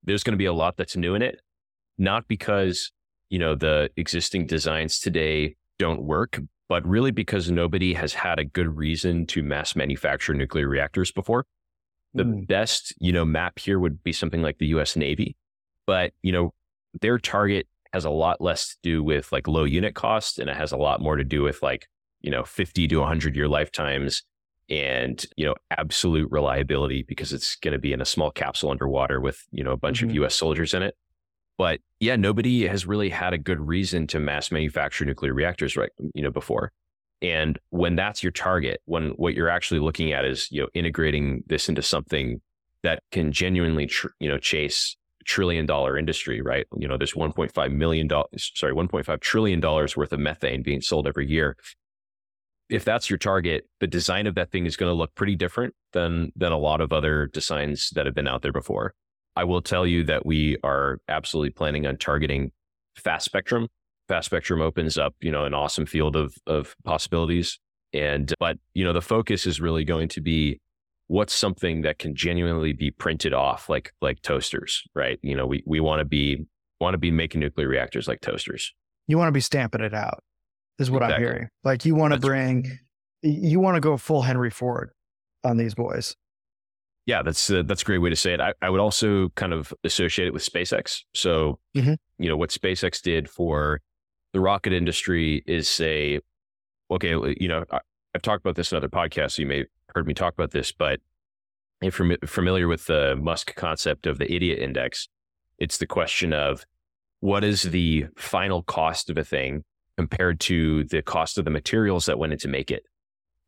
there's 0.03 0.23
going 0.23 0.33
to 0.33 0.37
be 0.37 0.45
a 0.45 0.53
lot 0.53 0.77
that's 0.77 0.97
new 0.97 1.15
in 1.15 1.21
it, 1.21 1.39
not 1.97 2.27
because 2.27 2.91
you 3.29 3.39
know 3.39 3.55
the 3.55 3.89
existing 3.95 4.47
designs 4.47 4.99
today 4.99 5.55
don't 5.79 6.03
work, 6.03 6.39
but 6.67 6.85
really 6.85 7.11
because 7.11 7.49
nobody 7.49 7.93
has 7.93 8.13
had 8.13 8.39
a 8.39 8.45
good 8.45 8.75
reason 8.75 9.25
to 9.27 9.43
mass 9.43 9.75
manufacture 9.75 10.33
nuclear 10.33 10.67
reactors 10.67 11.11
before. 11.11 11.45
The 12.13 12.23
mm. 12.23 12.47
best, 12.47 12.93
you 12.99 13.11
know, 13.11 13.25
map 13.25 13.59
here 13.59 13.79
would 13.79 14.03
be 14.03 14.13
something 14.13 14.41
like 14.41 14.57
the 14.57 14.67
US 14.67 14.95
Navy, 14.95 15.35
but 15.85 16.11
you 16.21 16.31
know, 16.31 16.53
their 17.01 17.17
target 17.17 17.67
has 17.93 18.03
a 18.03 18.09
lot 18.09 18.41
less 18.41 18.69
to 18.69 18.75
do 18.83 19.03
with 19.03 19.31
like 19.31 19.47
low 19.47 19.63
unit 19.63 19.95
cost 19.95 20.37
and 20.37 20.49
it 20.49 20.57
has 20.57 20.73
a 20.73 20.77
lot 20.77 21.01
more 21.01 21.15
to 21.15 21.23
do 21.23 21.43
with 21.43 21.63
like 21.63 21.87
you 22.21 22.31
know 22.31 22.43
50 22.43 22.87
to 22.87 22.97
100 22.97 23.35
year 23.35 23.47
lifetimes 23.47 24.23
and 24.69 25.25
you 25.37 25.45
know 25.45 25.55
absolute 25.71 26.29
reliability 26.31 27.03
because 27.07 27.33
it's 27.33 27.55
going 27.57 27.73
to 27.73 27.79
be 27.79 27.93
in 27.93 28.01
a 28.01 28.05
small 28.05 28.31
capsule 28.31 28.71
underwater 28.71 29.19
with 29.19 29.43
you 29.51 29.63
know 29.63 29.71
a 29.71 29.77
bunch 29.77 29.99
mm-hmm. 29.99 30.09
of 30.09 30.15
US 30.25 30.35
soldiers 30.35 30.73
in 30.73 30.81
it. 30.81 30.95
But 31.57 31.79
yeah 31.99 32.15
nobody 32.15 32.67
has 32.67 32.85
really 32.85 33.09
had 33.09 33.33
a 33.33 33.37
good 33.37 33.59
reason 33.59 34.07
to 34.07 34.19
mass 34.19 34.51
manufacture 34.51 35.05
nuclear 35.05 35.33
reactors 35.33 35.77
right 35.77 35.91
you 36.13 36.23
know 36.23 36.31
before. 36.31 36.71
And 37.21 37.59
when 37.69 37.95
that's 37.95 38.23
your 38.23 38.31
target 38.31 38.81
when 38.85 39.09
what 39.11 39.35
you're 39.35 39.49
actually 39.49 39.79
looking 39.79 40.11
at 40.11 40.25
is 40.25 40.47
you 40.51 40.61
know 40.61 40.67
integrating 40.73 41.43
this 41.47 41.69
into 41.69 41.81
something 41.81 42.41
that 42.83 43.03
can 43.11 43.31
genuinely 43.31 43.85
tr- 43.85 44.07
you 44.19 44.29
know 44.29 44.37
chase 44.37 44.97
trillion 45.25 45.67
dollar 45.67 45.95
industry 45.95 46.41
right? 46.41 46.65
You 46.75 46.87
know 46.87 46.97
there's 46.97 47.13
1.5 47.13 47.71
million 47.71 48.07
dollars 48.07 48.51
sorry 48.55 48.73
1.5 48.73 49.19
trillion 49.21 49.59
dollars 49.59 49.95
worth 49.95 50.11
of 50.11 50.19
methane 50.19 50.63
being 50.63 50.81
sold 50.81 51.07
every 51.07 51.29
year 51.29 51.55
if 52.69 52.83
that's 52.83 53.09
your 53.09 53.17
target, 53.17 53.67
the 53.79 53.87
design 53.87 54.27
of 54.27 54.35
that 54.35 54.51
thing 54.51 54.65
is 54.65 54.75
going 54.75 54.89
to 54.89 54.95
look 54.95 55.13
pretty 55.15 55.35
different 55.35 55.73
than 55.93 56.31
than 56.35 56.51
a 56.51 56.57
lot 56.57 56.81
of 56.81 56.91
other 56.91 57.27
designs 57.27 57.91
that 57.95 58.05
have 58.05 58.15
been 58.15 58.27
out 58.27 58.41
there 58.41 58.51
before. 58.51 58.93
I 59.35 59.43
will 59.43 59.61
tell 59.61 59.85
you 59.85 60.03
that 60.05 60.25
we 60.25 60.57
are 60.63 60.99
absolutely 61.07 61.51
planning 61.51 61.85
on 61.85 61.97
targeting 61.97 62.51
fast 62.95 63.25
spectrum. 63.25 63.67
Fast 64.07 64.27
spectrum 64.27 64.61
opens 64.61 64.97
up, 64.97 65.15
you 65.19 65.31
know, 65.31 65.45
an 65.45 65.53
awesome 65.53 65.85
field 65.85 66.15
of 66.15 66.35
of 66.47 66.75
possibilities. 66.83 67.59
And 67.93 68.33
but 68.39 68.57
you 68.73 68.83
know, 68.83 68.93
the 68.93 69.01
focus 69.01 69.45
is 69.45 69.61
really 69.61 69.83
going 69.83 70.07
to 70.09 70.21
be 70.21 70.59
what's 71.07 71.33
something 71.33 71.83
that 71.83 71.99
can 71.99 72.15
genuinely 72.15 72.73
be 72.73 72.89
printed 72.89 73.33
off 73.33 73.69
like 73.69 73.93
like 74.01 74.21
toasters, 74.21 74.83
right? 74.95 75.19
You 75.21 75.35
know, 75.35 75.45
we 75.45 75.63
we 75.65 75.79
want 75.79 75.99
to 75.99 76.05
be 76.05 76.45
want 76.79 76.93
to 76.93 76.97
be 76.97 77.11
making 77.11 77.41
nuclear 77.41 77.67
reactors 77.67 78.07
like 78.07 78.21
toasters. 78.21 78.73
You 79.07 79.17
want 79.17 79.27
to 79.27 79.33
be 79.33 79.41
stamping 79.41 79.81
it 79.81 79.93
out 79.93 80.23
is 80.79 80.91
what 80.91 81.01
exactly. 81.01 81.15
I'm 81.15 81.33
hearing. 81.33 81.49
Like 81.63 81.85
you 81.85 81.95
want 81.95 82.13
to 82.13 82.19
bring, 82.19 82.79
you 83.21 83.59
want 83.59 83.75
to 83.75 83.81
go 83.81 83.97
full 83.97 84.21
Henry 84.21 84.49
Ford 84.49 84.91
on 85.43 85.57
these 85.57 85.73
boys. 85.73 86.15
Yeah, 87.05 87.21
that's 87.21 87.51
uh, 87.51 87.61
that's 87.63 87.83
a 87.83 87.85
great 87.85 87.99
way 87.99 88.09
to 88.09 88.15
say 88.15 88.33
it. 88.33 88.41
I, 88.41 88.53
I 88.61 88.69
would 88.69 88.79
also 88.79 89.29
kind 89.35 89.53
of 89.53 89.71
associate 89.83 90.27
it 90.27 90.33
with 90.33 90.43
SpaceX. 90.43 91.01
So, 91.13 91.59
mm-hmm. 91.75 91.93
you 92.17 92.29
know, 92.29 92.35
what 92.35 92.49
SpaceX 92.49 92.99
did 93.01 93.29
for 93.29 93.81
the 94.33 94.39
rocket 94.39 94.73
industry 94.73 95.43
is 95.45 95.69
say, 95.69 96.19
okay, 96.89 97.11
you 97.39 97.47
know, 97.47 97.63
I, 97.71 97.79
have 98.13 98.21
talked 98.21 98.43
about 98.43 98.55
this 98.55 98.71
in 98.71 98.77
other 98.77 98.89
podcasts. 98.89 99.33
So 99.33 99.43
you 99.43 99.47
may 99.47 99.57
have 99.59 99.67
heard 99.93 100.07
me 100.07 100.13
talk 100.13 100.33
about 100.33 100.51
this, 100.51 100.71
but 100.71 100.99
if 101.81 101.99
you're 101.99 102.17
familiar 102.25 102.67
with 102.67 102.85
the 102.85 103.15
Musk 103.21 103.53
concept 103.55 104.07
of 104.07 104.17
the 104.17 104.31
idiot 104.33 104.59
index, 104.59 105.07
it's 105.59 105.77
the 105.77 105.85
question 105.85 106.33
of 106.33 106.65
what 107.19 107.43
is 107.43 107.63
the 107.63 108.05
final 108.17 108.63
cost 108.63 109.09
of 109.09 109.17
a 109.17 109.23
thing 109.23 109.63
compared 109.97 110.39
to 110.41 110.83
the 110.85 111.01
cost 111.01 111.37
of 111.37 111.45
the 111.45 111.51
materials 111.51 112.05
that 112.05 112.19
went 112.19 112.33
into 112.33 112.47
make 112.47 112.71
it. 112.71 112.85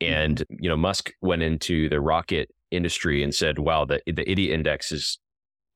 Mm-hmm. 0.02 0.14
And, 0.14 0.45
you 0.50 0.70
know, 0.70 0.78
Musk 0.78 1.12
went 1.22 1.41
into 1.41 1.89
the 1.89 2.02
rocket 2.02 2.50
industry 2.72 3.24
and 3.24 3.34
said, 3.34 3.60
wow, 3.60 3.86
the, 3.86 4.02
the 4.06 4.30
idiot 4.30 4.54
index 4.54 4.91
is 4.91 5.20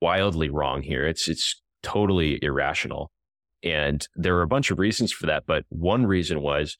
wildly 0.02 0.50
wrong 0.50 0.82
here. 0.82 1.08
It's, 1.08 1.28
it's 1.28 1.62
totally 1.84 2.40
irrational. 2.42 3.12
And 3.64 4.08
there 4.16 4.34
were 4.34 4.42
a 4.42 4.48
bunch 4.48 4.72
of 4.72 4.80
reasons 4.80 5.12
for 5.12 5.28
that. 5.28 5.44
But 5.46 5.66
one 5.70 6.06
reason 6.06 6.42
was 6.42 6.78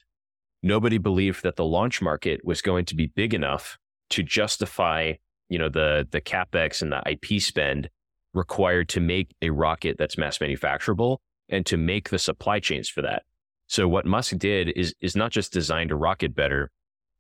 nobody 0.64 0.98
believed 0.98 1.44
that 1.44 1.56
the 1.56 1.66
launch 1.66 2.02
market 2.02 2.42
was 2.44 2.62
going 2.62 2.86
to 2.86 2.96
be 2.96 3.08
big 3.08 3.34
enough 3.34 3.78
to 4.12 4.24
justify, 4.24 5.14
you 5.50 5.58
know, 5.58 5.70
the, 5.70 6.08
the 6.12 6.22
CapEx 6.22 6.82
and 6.82 6.92
the 6.92 7.02
IP 7.10 7.42
spend 7.42 7.90
required 8.34 8.90
to 8.90 9.00
make 9.00 9.36
a 9.42 9.50
rocket 9.50 9.98
that's 9.98 10.18
mass 10.18 10.40
manufacturable 10.40 11.18
and 11.50 11.66
to 11.66 11.78
make 11.78 12.10
the 12.10 12.20
supply 12.20 12.60
chains 12.60 12.90
for 12.90 13.02
that. 13.02 13.24
So 13.72 13.88
what 13.88 14.06
Musk 14.06 14.38
did 14.38 14.68
is 14.76 14.94
is 15.00 15.16
not 15.16 15.32
just 15.32 15.54
designed 15.54 15.92
a 15.92 15.96
rocket 15.96 16.36
better, 16.36 16.70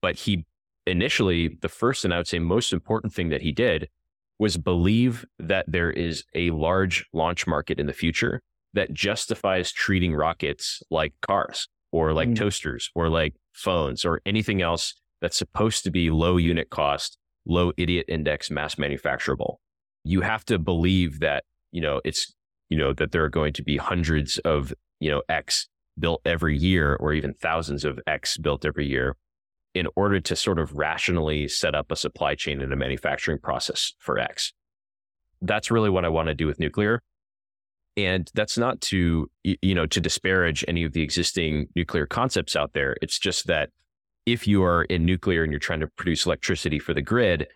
but 0.02 0.18
he 0.18 0.46
initially 0.86 1.58
the 1.62 1.70
first 1.70 2.04
and 2.04 2.14
I 2.14 2.18
would 2.18 2.28
say 2.28 2.40
most 2.40 2.74
important 2.74 3.14
thing 3.14 3.30
that 3.30 3.42
he 3.42 3.54
did 3.54 3.88
was 4.38 4.58
believe 4.58 5.26
that 5.40 5.64
there 5.66 5.90
is 5.90 6.26
a 6.36 6.52
large 6.52 7.06
launch 7.14 7.48
market 7.48 7.80
in 7.80 7.88
the 7.88 7.94
future 7.94 8.42
that 8.74 8.92
justifies 8.92 9.72
treating 9.72 10.14
rockets 10.14 10.84
like 10.92 11.14
cars 11.22 11.70
or 11.94 12.12
like 12.12 12.28
mm. 12.28 12.36
toasters 12.36 12.92
or 12.96 13.08
like 13.08 13.34
phones 13.54 14.04
or 14.04 14.20
anything 14.26 14.62
else 14.62 14.94
that's 15.22 15.38
supposed 15.38 15.86
to 15.86 15.90
be 15.90 16.10
low 16.10 16.36
unit 16.36 16.70
cost, 16.70 17.18
low 17.46 17.72
idiot 17.78 18.08
index, 18.10 18.52
mass 18.52 18.76
manufacturable. 18.76 19.56
You 20.04 20.20
have 20.20 20.44
to 20.46 20.60
believe 20.60 21.22
that 21.22 21.46
you 21.72 21.80
know, 21.80 22.02
it's, 22.04 22.34
you 22.68 22.78
know, 22.78 22.92
that 22.92 23.14
there 23.14 23.24
are 23.24 23.30
going 23.30 23.54
to 23.54 23.64
be 23.64 23.78
hundreds 23.78 24.38
of, 24.40 24.74
you 25.00 25.10
know, 25.10 25.22
X 25.30 25.70
built 26.02 26.22
every 26.26 26.58
year 26.58 26.96
or 26.96 27.14
even 27.14 27.34
thousands 27.36 27.86
of 27.86 28.00
X 28.08 28.38
built 28.38 28.66
every 28.66 28.88
year 28.88 29.16
in 29.74 29.88
order 29.96 30.20
to 30.20 30.36
sort 30.36 30.60
of 30.60 30.74
rationally 30.74 31.48
set 31.48 31.74
up 31.74 31.92
a 31.92 31.96
supply 31.96 32.36
chain 32.36 32.60
and 32.60 32.74
a 32.74 32.76
manufacturing 32.76 33.40
process 33.40 33.94
for 34.00 34.20
X. 34.20 34.52
That's 35.42 35.72
really 35.72 35.90
what 35.90 36.04
I 36.04 36.10
want 36.10 36.28
to 36.28 36.36
do 36.36 36.46
with 36.46 36.60
nuclear. 36.60 37.02
And 37.96 38.30
that's 38.34 38.58
not 38.58 38.82
to, 38.82 39.30
you 39.44 39.76
know, 39.76 39.86
to 39.86 40.02
disparage 40.02 40.66
any 40.68 40.84
of 40.84 40.94
the 40.94 41.02
existing 41.02 41.68
nuclear 41.76 42.06
concepts 42.06 42.56
out 42.56 42.74
there. 42.74 42.96
It's 43.02 43.20
just 43.20 43.48
that 43.48 43.70
if 44.26 44.48
you 44.48 44.64
are 44.64 44.84
in 44.84 45.06
nuclear 45.06 45.44
and 45.44 45.52
you're 45.52 45.60
trying 45.60 45.80
to 45.82 45.88
produce 45.88 46.26
electricity 46.26 46.80
for 46.80 46.94
the 46.94 47.02
grid, 47.02 47.48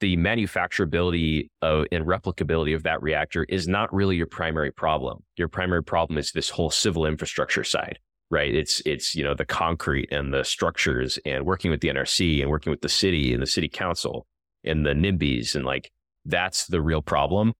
the 0.00 0.16
manufacturability 0.16 1.48
of, 1.62 1.86
and 1.92 2.06
replicability 2.06 2.74
of 2.74 2.82
that 2.82 3.02
reactor 3.02 3.44
is 3.44 3.68
not 3.68 3.92
really 3.92 4.16
your 4.16 4.26
primary 4.26 4.70
problem. 4.70 5.22
Your 5.36 5.48
primary 5.48 5.84
problem 5.84 6.18
is 6.18 6.32
this 6.32 6.50
whole 6.50 6.70
civil 6.70 7.06
infrastructure 7.06 7.64
side, 7.64 7.98
right? 8.30 8.54
It's 8.54 8.80
it's 8.86 9.14
you 9.14 9.22
know 9.22 9.34
the 9.34 9.44
concrete 9.44 10.10
and 10.10 10.32
the 10.32 10.42
structures 10.42 11.18
and 11.24 11.44
working 11.44 11.70
with 11.70 11.80
the 11.80 11.88
NRC 11.88 12.40
and 12.40 12.50
working 12.50 12.70
with 12.70 12.80
the 12.80 12.88
city 12.88 13.32
and 13.32 13.42
the 13.42 13.46
city 13.46 13.68
council 13.68 14.26
and 14.64 14.84
the 14.84 14.90
NIMBYs 14.90 15.54
and 15.54 15.64
like 15.64 15.90
that's 16.24 16.66
the 16.66 16.80
real 16.80 17.02
problem. 17.02 17.52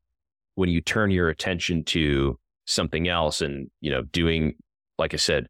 When 0.54 0.68
you 0.68 0.80
turn 0.80 1.10
your 1.10 1.28
attention 1.28 1.84
to 1.84 2.38
something 2.66 3.08
else 3.08 3.42
and 3.42 3.70
you 3.80 3.90
know 3.90 4.02
doing 4.02 4.54
like 4.98 5.14
I 5.14 5.18
said, 5.18 5.46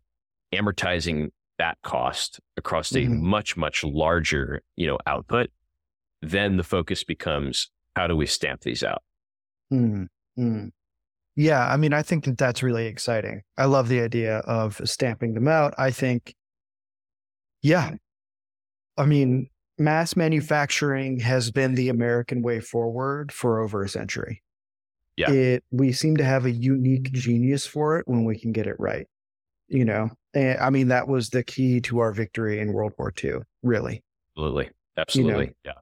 amortizing 0.53 1.31
that 1.59 1.77
cost 1.83 2.41
across 2.57 2.93
a 2.93 3.01
mm-hmm. 3.01 3.25
much 3.25 3.57
much 3.57 3.85
larger 3.85 4.63
you 4.77 4.87
know 4.87 4.99
output 5.07 5.51
then 6.23 6.57
the 6.57 6.65
focus 6.65 7.05
becomes 7.05 7.71
how 7.97 8.07
do 8.07 8.17
we 8.17 8.27
stamp 8.27 8.63
these 8.63 8.83
out? 8.83 9.03
Mm-hmm. 9.73 10.69
Yeah, 11.37 11.67
I 11.67 11.77
mean, 11.77 11.93
I 11.93 12.03
think 12.03 12.25
that 12.25 12.39
that's 12.39 12.63
really 12.63 12.87
exciting. 12.87 13.43
I 13.57 13.67
love 13.67 13.89
the 13.89 14.01
idea 14.01 14.39
of 14.39 14.81
stamping 14.85 15.35
them 15.35 15.49
out. 15.49 15.75
I 15.79 15.91
think, 15.91 16.35
yeah, 17.63 17.95
I 18.99 19.07
mean, 19.07 19.49
mass 19.79 20.17
manufacturing 20.17 21.21
has 21.21 21.51
been 21.51 21.75
the 21.75 21.89
American 21.89 22.43
way 22.43 22.61
forward 22.61 23.33
for 23.33 23.61
over 23.61 23.83
a 23.83 23.89
century. 23.89 24.43
Yeah. 25.17 25.31
It, 25.31 25.65
we 25.71 25.93
seem 25.93 26.17
to 26.19 26.25
have 26.25 26.45
a 26.45 26.51
unique 26.51 27.13
genius 27.13 27.67
for 27.67 27.99
it 27.99 28.07
when 28.07 28.25
we 28.25 28.39
can 28.39 28.53
get 28.53 28.67
it 28.67 28.77
right. 28.79 29.07
You 29.69 29.85
know, 29.85 30.11
and 30.35 30.59
I 30.59 30.71
mean, 30.71 30.89
that 30.89 31.07
was 31.07 31.31
the 31.31 31.45
key 31.45 31.81
to 31.83 32.01
our 32.01 32.13
victory 32.13 32.59
in 32.59 32.73
World 32.73 32.93
War 32.99 33.13
II, 33.23 33.39
really. 33.63 34.03
Absolutely. 34.37 34.71
Absolutely. 34.97 35.33
You 35.33 35.39
know, 35.39 35.53
yeah. 35.65 35.73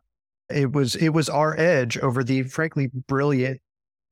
It 0.50 0.72
was 0.72 0.94
it 0.96 1.10
was 1.10 1.28
our 1.28 1.58
edge 1.58 1.98
over 1.98 2.24
the 2.24 2.42
frankly 2.44 2.90
brilliant 3.06 3.60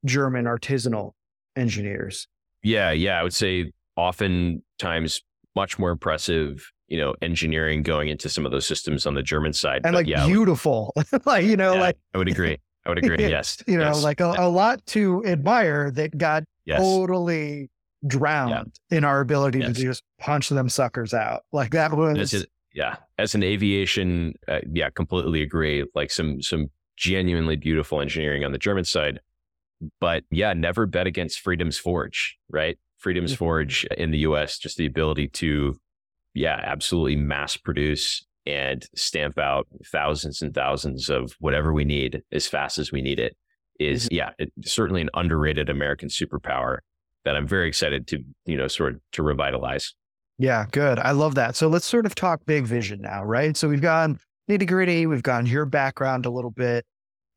German 0.05 0.45
artisanal 0.45 1.13
engineers. 1.57 2.29
Yeah, 2.63 2.91
yeah, 2.91 3.21
I 3.21 3.23
would 3.23 3.35
say 3.35 3.73
oftentimes 3.97 5.23
much 5.55 5.79
more 5.79 5.91
impressive, 5.91 6.71
you 6.89 6.99
know, 6.99 7.15
engineering 7.23 7.83
going 7.83 8.09
into 8.09 8.29
some 8.29 8.45
of 8.45 8.53
those 8.53 8.67
systems 8.67 9.07
on 9.07 9.15
the 9.15 9.23
German 9.23 9.53
side. 9.53 9.83
And 9.85 9.93
but 9.93 9.95
like 9.95 10.07
yeah, 10.07 10.27
beautiful. 10.27 10.95
like, 11.25 11.45
you 11.45 11.57
know, 11.57 11.75
yeah, 11.75 11.81
like 11.81 11.97
I 12.15 12.19
would 12.19 12.29
agree. 12.29 12.59
I 12.85 12.89
would 12.89 12.99
agree. 13.05 13.29
Yes. 13.29 13.63
you 13.67 13.79
know, 13.79 13.87
yes. 13.87 14.03
like 14.03 14.21
a, 14.21 14.35
a, 14.39 14.49
lot 14.49 14.85
to 14.87 15.25
admire 15.25 15.91
that 15.93 16.17
got 16.17 16.45
yes. 16.65 16.79
totally 16.79 17.71
drowned 18.07 18.79
yeah. 18.91 18.99
in 18.99 19.05
our 19.05 19.21
ability 19.21 19.61
yes. 19.61 19.77
to 19.77 19.83
just 19.83 20.03
punch 20.19 20.49
them 20.51 20.69
suckers 20.69 21.15
out. 21.15 21.43
Like 21.53 21.73
that 21.73 21.97
was 21.97 22.47
yeah, 22.77 22.97
as 23.17 23.35
an 23.35 23.43
aviation, 23.43 24.35
uh, 24.47 24.61
yeah, 24.71 24.91
completely 24.91 25.41
agree. 25.41 25.85
Like 25.95 26.11
some 26.11 26.43
some 26.43 26.69
genuinely 26.97 27.57
beautiful 27.57 28.03
engineering 28.03 28.45
on 28.45 28.53
the 28.53 28.59
German 28.59 28.85
side, 28.85 29.19
but 29.99 30.25
yeah, 30.31 30.53
never 30.53 30.85
bet 30.85 31.07
against 31.07 31.41
Freedom's 31.41 31.79
Forge, 31.79 32.37
right? 32.51 32.79
Freedom's 32.99 33.33
mm-hmm. 33.33 33.39
Forge 33.39 33.85
in 33.97 34.11
the 34.11 34.19
U.S. 34.19 34.59
just 34.59 34.77
the 34.77 34.85
ability 34.85 35.29
to, 35.29 35.75
yeah, 36.35 36.61
absolutely 36.63 37.17
mass 37.17 37.57
produce 37.57 38.25
and 38.45 38.87
stamp 38.95 39.39
out 39.39 39.67
thousands 39.87 40.43
and 40.43 40.55
thousands 40.55 41.09
of 41.09 41.35
whatever 41.41 41.73
we 41.73 41.85
need 41.85 42.23
as 42.31 42.47
fast 42.47 42.79
as 42.79 42.93
we 42.93 43.01
need 43.01 43.19
it 43.19 43.37
is, 43.81 44.05
mm-hmm. 44.05 44.17
yeah, 44.17 44.31
it, 44.39 44.53
certainly 44.65 45.01
an 45.01 45.11
underrated 45.15 45.71
American 45.71 46.11
superpower 46.11 46.79
that 47.25 47.37
I'm 47.37 47.47
very 47.47 47.69
excited 47.69 48.07
to, 48.09 48.19
you 48.45 48.59
know, 48.59 48.69
sort 48.69 48.95
of 48.95 49.01
to 49.13 49.23
revitalize. 49.23 49.95
Yeah, 50.39 50.67
good. 50.71 50.99
I 50.99 51.13
love 51.13 51.35
that. 51.37 51.57
So 51.57 51.69
let's 51.69 51.87
sort 51.87 52.07
of 52.07 52.15
talk 52.15 52.41
big 52.47 52.65
vision 52.65 53.01
now, 53.01 53.25
right? 53.25 53.57
So 53.57 53.69
we've 53.69 53.81
gone 53.81 54.19
nitty 54.51 54.67
gritty, 54.67 55.07
we've 55.07 55.23
gone 55.23 55.47
your 55.47 55.65
background 55.65 56.27
a 56.27 56.31
little 56.31 56.51
bit. 56.51 56.85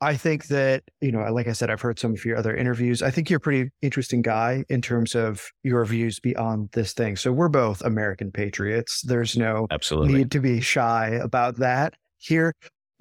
I 0.01 0.15
think 0.15 0.47
that, 0.47 0.83
you 1.01 1.11
know, 1.11 1.19
like 1.33 1.47
I 1.47 1.51
said, 1.51 1.69
I've 1.69 1.81
heard 1.81 1.99
some 1.99 2.13
of 2.13 2.23
your 2.23 2.37
other 2.37 2.55
interviews. 2.55 3.03
I 3.03 3.11
think 3.11 3.29
you're 3.29 3.37
a 3.37 3.41
pretty 3.41 3.69
interesting 3.81 4.21
guy 4.21 4.63
in 4.69 4.81
terms 4.81 5.13
of 5.13 5.49
your 5.63 5.83
views 5.83 6.21
beyond 6.21 6.69
this 6.71 6.93
thing. 6.93 7.17
So 7.17 7.33
we're 7.33 7.49
both 7.49 7.81
American 7.81 8.31
patriots. 8.31 9.01
There's 9.01 9.37
no 9.37 9.67
Absolutely. 9.71 10.13
need 10.13 10.31
to 10.31 10.39
be 10.39 10.61
shy 10.61 11.19
about 11.21 11.57
that 11.57 11.95
here. 12.17 12.53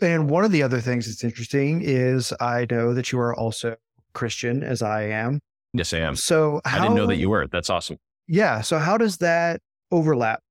And 0.02 0.28
one 0.28 0.44
of 0.44 0.50
the 0.50 0.62
other 0.62 0.80
things 0.80 1.06
that's 1.06 1.22
interesting 1.22 1.82
is 1.82 2.32
I 2.40 2.66
know 2.68 2.94
that 2.94 3.12
you 3.12 3.20
are 3.20 3.34
also 3.34 3.76
Christian, 4.12 4.64
as 4.64 4.82
I 4.82 5.02
am. 5.02 5.40
Yes, 5.72 5.92
I 5.92 5.98
am. 5.98 6.16
So 6.16 6.60
how, 6.64 6.78
I 6.78 6.82
didn't 6.82 6.96
know 6.96 7.06
that 7.06 7.16
you 7.16 7.30
were. 7.30 7.46
That's 7.46 7.70
awesome. 7.70 7.98
Yeah. 8.26 8.60
So 8.60 8.78
how 8.78 8.96
does 8.96 9.18
that 9.18 9.60
overlap 9.90 10.42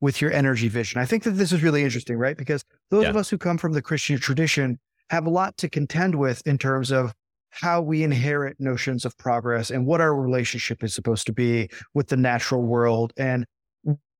with 0.00 0.20
your 0.20 0.32
energy 0.32 0.68
vision. 0.68 1.00
I 1.00 1.06
think 1.06 1.22
that 1.22 1.32
this 1.32 1.52
is 1.52 1.62
really 1.62 1.82
interesting, 1.82 2.18
right? 2.18 2.36
Because 2.36 2.64
those 2.90 3.04
yeah. 3.04 3.10
of 3.10 3.16
us 3.16 3.30
who 3.30 3.38
come 3.38 3.58
from 3.58 3.72
the 3.72 3.82
Christian 3.82 4.18
tradition 4.18 4.78
have 5.10 5.26
a 5.26 5.30
lot 5.30 5.56
to 5.58 5.68
contend 5.68 6.14
with 6.16 6.42
in 6.46 6.58
terms 6.58 6.90
of 6.90 7.14
how 7.50 7.80
we 7.80 8.02
inherit 8.02 8.58
notions 8.58 9.04
of 9.04 9.16
progress 9.16 9.70
and 9.70 9.86
what 9.86 10.00
our 10.00 10.14
relationship 10.14 10.82
is 10.82 10.92
supposed 10.92 11.26
to 11.26 11.32
be 11.32 11.68
with 11.94 12.08
the 12.08 12.16
natural 12.16 12.62
world 12.62 13.12
and 13.16 13.46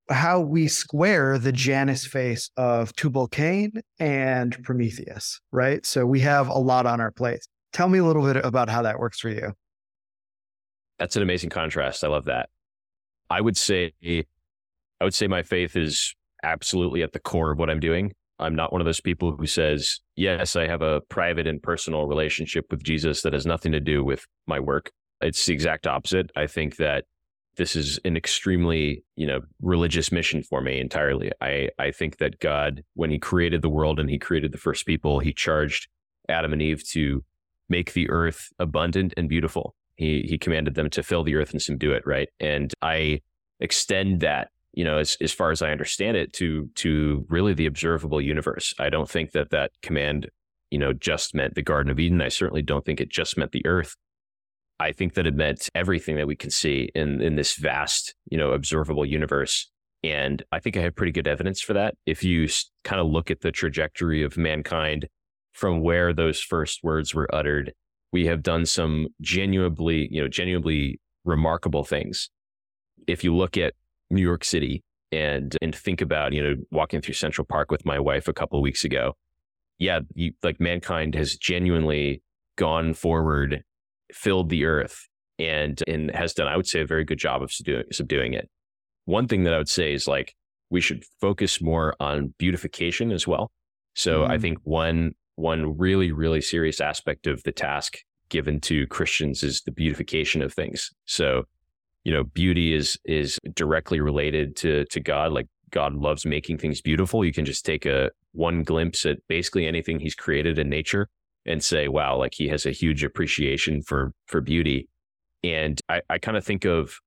how 0.09 0.39
we 0.39 0.69
square 0.69 1.39
the 1.39 1.53
Janus 1.53 2.07
face 2.07 2.51
of 2.57 2.95
Tubal 2.95 3.27
Cain 3.27 3.81
and 3.99 4.63
Prometheus, 4.63 5.41
right? 5.51 5.85
So 5.85 6.07
we 6.07 6.21
have 6.21 6.49
a 6.49 6.59
lot 6.59 6.87
on 6.87 7.01
our 7.01 7.11
plate. 7.11 7.41
Tell 7.73 7.89
me 7.89 7.99
a 7.99 8.05
little 8.05 8.23
bit 8.23 8.37
about 8.45 8.69
how 8.69 8.83
that 8.83 8.99
works 8.99 9.19
for 9.19 9.31
you. 9.31 9.53
That's 10.99 11.17
an 11.17 11.23
amazing 11.23 11.51
contrast. 11.51 12.05
I 12.05 12.09
love 12.09 12.27
that. 12.27 12.51
I 13.31 13.41
would 13.41 13.57
say 13.57 13.95
I 15.05 15.07
would 15.07 15.13
say 15.13 15.27
my 15.27 15.43
faith 15.43 15.77
is 15.77 16.15
absolutely 16.43 17.03
at 17.03 17.13
the 17.13 17.21
core 17.21 17.53
of 17.53 17.59
what 17.59 17.69
I'm 17.69 17.79
doing. 17.79 18.15
I'm 18.39 18.55
not 18.55 18.73
one 18.73 18.81
of 18.81 18.87
those 18.87 19.03
people 19.03 19.37
who 19.37 19.47
says, 19.47 20.01
yes, 20.17 20.57
I 20.57 20.67
have 20.67 20.81
a 20.81 21.03
private 21.11 21.47
and 21.47 21.63
personal 21.63 22.07
relationship 22.07 22.65
with 22.71 22.83
Jesus 22.83 23.21
that 23.21 23.35
has 23.35 23.45
nothing 23.45 23.73
to 23.73 23.81
do 23.81 24.03
with 24.03 24.27
my 24.47 24.59
work. 24.59 24.91
It's 25.21 25.45
the 25.45 25.53
exact 25.53 25.87
opposite. 25.87 26.31
I 26.37 26.47
think 26.47 26.77
that 26.77 27.05
this 27.59 27.77
is 27.77 28.01
an 28.07 28.17
extremely, 28.17 29.05
you 29.15 29.27
know, 29.27 29.43
religious 29.61 30.11
mission 30.11 30.43
for 30.43 30.63
me 30.63 30.81
entirely. 30.81 31.31
I, 31.39 31.69
I 31.79 31.91
think 31.91 32.17
that 32.17 32.41
God, 32.41 32.83
when 32.95 33.11
he 33.11 33.19
created 33.19 33.61
the 33.61 33.69
world 33.69 34.01
and 34.01 34.09
he 34.09 34.19
created 34.19 34.53
the 34.53 34.59
first 34.59 34.87
people, 34.87 35.19
he 35.19 35.35
charged 35.35 35.87
Adam 36.31 36.55
and 36.55 36.63
Eve 36.63 36.83
to 36.93 37.23
make 37.69 37.93
the 37.93 38.09
earth 38.09 38.49
abundant 38.59 39.13
and 39.19 39.29
beautiful. 39.29 39.75
He, 39.97 40.23
he 40.27 40.39
commanded 40.39 40.77
them 40.77 40.89
to 40.89 41.03
fill 41.03 41.25
the 41.25 41.35
earth 41.35 41.53
and 41.53 41.61
subdue 41.61 41.93
it, 41.93 42.07
right? 42.07 42.31
And 42.41 42.73
I 42.81 43.21
extend 43.61 44.21
that 44.23 44.49
you 44.75 44.85
know, 44.85 44.99
as, 44.99 45.17
as 45.21 45.33
far 45.33 45.51
as 45.51 45.63
I 45.63 45.71
understand 45.71 46.17
it, 46.17 46.33
to 46.35 46.69
to 46.77 47.27
really 47.29 47.55
the 47.55 47.67
observable 47.67 48.21
universe. 48.21 48.75
I 48.79 48.89
don't 48.89 49.09
think 49.09 49.33
that 49.33 49.51
that 49.51 49.71
command, 49.83 50.29
you 50.71 50.79
know, 50.79 50.93
just 50.93 51.35
meant 51.35 51.55
the 51.55 51.63
Garden 51.63 51.91
of 51.91 51.99
Eden. 51.99 52.21
I 52.21 52.29
certainly 52.29 52.63
don't 52.63 52.85
think 52.85 53.01
it 53.01 53.09
just 53.09 53.37
meant 53.37 53.53
the 53.53 53.65
Earth. 53.67 53.97
I 54.81 54.93
think 54.93 55.15
that 55.15 55.27
it 55.27 55.35
meant 55.35 55.69
everything 55.75 56.17
that 56.17 56.27
we 56.27 56.37
can 56.37 56.51
see 56.51 56.91
in 56.95 57.21
in 57.21 57.37
this 57.37 57.57
vast, 57.57 58.15
you 58.31 58.39
know, 58.39 58.53
observable 58.53 59.07
universe. 59.07 59.71
And 60.03 60.43
I 60.53 60.59
think 60.61 60.77
I 60.77 60.81
have 60.81 60.97
pretty 60.97 61.13
good 61.13 61.27
evidence 61.27 61.63
for 61.63 61.73
that. 61.73 61.95
If 62.05 62.23
you 62.23 62.47
kind 62.83 63.01
of 63.01 63.07
look 63.07 63.31
at 63.31 63.41
the 63.41 63.51
trajectory 63.51 64.23
of 64.23 64.37
mankind 64.37 65.09
from 65.53 65.81
where 65.81 66.13
those 66.13 66.41
first 66.41 66.81
words 66.83 67.15
were 67.15 67.33
uttered, 67.35 67.73
we 68.13 68.27
have 68.27 68.43
done 68.43 68.67
some 68.67 69.09
genuinely, 69.23 70.09
you 70.11 70.21
know, 70.21 70.29
genuinely 70.29 71.01
remarkable 71.25 71.85
things. 71.85 72.29
If 73.07 73.25
you 73.25 73.35
look 73.35 73.57
at 73.57 73.73
New 74.15 74.23
York 74.23 74.45
City 74.45 74.83
and 75.13 75.57
and 75.63 75.75
think 75.75 76.01
about 76.01 76.33
you 76.33 76.43
know 76.43 76.55
walking 76.71 77.01
through 77.01 77.15
Central 77.15 77.47
Park 77.47 77.71
with 77.71 77.85
my 77.85 77.99
wife 77.99 78.29
a 78.29 78.33
couple 78.33 78.59
of 78.59 78.63
weeks 78.63 78.85
ago. 78.85 79.15
Yeah, 79.79 80.01
you, 80.15 80.33
like 80.43 80.61
mankind 80.61 81.15
has 81.15 81.37
genuinely 81.37 82.23
gone 82.57 82.95
forward, 82.95 83.63
filled 84.13 84.49
the 84.49 84.65
earth, 84.65 85.09
and 85.39 85.83
and 85.87 86.11
has 86.15 86.35
done 86.35 86.49
I 86.49 86.57
would 86.57 86.67
say 86.67 86.81
a 86.81 86.87
very 86.87 87.05
good 87.05 87.19
job 87.19 87.43
of 87.43 87.53
subduing, 87.53 87.85
subduing 87.93 88.35
it. 88.35 88.49
One 89.05 89.29
thing 89.29 89.45
that 89.45 89.55
I 89.55 89.59
would 89.59 89.69
say 89.69 89.93
is 89.93 90.09
like 90.09 90.35
we 90.71 90.81
should 90.81 91.05
focus 91.21 91.61
more 91.61 91.95
on 92.01 92.35
beautification 92.39 93.13
as 93.13 93.27
well. 93.27 93.53
So 93.95 94.23
mm. 94.23 94.31
I 94.31 94.39
think 94.39 94.59
one 94.65 95.13
one 95.37 95.77
really 95.77 96.13
really 96.13 96.41
serious 96.41 96.81
aspect 96.81 97.27
of 97.27 97.43
the 97.45 97.53
task 97.53 97.99
given 98.31 98.61
to 98.61 98.87
Christians 98.87 99.43
is 99.43 99.63
the 99.63 99.71
beautification 99.71 100.43
of 100.43 100.53
things. 100.53 100.91
So 101.05 101.45
you 102.05 102.13
know, 102.13 102.25
beauty 102.25 102.75
is 102.75 102.99
is 103.05 103.39
directly 103.55 104.01
related 104.01 104.57
to 104.57 104.85
to 104.87 105.01
God. 105.01 105.33
Like 105.33 105.49
God 105.71 105.95
loves 105.95 106.25
making 106.25 106.59
things 106.59 106.81
beautiful. 106.81 107.25
You 107.25 107.33
can 107.33 107.45
just 107.45 107.65
take 107.65 107.87
a 107.87 108.11
one 108.33 108.63
glimpse 108.63 109.05
at 109.07 109.19
basically 109.29 109.67
anything 109.67 110.01
He's 110.01 110.15
created 110.15 110.59
in 110.59 110.69
nature, 110.69 111.09
and 111.47 111.63
say, 111.63 111.89
wow, 111.89 112.17
like 112.17 112.35
he 112.35 112.49
has 112.49 112.67
a 112.67 112.71
huge 112.71 113.05
appreciation 113.05 113.83
for 113.83 114.13
for 114.27 114.41
beauty. 114.41 114.89
And 115.43 115.81
I, 115.89 116.01
I 116.09 116.19
kind 116.19 116.37
of 116.37 116.45
think 116.45 116.65
of 116.65 116.99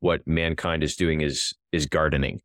what 0.00 0.26
mankind 0.26 0.82
is 0.82 0.96
doing 0.96 1.20
is 1.20 1.52
is 1.72 1.86
gardening. 1.86 2.40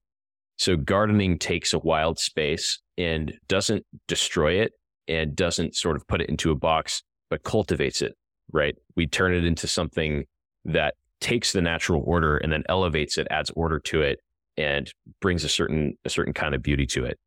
So 0.57 0.75
gardening 0.77 1.39
takes 1.39 1.73
a 1.73 1.79
wild 1.79 2.19
space 2.19 2.79
and 2.97 3.33
doesn't 3.47 3.85
destroy 4.07 4.53
it 4.61 4.73
and 5.07 5.35
doesn't 5.35 5.75
sort 5.75 5.95
of 5.95 6.07
put 6.07 6.21
it 6.21 6.29
into 6.29 6.51
a 6.51 6.55
box, 6.55 7.03
but 7.29 7.43
cultivates 7.43 8.01
it, 8.01 8.13
right? 8.51 8.75
We 8.95 9.07
turn 9.07 9.33
it 9.33 9.45
into 9.45 9.67
something 9.67 10.25
that 10.65 10.95
takes 11.23 11.53
the 11.53 11.61
natural 11.61 12.03
order 12.05 12.37
and 12.37 12.51
then 12.51 12.63
elevates 12.67 13.17
it, 13.17 13.27
adds 13.31 13.49
order 13.55 13.79
to 13.79 14.01
it, 14.01 14.19
and 14.57 14.91
brings 15.21 15.43
a 15.43 15.49
certain 15.49 15.97
a 16.05 16.09
certain 16.09 16.33
kind 16.33 16.53
of 16.53 16.61
beauty 16.61 16.85
to 16.85 17.05
it. 17.05 17.17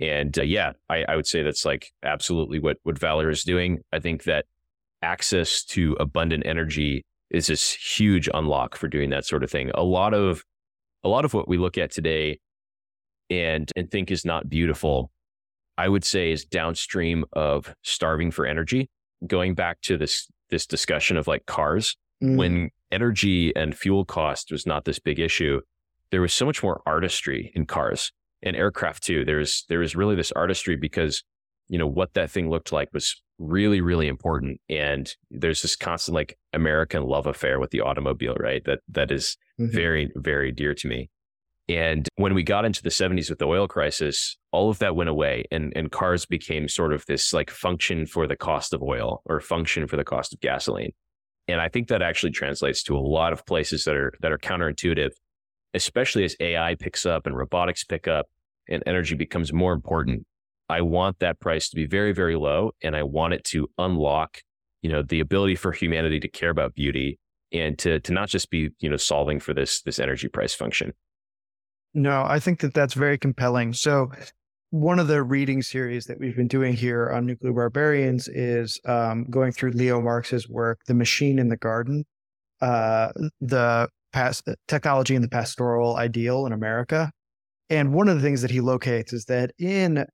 And 0.00 0.38
uh, 0.38 0.42
yeah, 0.42 0.72
I, 0.90 1.04
I 1.08 1.16
would 1.16 1.26
say 1.26 1.42
that's 1.42 1.64
like 1.64 1.90
absolutely 2.02 2.58
what 2.58 2.78
what 2.82 2.98
Valar 2.98 3.30
is 3.30 3.44
doing. 3.44 3.78
I 3.92 4.00
think 4.00 4.24
that 4.24 4.44
access 5.00 5.64
to 5.64 5.96
abundant 6.00 6.44
energy 6.44 7.04
is 7.30 7.46
this 7.46 7.72
huge 7.72 8.28
unlock 8.34 8.76
for 8.76 8.88
doing 8.88 9.10
that 9.10 9.24
sort 9.24 9.44
of 9.44 9.50
thing. 9.50 9.70
A 9.74 9.84
lot 9.84 10.12
of 10.12 10.42
a 11.04 11.08
lot 11.08 11.24
of 11.24 11.32
what 11.32 11.48
we 11.48 11.56
look 11.56 11.78
at 11.78 11.92
today 11.92 12.40
and 13.30 13.70
and 13.76 13.90
think 13.90 14.10
is 14.10 14.24
not 14.24 14.48
beautiful, 14.48 15.10
I 15.78 15.88
would 15.88 16.04
say 16.04 16.32
is 16.32 16.44
downstream 16.44 17.24
of 17.32 17.72
starving 17.82 18.32
for 18.32 18.44
energy. 18.44 18.90
Going 19.26 19.54
back 19.54 19.80
to 19.82 19.96
this 19.96 20.28
this 20.50 20.66
discussion 20.66 21.16
of 21.16 21.26
like 21.26 21.46
cars, 21.46 21.96
mm. 22.22 22.36
when 22.36 22.70
energy 22.90 23.54
and 23.56 23.76
fuel 23.76 24.04
cost 24.04 24.50
was 24.50 24.66
not 24.66 24.84
this 24.84 24.98
big 24.98 25.18
issue, 25.18 25.60
there 26.10 26.20
was 26.20 26.32
so 26.32 26.46
much 26.46 26.62
more 26.62 26.82
artistry 26.86 27.52
in 27.54 27.66
cars 27.66 28.12
and 28.42 28.56
aircraft 28.56 29.02
too. 29.02 29.24
There's 29.24 29.64
there 29.68 29.80
was 29.80 29.96
really 29.96 30.14
this 30.14 30.32
artistry 30.32 30.76
because 30.76 31.22
you 31.68 31.78
know 31.78 31.86
what 31.86 32.14
that 32.14 32.30
thing 32.30 32.48
looked 32.48 32.72
like 32.72 32.92
was 32.92 33.20
really 33.38 33.80
really 33.80 34.08
important. 34.08 34.60
And 34.68 35.12
there's 35.30 35.62
this 35.62 35.76
constant 35.76 36.14
like 36.14 36.38
american 36.52 37.02
love 37.02 37.26
affair 37.26 37.58
with 37.58 37.70
the 37.70 37.80
automobile 37.80 38.34
right? 38.38 38.64
That 38.64 38.80
that 38.88 39.10
is 39.10 39.36
mm-hmm. 39.60 39.74
very 39.74 40.12
very 40.16 40.52
dear 40.52 40.74
to 40.74 40.88
me. 40.88 41.10
And 41.68 42.08
when 42.14 42.34
we 42.34 42.44
got 42.44 42.64
into 42.64 42.80
the 42.80 42.90
70s 42.90 43.28
with 43.28 43.40
the 43.40 43.46
oil 43.46 43.66
crisis 43.66 44.36
all 44.52 44.70
of 44.70 44.78
that 44.78 44.94
went 44.94 45.10
away 45.10 45.44
and 45.50 45.72
and 45.74 45.90
cars 45.90 46.24
became 46.24 46.68
sort 46.68 46.92
of 46.92 47.04
this 47.06 47.32
like 47.32 47.50
function 47.50 48.06
for 48.06 48.26
the 48.26 48.36
cost 48.36 48.72
of 48.72 48.82
oil 48.82 49.22
or 49.24 49.40
function 49.40 49.86
for 49.88 49.96
the 49.96 50.04
cost 50.04 50.32
of 50.32 50.40
gasoline 50.40 50.92
and 51.48 51.60
i 51.60 51.68
think 51.68 51.88
that 51.88 52.02
actually 52.02 52.32
translates 52.32 52.82
to 52.82 52.96
a 52.96 52.98
lot 52.98 53.32
of 53.32 53.44
places 53.46 53.84
that 53.84 53.96
are 53.96 54.12
that 54.20 54.32
are 54.32 54.38
counterintuitive 54.38 55.10
especially 55.74 56.24
as 56.24 56.36
ai 56.40 56.74
picks 56.74 57.04
up 57.06 57.26
and 57.26 57.36
robotics 57.36 57.84
pick 57.84 58.08
up 58.08 58.26
and 58.68 58.82
energy 58.86 59.14
becomes 59.14 59.52
more 59.52 59.72
important 59.72 60.26
I 60.68 60.80
want 60.80 61.20
that 61.20 61.38
price 61.40 61.68
to 61.68 61.76
be 61.76 61.86
very, 61.86 62.12
very 62.12 62.36
low. 62.36 62.72
And 62.82 62.96
I 62.96 63.02
want 63.04 63.34
it 63.34 63.44
to 63.44 63.68
unlock, 63.78 64.42
you 64.82 64.90
know, 64.90 65.02
the 65.02 65.20
ability 65.20 65.56
for 65.56 65.72
humanity 65.72 66.20
to 66.20 66.28
care 66.28 66.50
about 66.50 66.74
beauty 66.74 67.18
and 67.52 67.78
to, 67.78 68.00
to 68.00 68.12
not 68.12 68.28
just 68.28 68.50
be, 68.50 68.70
you 68.80 68.90
know, 68.90 68.96
solving 68.96 69.38
for 69.38 69.54
this, 69.54 69.82
this 69.82 69.98
energy 69.98 70.28
price 70.28 70.54
function. 70.54 70.92
No, 71.94 72.24
I 72.26 72.40
think 72.40 72.60
that 72.60 72.74
that's 72.74 72.94
very 72.94 73.16
compelling. 73.16 73.72
So 73.72 74.10
one 74.70 74.98
of 74.98 75.06
the 75.06 75.22
reading 75.22 75.62
series 75.62 76.06
that 76.06 76.18
we've 76.18 76.36
been 76.36 76.48
doing 76.48 76.74
here 76.74 77.10
on 77.10 77.26
Nuclear 77.26 77.52
Barbarians 77.52 78.28
is 78.28 78.80
um, 78.84 79.24
going 79.30 79.52
through 79.52 79.70
Leo 79.70 80.00
Marx's 80.00 80.48
work, 80.48 80.80
The 80.86 80.94
Machine 80.94 81.38
in 81.38 81.48
the 81.48 81.56
Garden, 81.56 82.04
uh, 82.60 83.12
the 83.40 83.88
past 84.12 84.48
technology 84.66 85.14
and 85.14 85.22
the 85.22 85.28
pastoral 85.28 85.96
ideal 85.96 86.46
in 86.46 86.52
America. 86.52 87.12
And 87.70 87.94
one 87.94 88.08
of 88.08 88.16
the 88.16 88.22
things 88.22 88.42
that 88.42 88.50
he 88.50 88.60
locates 88.60 89.12
is 89.12 89.26
that 89.26 89.52
in 89.58 90.04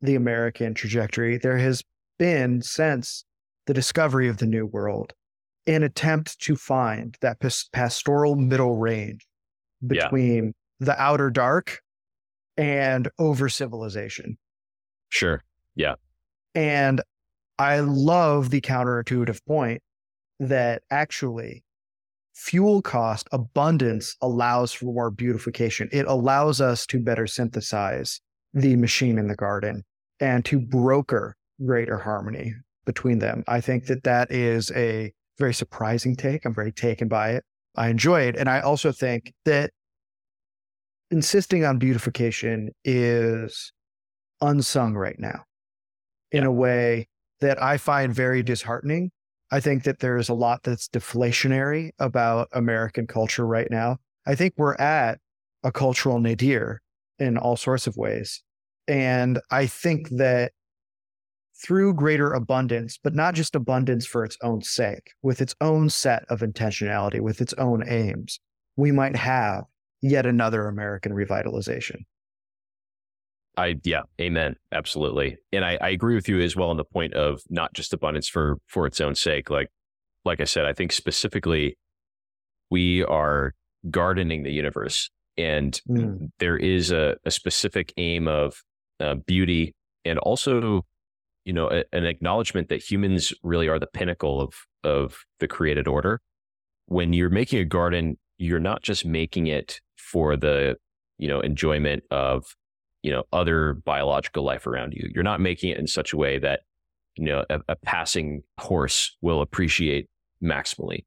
the 0.00 0.14
American 0.14 0.74
trajectory, 0.74 1.38
there 1.38 1.58
has 1.58 1.82
been 2.18 2.62
since 2.62 3.24
the 3.66 3.74
discovery 3.74 4.28
of 4.28 4.38
the 4.38 4.46
New 4.46 4.66
World 4.66 5.12
an 5.66 5.84
attempt 5.84 6.40
to 6.40 6.56
find 6.56 7.16
that 7.20 7.38
pastoral 7.72 8.34
middle 8.34 8.78
range 8.78 9.26
between 9.86 10.46
yeah. 10.46 10.50
the 10.80 11.00
outer 11.00 11.30
dark 11.30 11.80
and 12.56 13.08
over 13.18 13.48
civilization. 13.48 14.36
Sure. 15.08 15.42
Yeah. 15.74 15.94
And 16.54 17.00
I 17.58 17.80
love 17.80 18.50
the 18.50 18.60
counterintuitive 18.60 19.44
point 19.46 19.82
that 20.38 20.82
actually 20.90 21.64
fuel 22.34 22.82
cost 22.82 23.28
abundance 23.32 24.16
allows 24.20 24.72
for 24.72 24.86
more 24.86 25.10
beautification. 25.10 25.88
It 25.92 26.06
allows 26.06 26.60
us 26.60 26.86
to 26.86 26.98
better 26.98 27.26
synthesize 27.26 28.20
the 28.54 28.76
machine 28.76 29.18
in 29.18 29.28
the 29.28 29.36
garden 29.36 29.84
and 30.20 30.44
to 30.46 30.58
broker 30.58 31.36
greater 31.64 31.98
harmony 31.98 32.54
between 32.84 33.18
them. 33.18 33.44
I 33.46 33.60
think 33.60 33.86
that 33.86 34.04
that 34.04 34.30
is 34.32 34.70
a 34.72 35.12
very 35.38 35.54
surprising 35.54 36.16
take. 36.16 36.44
I'm 36.44 36.54
very 36.54 36.72
taken 36.72 37.08
by 37.08 37.30
it. 37.30 37.44
I 37.76 37.88
enjoy 37.88 38.22
it. 38.22 38.36
And 38.36 38.48
I 38.48 38.60
also 38.60 38.92
think 38.92 39.32
that 39.44 39.70
insisting 41.12 41.64
on 41.64 41.78
beautification 41.78 42.70
is 42.84 43.72
unsung 44.40 44.94
right 44.94 45.18
now 45.18 45.44
in 46.32 46.42
yeah. 46.42 46.48
a 46.48 46.52
way 46.52 47.06
that 47.40 47.62
I 47.62 47.76
find 47.76 48.14
very 48.14 48.42
disheartening. 48.42 49.10
I 49.50 49.60
think 49.60 49.84
that 49.84 49.98
there's 49.98 50.30
a 50.30 50.34
lot 50.34 50.62
that's 50.62 50.88
deflationary 50.88 51.90
about 51.98 52.48
American 52.52 53.06
culture 53.06 53.46
right 53.46 53.70
now. 53.70 53.98
I 54.26 54.34
think 54.34 54.54
we're 54.56 54.74
at 54.76 55.18
a 55.62 55.70
cultural 55.70 56.18
nadir 56.18 56.80
in 57.18 57.36
all 57.36 57.56
sorts 57.56 57.86
of 57.86 57.96
ways. 57.96 58.42
And 58.88 59.38
I 59.50 59.66
think 59.66 60.08
that 60.10 60.52
through 61.62 61.94
greater 61.94 62.32
abundance, 62.32 62.98
but 63.02 63.14
not 63.14 63.34
just 63.34 63.54
abundance 63.54 64.06
for 64.06 64.24
its 64.24 64.38
own 64.42 64.62
sake, 64.62 65.10
with 65.22 65.42
its 65.42 65.54
own 65.60 65.90
set 65.90 66.24
of 66.30 66.40
intentionality, 66.40 67.20
with 67.20 67.40
its 67.42 67.52
own 67.54 67.84
aims, 67.86 68.40
we 68.76 68.90
might 68.90 69.14
have 69.14 69.64
yet 70.02 70.26
another 70.26 70.66
American 70.66 71.12
revitalization. 71.12 72.04
I 73.56 73.76
yeah, 73.84 74.02
amen, 74.20 74.56
absolutely, 74.72 75.36
and 75.52 75.64
I, 75.64 75.78
I 75.80 75.90
agree 75.90 76.14
with 76.14 76.28
you 76.28 76.40
as 76.40 76.56
well 76.56 76.70
on 76.70 76.78
the 76.78 76.84
point 76.84 77.14
of 77.14 77.42
not 77.50 77.72
just 77.74 77.92
abundance 77.92 78.28
for 78.28 78.58
for 78.66 78.86
its 78.86 79.00
own 79.00 79.14
sake. 79.14 79.50
Like 79.50 79.68
like 80.24 80.40
I 80.40 80.44
said, 80.44 80.64
I 80.64 80.72
think 80.72 80.92
specifically 80.92 81.76
we 82.70 83.04
are 83.04 83.52
gardening 83.90 84.42
the 84.42 84.52
universe, 84.52 85.10
and 85.36 85.78
mm. 85.88 86.30
there 86.38 86.56
is 86.56 86.90
a, 86.90 87.16
a 87.26 87.30
specific 87.30 87.92
aim 87.98 88.26
of 88.26 88.62
uh, 89.00 89.16
beauty, 89.26 89.74
and 90.04 90.18
also, 90.18 90.86
you 91.44 91.52
know, 91.52 91.68
a, 91.70 91.84
an 91.92 92.06
acknowledgement 92.06 92.70
that 92.70 92.82
humans 92.82 93.34
really 93.42 93.68
are 93.68 93.78
the 93.78 93.86
pinnacle 93.86 94.40
of 94.40 94.54
of 94.82 95.18
the 95.40 95.48
created 95.48 95.86
order. 95.86 96.20
When 96.86 97.12
you're 97.12 97.30
making 97.30 97.58
a 97.58 97.64
garden, 97.66 98.18
you're 98.38 98.60
not 98.60 98.82
just 98.82 99.04
making 99.04 99.46
it 99.46 99.80
for 100.12 100.36
the 100.36 100.76
you 101.18 101.28
know 101.28 101.40
enjoyment 101.40 102.02
of 102.10 102.44
you 103.02 103.10
know 103.10 103.24
other 103.32 103.74
biological 103.74 104.44
life 104.44 104.66
around 104.66 104.92
you. 104.94 105.10
You're 105.14 105.24
not 105.24 105.40
making 105.40 105.70
it 105.70 105.78
in 105.78 105.86
such 105.86 106.12
a 106.12 106.16
way 106.16 106.38
that 106.38 106.60
you 107.16 107.24
know 107.24 107.44
a, 107.50 107.60
a 107.68 107.76
passing 107.76 108.42
horse 108.58 109.16
will 109.20 109.40
appreciate 109.40 110.08
maximally. 110.42 111.04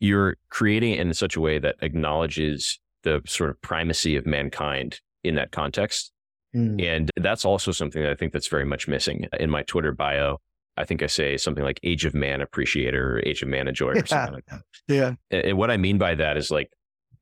You're 0.00 0.36
creating 0.50 0.94
it 0.94 1.00
in 1.00 1.12
such 1.14 1.36
a 1.36 1.40
way 1.40 1.58
that 1.58 1.76
acknowledges 1.82 2.80
the 3.02 3.20
sort 3.26 3.50
of 3.50 3.60
primacy 3.62 4.16
of 4.16 4.26
mankind 4.26 5.00
in 5.24 5.34
that 5.34 5.50
context 5.50 6.12
Mm. 6.54 6.82
And 6.82 7.10
that's 7.16 7.44
also 7.44 7.72
something 7.72 8.02
that 8.02 8.10
I 8.10 8.14
think 8.14 8.32
that's 8.32 8.48
very 8.48 8.64
much 8.64 8.88
missing 8.88 9.26
in 9.38 9.50
my 9.50 9.62
Twitter 9.62 9.92
bio. 9.92 10.38
I 10.76 10.84
think 10.84 11.02
I 11.02 11.06
say 11.06 11.36
something 11.36 11.64
like 11.64 11.80
age 11.82 12.04
of 12.04 12.14
man 12.14 12.40
appreciator 12.40 13.16
or 13.16 13.22
age 13.26 13.42
of 13.42 13.48
man 13.48 13.68
enjoyer 13.68 14.02
or 14.02 14.06
something 14.06 14.34
like 14.34 14.46
that. 14.46 14.62
Yeah. 14.86 15.14
And 15.30 15.58
what 15.58 15.70
I 15.70 15.76
mean 15.76 15.98
by 15.98 16.14
that 16.14 16.36
is 16.36 16.50
like 16.50 16.70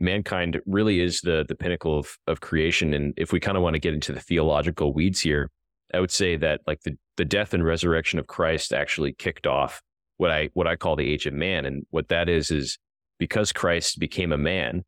mankind 0.00 0.60
really 0.66 1.00
is 1.00 1.20
the 1.20 1.44
the 1.48 1.54
pinnacle 1.54 1.98
of, 1.98 2.16
of 2.26 2.40
creation. 2.40 2.94
And 2.94 3.14
if 3.16 3.32
we 3.32 3.40
kind 3.40 3.56
of 3.56 3.62
want 3.62 3.74
to 3.74 3.80
get 3.80 3.94
into 3.94 4.12
the 4.12 4.20
theological 4.20 4.92
weeds 4.92 5.20
here, 5.20 5.50
I 5.94 6.00
would 6.00 6.10
say 6.10 6.36
that 6.36 6.60
like 6.66 6.82
the, 6.82 6.96
the 7.16 7.24
death 7.24 7.54
and 7.54 7.64
resurrection 7.64 8.18
of 8.18 8.26
Christ 8.26 8.72
actually 8.72 9.12
kicked 9.12 9.46
off 9.46 9.82
what 10.16 10.30
I 10.30 10.50
what 10.54 10.66
I 10.66 10.76
call 10.76 10.96
the 10.96 11.10
age 11.10 11.26
of 11.26 11.34
man. 11.34 11.64
And 11.64 11.84
what 11.90 12.08
that 12.08 12.28
is 12.28 12.50
is 12.50 12.78
because 13.18 13.52
Christ 13.52 13.98
became 13.98 14.32
a 14.32 14.38
man 14.38 14.84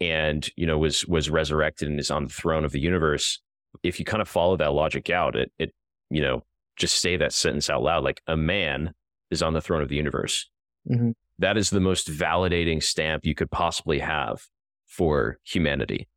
and 0.00 0.48
you 0.56 0.66
know 0.66 0.78
was 0.78 1.06
was 1.06 1.30
resurrected 1.30 1.88
and 1.88 1.98
is 1.98 2.10
on 2.10 2.24
the 2.24 2.32
throne 2.32 2.64
of 2.64 2.72
the 2.72 2.80
universe, 2.80 3.40
if 3.82 3.98
you 3.98 4.04
kind 4.04 4.22
of 4.22 4.28
follow 4.28 4.56
that 4.56 4.72
logic 4.72 5.10
out, 5.10 5.36
it, 5.36 5.52
it, 5.58 5.72
you 6.10 6.20
know, 6.20 6.42
just 6.76 7.00
say 7.00 7.16
that 7.16 7.32
sentence 7.32 7.70
out 7.70 7.82
loud, 7.82 8.04
like 8.04 8.20
a 8.26 8.36
man 8.36 8.92
is 9.30 9.42
on 9.42 9.52
the 9.52 9.60
throne 9.60 9.82
of 9.82 9.88
the 9.88 9.96
universe. 9.96 10.48
Mm-hmm. 10.90 11.10
That 11.38 11.56
is 11.56 11.70
the 11.70 11.80
most 11.80 12.10
validating 12.10 12.82
stamp 12.82 13.24
you 13.24 13.34
could 13.34 13.50
possibly 13.50 13.98
have 13.98 14.46
for 14.86 15.38
humanity, 15.44 16.08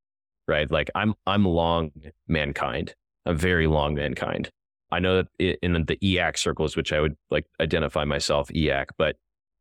right? 0.47 0.69
Like 0.69 0.89
I'm, 0.95 1.15
I'm 1.25 1.45
long 1.45 1.91
mankind. 2.27 2.93
I'm 3.25 3.37
very 3.37 3.67
long 3.67 3.95
mankind. 3.95 4.49
I 4.91 4.99
know 4.99 5.23
that 5.23 5.57
in 5.61 5.73
the 5.85 5.97
EAC 5.97 6.37
circles, 6.37 6.77
which 6.77 6.93
I 6.93 7.01
would 7.01 7.15
like 7.29 7.45
identify 7.59 8.05
myself 8.05 8.49
EAC, 8.49 8.85
but 8.97 9.17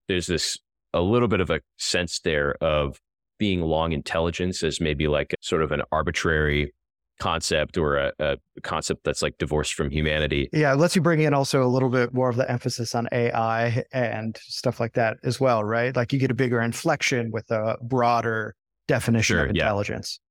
there's 0.09 0.27
this 0.27 0.59
a 0.93 1.01
little 1.01 1.29
bit 1.29 1.41
of 1.41 1.51
a 1.51 1.61
sense 1.79 2.21
there 2.21 2.55
of 2.63 3.01
being 3.39 3.61
long 3.61 3.93
intelligence 3.93 4.63
as 4.63 4.81
maybe 4.81 5.09
like 5.09 5.35
sort 5.41 5.63
of 5.63 5.73
an 5.73 5.83
arbitrary 5.93 6.73
concept 7.19 7.79
or 7.79 7.97
a, 7.97 8.13
a, 8.19 8.37
concept 8.63 9.05
that's 9.05 9.23
like 9.23 9.39
divorced 9.39 9.75
from 9.75 9.91
humanity. 9.91 10.49
Yeah, 10.53 10.73
it 10.73 10.77
lets 10.77 10.97
you 10.97 11.03
bring 11.03 11.21
in 11.21 11.35
also 11.35 11.65
a 11.65 11.69
little 11.69 11.89
bit 11.89 12.13
more 12.13 12.29
of 12.29 12.37
the 12.37 12.51
emphasis 12.51 12.95
on 12.95 13.09
AI 13.13 13.83
and 13.93 14.39
stuff 14.43 14.81
like 14.81 14.95
that 14.95 15.17
as 15.25 15.41
well, 15.41 15.65
right? 15.65 15.95
Like 15.95 16.13
you 16.13 16.19
get 16.19 16.31
a 16.31 16.35
bigger 16.35 16.61
inflection 16.61 17.31
with 17.33 17.51
a 17.51 17.77
broader 17.83 18.55
definition 18.89 19.37
sure, 19.37 19.45
of 19.45 19.51
intelligence. 19.51 20.19
Yeah. 20.21 20.23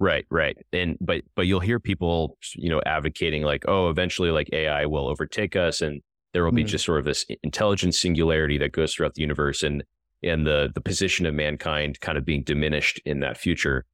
Right, 0.00 0.26
right. 0.30 0.56
And 0.72 0.96
but 1.00 1.22
but 1.34 1.46
you'll 1.46 1.60
hear 1.60 1.80
people, 1.80 2.36
you 2.54 2.68
know, 2.70 2.80
advocating 2.86 3.42
like, 3.42 3.64
oh, 3.66 3.88
eventually 3.88 4.30
like 4.30 4.48
AI 4.52 4.86
will 4.86 5.08
overtake 5.08 5.56
us 5.56 5.80
and 5.80 6.00
there 6.32 6.44
will 6.44 6.52
be 6.52 6.62
mm. 6.62 6.68
just 6.68 6.84
sort 6.84 7.00
of 7.00 7.04
this 7.04 7.24
intelligence 7.42 8.00
singularity 8.00 8.58
that 8.58 8.72
goes 8.72 8.94
throughout 8.94 9.14
the 9.14 9.22
universe 9.22 9.62
and 9.62 9.82
and 10.22 10.46
the 10.46 10.70
the 10.72 10.80
position 10.80 11.26
of 11.26 11.34
mankind 11.34 12.00
kind 12.00 12.16
of 12.16 12.24
being 12.24 12.44
diminished 12.44 13.00
in 13.04 13.20
that 13.20 13.38
future. 13.38 13.86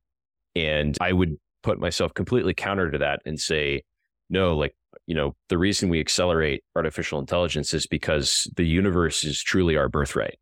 And 0.55 0.97
I 1.01 1.13
would 1.13 1.39
put 1.65 1.81
myself 1.81 2.15
completely 2.15 2.55
counter 2.55 2.91
to 2.91 2.99
that 2.99 3.21
and 3.25 3.41
say, 3.41 3.83
no, 4.31 4.57
like, 4.57 4.77
you 5.07 5.15
know, 5.15 5.35
the 5.49 5.59
reason 5.59 5.89
we 5.89 5.99
accelerate 5.99 6.63
artificial 6.77 7.19
intelligence 7.19 7.75
is 7.75 7.87
because 7.87 8.49
the 8.57 8.65
universe 8.65 9.25
is 9.25 9.43
truly 9.43 9.77
our 9.77 9.89
birthright. 9.89 10.39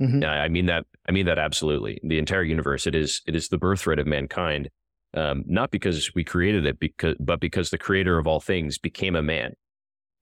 Mm-hmm. 0.00 0.24
I 0.24 0.48
mean 0.48 0.66
that. 0.66 0.86
I 1.08 1.12
mean 1.12 1.26
that 1.26 1.38
absolutely. 1.38 2.00
The 2.02 2.18
entire 2.18 2.42
universe. 2.42 2.86
It 2.88 2.96
is. 2.96 3.22
It 3.28 3.36
is 3.36 3.48
the 3.48 3.58
birthright 3.58 4.00
of 4.00 4.08
mankind. 4.08 4.68
Um, 5.16 5.44
not 5.46 5.70
because 5.70 6.12
we 6.16 6.24
created 6.24 6.66
it, 6.66 6.80
because 6.80 7.14
but 7.20 7.38
because 7.38 7.70
the 7.70 7.78
Creator 7.78 8.18
of 8.18 8.26
all 8.26 8.40
things 8.40 8.76
became 8.76 9.14
a 9.14 9.22
man, 9.22 9.52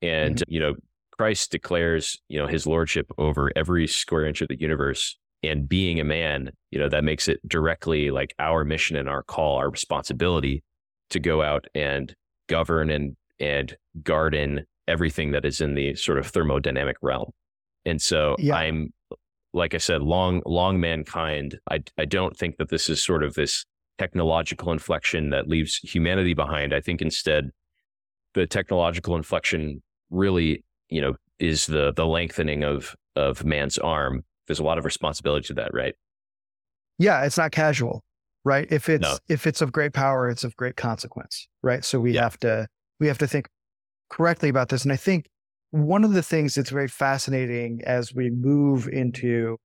and 0.03 0.37
mm-hmm. 0.37 0.53
you 0.53 0.61
know, 0.61 0.75
Christ 1.17 1.53
declares 1.53 2.21
you 2.29 2.39
know 2.39 2.47
His 2.47 2.67
lordship 2.67 3.11
over 3.17 3.51
every 3.57 3.87
square 3.87 4.27
inch 4.27 4.43
of 4.43 4.49
the 4.49 4.61
universe 4.61 5.17
and 5.43 5.69
being 5.69 6.01
a 6.01 6.05
man, 6.05 6.51
you 6.71 6.79
know, 6.79 6.89
that 6.89 7.05
makes 7.05 7.29
it 7.29 7.47
directly 7.49 8.11
like 8.11 8.35
our 8.39 8.65
mission 8.65 8.97
and 8.97 9.09
our 9.09 9.23
call, 9.23 9.57
our 9.57 9.71
responsibility 9.71 10.63
to 11.11 11.21
go 11.21 11.43
out 11.43 11.67
and 11.75 12.15
govern 12.49 12.91
and 12.91 13.17
and 13.41 13.77
garden 14.03 14.65
everything 14.89 15.33
that 15.33 15.45
is 15.45 15.61
in 15.61 15.75
the 15.75 15.95
sort 15.95 16.19
of 16.19 16.31
thermodynamic 16.31 16.95
realm. 17.03 17.31
And 17.85 18.01
so 18.01 18.37
yeah. 18.39 18.57
I'm 18.57 18.93
like 19.53 19.75
I 19.75 19.79
said, 19.79 20.03
long 20.03 20.43
long 20.47 20.81
mankind. 20.81 21.59
I 21.71 21.83
I 21.99 22.05
don't 22.05 22.37
think 22.37 22.57
that 22.59 22.69
this 22.69 22.89
is 22.89 23.03
sort 23.03 23.23
of 23.23 23.35
this 23.35 23.65
technological 23.99 24.73
inflection 24.73 25.31
that 25.31 25.49
leaves 25.49 25.77
humanity 25.77 26.35
behind. 26.35 26.73
I 26.73 26.81
think 26.81 27.03
instead 27.03 27.51
the 28.35 28.47
technological 28.47 29.17
inflection 29.17 29.83
really, 30.11 30.65
you 30.89 31.01
know, 31.01 31.15
is 31.39 31.67
the 31.67 31.93
the 31.93 32.07
lengthening 32.07 32.63
of 32.63 32.95
of 33.17 33.45
man's 33.45 33.77
arm 33.79 34.25
there's 34.47 34.59
a 34.59 34.65
lot 34.65 34.79
of 34.79 34.85
responsibility 34.85 35.47
to 35.49 35.55
that, 35.55 35.73
right? 35.73 35.95
Yeah, 36.99 37.25
it's 37.25 37.39
not 37.39 37.53
casual, 37.53 38.03
right? 38.45 38.67
If 38.71 38.89
it's 38.89 39.03
no. 39.03 39.19
if 39.29 39.47
it's 39.47 39.61
of 39.61 39.73
great 39.73 39.93
power, 39.93 40.29
it's 40.29 40.45
of 40.45 40.57
great 40.57 40.77
consequence, 40.77 41.49
right? 41.63 41.85
So 41.85 42.01
we 42.01 42.15
yeah. 42.15 42.23
have 42.23 42.39
to 42.41 42.67
we 43.01 43.07
have 43.07 43.19
to 43.19 43.27
think 43.27 43.49
correctly 44.11 44.49
about 44.49 44.69
this. 44.69 44.85
And 44.85 44.93
I 44.93 44.97
think 44.97 45.29
one 45.71 46.05
of 46.05 46.13
the 46.13 46.23
things 46.23 46.55
that's 46.55 46.71
very 46.71 46.89
fascinating 46.89 47.81
as 47.85 48.15
we 48.15 48.31
move 48.31 48.89
into 48.89 49.57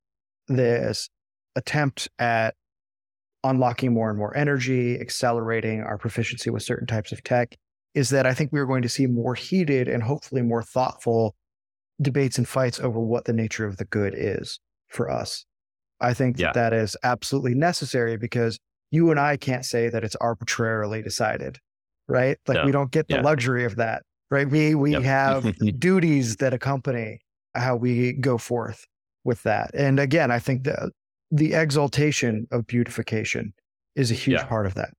this 0.47 1.09
attempt 1.55 2.07
at 2.17 2.55
unlocking 3.43 3.93
more 3.93 4.09
and 4.09 4.17
more 4.17 4.35
energy, 4.35 4.99
accelerating 4.99 5.81
our 5.81 5.97
proficiency 5.97 6.49
with 6.49 6.63
certain 6.63 6.87
types 6.87 7.11
of 7.11 7.23
tech, 7.23 7.57
is 7.93 8.09
that 8.09 8.25
I 8.25 8.33
think 8.33 8.51
we're 8.51 8.65
going 8.65 8.83
to 8.83 8.89
see 8.89 9.05
more 9.05 9.35
heated 9.35 9.87
and 9.87 10.01
hopefully 10.01 10.41
more 10.41 10.63
thoughtful 10.63 11.35
debates 12.01 12.37
and 12.37 12.47
fights 12.47 12.79
over 12.79 12.99
what 12.99 13.25
the 13.25 13.33
nature 13.33 13.65
of 13.65 13.77
the 13.77 13.85
good 13.85 14.13
is 14.15 14.59
for 14.87 15.09
us. 15.09 15.45
I 15.99 16.13
think 16.13 16.37
yeah. 16.37 16.51
that, 16.53 16.71
that 16.71 16.73
is 16.73 16.95
absolutely 17.03 17.55
necessary 17.55 18.17
because 18.17 18.59
you 18.91 19.11
and 19.11 19.19
I 19.19 19.37
can't 19.37 19.65
say 19.65 19.89
that 19.89 20.03
it's 20.03 20.15
arbitrarily 20.17 21.01
decided, 21.01 21.57
right? 22.07 22.37
Like 22.47 22.57
no. 22.57 22.65
we 22.65 22.71
don't 22.71 22.91
get 22.91 23.07
the 23.07 23.15
yeah. 23.15 23.21
luxury 23.21 23.65
of 23.65 23.75
that, 23.77 24.03
right? 24.29 24.49
We 24.49 24.75
we 24.75 24.91
yep. 24.91 25.03
have 25.03 25.55
duties 25.79 26.37
that 26.37 26.53
accompany 26.53 27.19
how 27.55 27.75
we 27.75 28.13
go 28.13 28.37
forth 28.37 28.85
with 29.23 29.43
that. 29.43 29.71
And 29.73 29.99
again, 29.99 30.31
I 30.31 30.39
think 30.39 30.63
the 30.63 30.91
the 31.31 31.53
exaltation 31.53 32.47
of 32.51 32.67
beautification 32.67 33.53
is 33.95 34.11
a 34.11 34.13
huge 34.13 34.39
yeah. 34.39 34.45
part 34.45 34.65
of 34.65 34.75
that. 34.75 34.91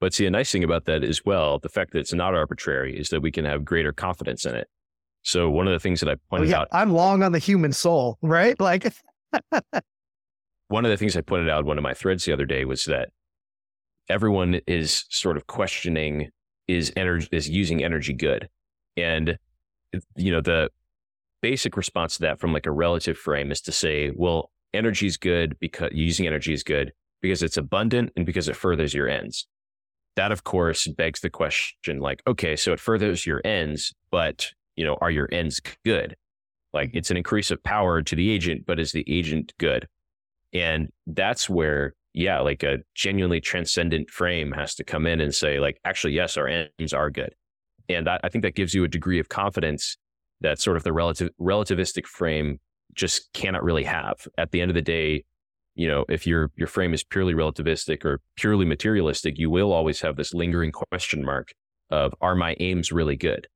But 0.00 0.14
see, 0.14 0.26
a 0.26 0.30
nice 0.30 0.52
thing 0.52 0.62
about 0.62 0.84
that 0.84 1.02
as 1.02 1.24
well, 1.24 1.58
the 1.58 1.68
fact 1.68 1.92
that 1.92 1.98
it's 2.00 2.12
not 2.12 2.34
arbitrary 2.34 2.96
is 2.96 3.08
that 3.08 3.20
we 3.20 3.32
can 3.32 3.44
have 3.44 3.64
greater 3.64 3.92
confidence 3.92 4.44
in 4.44 4.54
it. 4.54 4.68
So 5.22 5.50
one 5.50 5.66
of 5.66 5.72
the 5.72 5.78
things 5.78 6.00
that 6.00 6.08
I 6.08 6.12
oh, 6.12 6.20
pointed 6.30 6.48
oh, 6.48 6.50
yeah. 6.50 6.60
out, 6.60 6.68
I'm 6.72 6.92
long 6.92 7.22
on 7.22 7.32
the 7.32 7.38
human 7.38 7.72
soul, 7.72 8.18
right? 8.22 8.58
Like 8.60 8.92
one 10.68 10.84
of 10.84 10.90
the 10.90 10.96
things 10.96 11.16
I 11.16 11.20
pointed 11.20 11.48
out 11.48 11.64
one 11.64 11.78
of 11.78 11.82
my 11.82 11.94
threads 11.94 12.24
the 12.24 12.32
other 12.32 12.46
day 12.46 12.64
was 12.64 12.84
that 12.86 13.10
everyone 14.08 14.60
is 14.66 15.04
sort 15.10 15.36
of 15.36 15.46
questioning 15.46 16.30
is 16.66 16.92
energy 16.96 17.28
is 17.32 17.48
using 17.48 17.82
energy 17.82 18.12
good, 18.12 18.48
and 18.96 19.38
you 20.16 20.32
know 20.32 20.40
the 20.40 20.70
basic 21.40 21.76
response 21.76 22.16
to 22.16 22.22
that 22.22 22.40
from 22.40 22.52
like 22.52 22.66
a 22.66 22.70
relative 22.70 23.16
frame 23.16 23.50
is 23.50 23.60
to 23.62 23.72
say, 23.72 24.10
well, 24.14 24.50
energy 24.74 25.06
is 25.06 25.16
good 25.16 25.58
because 25.60 25.90
using 25.92 26.26
energy 26.26 26.52
is 26.52 26.62
good 26.62 26.92
because 27.20 27.42
it's 27.42 27.56
abundant 27.56 28.12
and 28.16 28.26
because 28.26 28.48
it 28.48 28.56
furthers 28.56 28.94
your 28.94 29.08
ends. 29.08 29.46
That, 30.16 30.32
of 30.32 30.44
course, 30.44 30.86
begs 30.88 31.20
the 31.20 31.30
question 31.30 32.00
like, 32.00 32.22
okay, 32.26 32.56
so 32.56 32.72
it 32.72 32.80
furthers 32.80 33.24
your 33.24 33.40
ends, 33.44 33.94
but 34.10 34.52
you 34.78 34.84
know, 34.84 34.96
are 35.00 35.10
your 35.10 35.28
ends 35.32 35.60
good? 35.84 36.16
Like 36.72 36.90
mm-hmm. 36.90 36.98
it's 36.98 37.10
an 37.10 37.16
increase 37.16 37.50
of 37.50 37.62
power 37.64 38.00
to 38.00 38.16
the 38.16 38.30
agent, 38.30 38.64
but 38.64 38.78
is 38.78 38.92
the 38.92 39.04
agent 39.08 39.52
good? 39.58 39.88
And 40.54 40.88
that's 41.06 41.50
where, 41.50 41.94
yeah, 42.14 42.40
like 42.40 42.62
a 42.62 42.78
genuinely 42.94 43.40
transcendent 43.40 44.08
frame 44.08 44.52
has 44.52 44.74
to 44.76 44.84
come 44.84 45.06
in 45.06 45.20
and 45.20 45.34
say, 45.34 45.58
like, 45.58 45.78
actually, 45.84 46.14
yes, 46.14 46.36
our 46.36 46.46
ends 46.46 46.92
are 46.94 47.10
good. 47.10 47.34
And 47.88 48.08
I, 48.08 48.20
I 48.22 48.28
think 48.28 48.42
that 48.42 48.54
gives 48.54 48.72
you 48.72 48.84
a 48.84 48.88
degree 48.88 49.18
of 49.18 49.28
confidence 49.28 49.96
that 50.40 50.60
sort 50.60 50.76
of 50.76 50.84
the 50.84 50.92
relative 50.92 51.30
relativistic 51.40 52.06
frame 52.06 52.60
just 52.94 53.32
cannot 53.32 53.64
really 53.64 53.84
have. 53.84 54.28
At 54.38 54.52
the 54.52 54.60
end 54.60 54.70
of 54.70 54.76
the 54.76 54.82
day, 54.82 55.24
you 55.74 55.88
know, 55.88 56.04
if 56.08 56.26
your 56.26 56.50
your 56.56 56.68
frame 56.68 56.94
is 56.94 57.04
purely 57.04 57.34
relativistic 57.34 58.04
or 58.04 58.20
purely 58.36 58.64
materialistic, 58.64 59.38
you 59.38 59.50
will 59.50 59.72
always 59.72 60.00
have 60.00 60.16
this 60.16 60.34
lingering 60.34 60.72
question 60.72 61.24
mark 61.24 61.52
of 61.90 62.14
are 62.20 62.34
my 62.34 62.56
aims 62.60 62.92
really 62.92 63.16
good? 63.16 63.48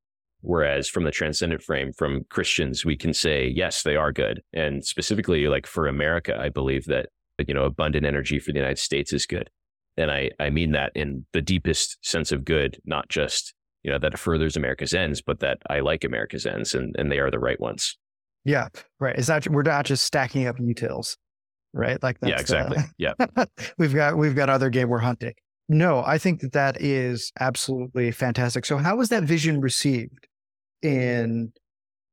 Whereas 0.43 0.89
from 0.89 1.05
the 1.05 1.13
transcendent 1.13 1.63
frame, 1.63 1.93
from 1.93 2.25
Christians, 2.29 2.85
we 2.85 2.97
can 2.97 3.15
say, 3.15 3.47
yes, 3.55 3.85
they 3.85 3.95
are 3.95 4.13
good. 4.13 4.43
And 4.53 4.85
specifically, 4.85 5.47
like 5.47 5.67
for 5.67 5.87
America, 5.87 6.37
I 6.39 6.49
believe 6.49 6.85
that, 6.87 7.07
you 7.47 7.55
know, 7.55 7.65
abundant 7.65 8.05
energy 8.05 8.41
for 8.41 8.53
the 8.53 8.59
United 8.59 8.79
States 8.79 9.13
is 9.13 9.25
good. 9.25 9.49
And 9.97 10.11
I, 10.11 10.31
I 10.41 10.51
mean 10.51 10.73
that 10.73 10.91
in 10.97 11.25
the 11.33 11.43
deepest 11.43 12.05
sense 12.05 12.33
of 12.33 12.45
good, 12.45 12.81
not 12.85 13.09
just, 13.09 13.55
you 13.85 13.91
know, 13.93 13.99
that 13.99 14.15
it 14.15 14.19
furthers 14.19 14.57
America's 14.57 14.95
ends, 14.95 15.23
but 15.23 15.39
that 15.41 15.59
I 15.71 15.81
like 15.81 16.03
America's 16.03 16.45
ends 16.45 16.75
and, 16.75 16.95
and 16.99 17.11
they 17.11 17.19
are 17.19 17.31
the 17.31 17.39
right 17.39 17.61
ones. 17.61 17.97
Yeah. 18.45 18.69
Right. 18.99 19.17
It's 19.17 19.29
not, 19.29 19.47
we're 19.49 19.63
not 19.63 19.85
just 19.85 20.05
stacking 20.05 20.49
up 20.49 20.59
utils, 20.59 21.17
right? 21.73 22.03
Like. 22.03 22.17
Yeah, 22.21 22.41
exactly. 22.41 22.79
Uh, 22.79 22.83
yeah. 22.99 23.15
we've 23.79 23.95
got, 23.95 24.19
we've 24.19 24.35
got 24.35 24.51
other 24.51 24.71
game 24.71 24.89
we're 24.89 24.99
hunting. 24.99 25.35
No, 25.69 26.03
I 26.05 26.19
think 26.19 26.41
that 26.41 26.53
that 26.53 26.83
is 26.83 27.31
absolutely 27.39 28.11
fantastic. 28.11 28.65
So 28.65 28.79
how 28.79 28.97
was 28.97 29.11
that 29.11 29.23
vision 29.23 29.61
received? 29.61 30.27
In 30.83 31.53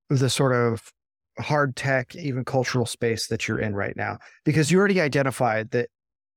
the 0.09 0.29
sort 0.29 0.53
of 0.53 0.91
hard 1.39 1.75
tech, 1.75 2.15
even 2.15 2.43
cultural 2.43 2.85
space 2.85 3.27
that 3.27 3.47
you're 3.47 3.59
in 3.59 3.75
right 3.75 3.95
now? 3.95 4.17
Because 4.45 4.71
you 4.71 4.79
already 4.79 5.01
identified 5.01 5.71
that 5.71 5.89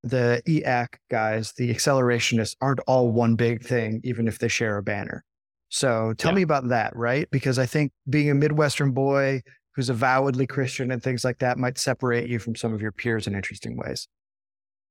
the 0.02 0.42
EAC 0.46 0.88
guys, 1.10 1.52
the 1.56 1.72
accelerationists, 1.72 2.56
aren't 2.60 2.80
all 2.86 3.10
one 3.10 3.36
big 3.36 3.62
thing, 3.62 4.00
even 4.04 4.26
if 4.26 4.38
they 4.38 4.48
share 4.48 4.76
a 4.76 4.82
banner. 4.82 5.24
So 5.68 6.12
tell 6.18 6.32
yeah. 6.32 6.36
me 6.36 6.42
about 6.42 6.68
that, 6.68 6.94
right? 6.94 7.28
Because 7.30 7.58
I 7.58 7.66
think 7.66 7.92
being 8.10 8.30
a 8.30 8.34
Midwestern 8.34 8.92
boy 8.92 9.42
who's 9.74 9.88
avowedly 9.88 10.46
Christian 10.46 10.90
and 10.90 11.02
things 11.02 11.24
like 11.24 11.38
that 11.38 11.56
might 11.56 11.78
separate 11.78 12.28
you 12.28 12.38
from 12.38 12.54
some 12.54 12.74
of 12.74 12.82
your 12.82 12.92
peers 12.92 13.26
in 13.26 13.34
interesting 13.34 13.76
ways. 13.76 14.06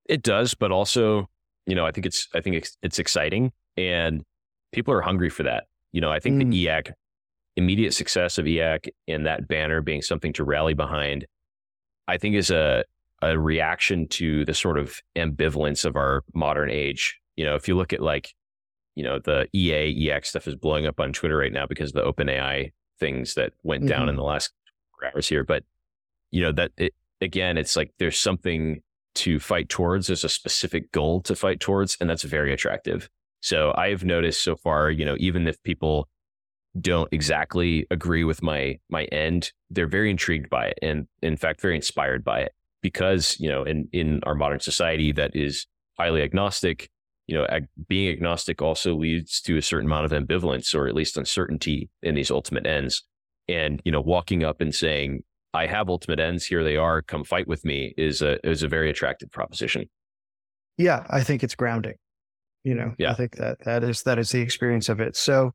It 0.07 0.23
does, 0.23 0.55
but 0.55 0.71
also, 0.71 1.29
you 1.67 1.75
know, 1.75 1.85
I 1.85 1.91
think 1.91 2.07
it's 2.07 2.27
I 2.33 2.41
think 2.41 2.55
it's, 2.55 2.77
it's 2.81 2.97
exciting 2.97 3.51
and 3.77 4.23
people 4.71 4.93
are 4.93 5.01
hungry 5.01 5.29
for 5.29 5.43
that. 5.43 5.65
You 5.91 6.01
know, 6.01 6.11
I 6.11 6.19
think 6.19 6.41
mm. 6.41 6.49
the 6.49 6.65
EAC 6.65 6.93
immediate 7.55 7.93
success 7.93 8.37
of 8.37 8.45
EAC 8.45 8.89
and 9.07 9.25
that 9.25 9.47
banner 9.47 9.81
being 9.81 10.01
something 10.01 10.33
to 10.33 10.43
rally 10.43 10.73
behind, 10.73 11.25
I 12.07 12.17
think 12.17 12.35
is 12.35 12.51
a 12.51 12.83
a 13.21 13.37
reaction 13.37 14.07
to 14.07 14.43
the 14.45 14.53
sort 14.53 14.79
of 14.79 14.99
ambivalence 15.15 15.85
of 15.85 15.95
our 15.95 16.23
modern 16.33 16.71
age. 16.71 17.19
You 17.35 17.45
know, 17.45 17.55
if 17.55 17.67
you 17.67 17.75
look 17.75 17.93
at 17.93 18.01
like, 18.01 18.33
you 18.95 19.03
know, 19.03 19.19
the 19.19 19.47
EA 19.53 20.09
EX 20.09 20.29
stuff 20.29 20.47
is 20.47 20.55
blowing 20.55 20.87
up 20.87 20.99
on 20.99 21.13
Twitter 21.13 21.37
right 21.37 21.53
now 21.53 21.67
because 21.67 21.93
of 21.93 22.03
the 22.03 22.11
OpenAI 22.11 22.71
things 22.99 23.35
that 23.35 23.53
went 23.63 23.83
mm-hmm. 23.83 23.89
down 23.89 24.09
in 24.09 24.15
the 24.15 24.23
last 24.23 24.51
hours 25.03 25.27
here. 25.27 25.43
But 25.43 25.63
you 26.31 26.41
know 26.41 26.51
that 26.53 26.71
it, 26.77 26.93
again, 27.19 27.57
it's 27.57 27.75
like 27.75 27.91
there's 27.99 28.17
something 28.17 28.81
to 29.15 29.39
fight 29.39 29.69
towards. 29.69 30.07
There's 30.07 30.23
a 30.23 30.29
specific 30.29 30.91
goal 30.91 31.21
to 31.21 31.35
fight 31.35 31.59
towards, 31.59 31.97
and 31.99 32.09
that's 32.09 32.23
very 32.23 32.53
attractive. 32.53 33.09
So 33.41 33.73
I've 33.75 34.03
noticed 34.03 34.43
so 34.43 34.55
far, 34.55 34.91
you 34.91 35.03
know, 35.03 35.15
even 35.19 35.47
if 35.47 35.61
people 35.63 36.07
don't 36.79 37.09
exactly 37.11 37.85
agree 37.91 38.23
with 38.23 38.41
my 38.41 38.79
my 38.89 39.05
end, 39.05 39.51
they're 39.69 39.87
very 39.87 40.09
intrigued 40.09 40.49
by 40.49 40.67
it 40.67 40.79
and 40.81 41.07
in 41.21 41.37
fact 41.37 41.61
very 41.61 41.75
inspired 41.75 42.23
by 42.23 42.39
it 42.41 42.53
because, 42.81 43.37
you 43.39 43.49
know, 43.49 43.63
in 43.63 43.87
in 43.91 44.21
our 44.23 44.35
modern 44.35 44.59
society 44.59 45.11
that 45.11 45.31
is 45.35 45.67
highly 45.97 46.21
agnostic, 46.21 46.89
you 47.27 47.35
know, 47.35 47.45
ag- 47.49 47.67
being 47.87 48.09
agnostic 48.09 48.61
also 48.61 48.95
leads 48.95 49.41
to 49.41 49.57
a 49.57 49.61
certain 49.61 49.87
amount 49.87 50.05
of 50.05 50.11
ambivalence 50.11 50.73
or 50.73 50.87
at 50.87 50.95
least 50.95 51.17
uncertainty 51.17 51.89
in 52.01 52.15
these 52.15 52.31
ultimate 52.31 52.65
ends. 52.65 53.03
And, 53.47 53.81
you 53.83 53.91
know, 53.91 54.01
walking 54.01 54.43
up 54.43 54.61
and 54.61 54.73
saying, 54.73 55.23
I 55.53 55.67
have 55.67 55.89
ultimate 55.89 56.19
ends, 56.19 56.45
here 56.45 56.63
they 56.63 56.77
are, 56.77 57.01
come 57.01 57.23
fight 57.23 57.47
with 57.47 57.65
me 57.65 57.93
is 57.97 58.21
a 58.21 58.45
is 58.47 58.63
a 58.63 58.67
very 58.67 58.89
attractive 58.89 59.31
proposition. 59.31 59.89
Yeah, 60.77 61.05
I 61.09 61.21
think 61.21 61.43
it's 61.43 61.55
grounding. 61.55 61.95
You 62.63 62.75
know, 62.75 62.93
yeah. 62.97 63.11
I 63.11 63.15
think 63.15 63.35
that 63.37 63.57
that 63.65 63.83
is 63.83 64.03
that 64.03 64.19
is 64.19 64.29
the 64.29 64.39
experience 64.39 64.87
of 64.87 64.99
it. 64.99 65.15
So, 65.15 65.51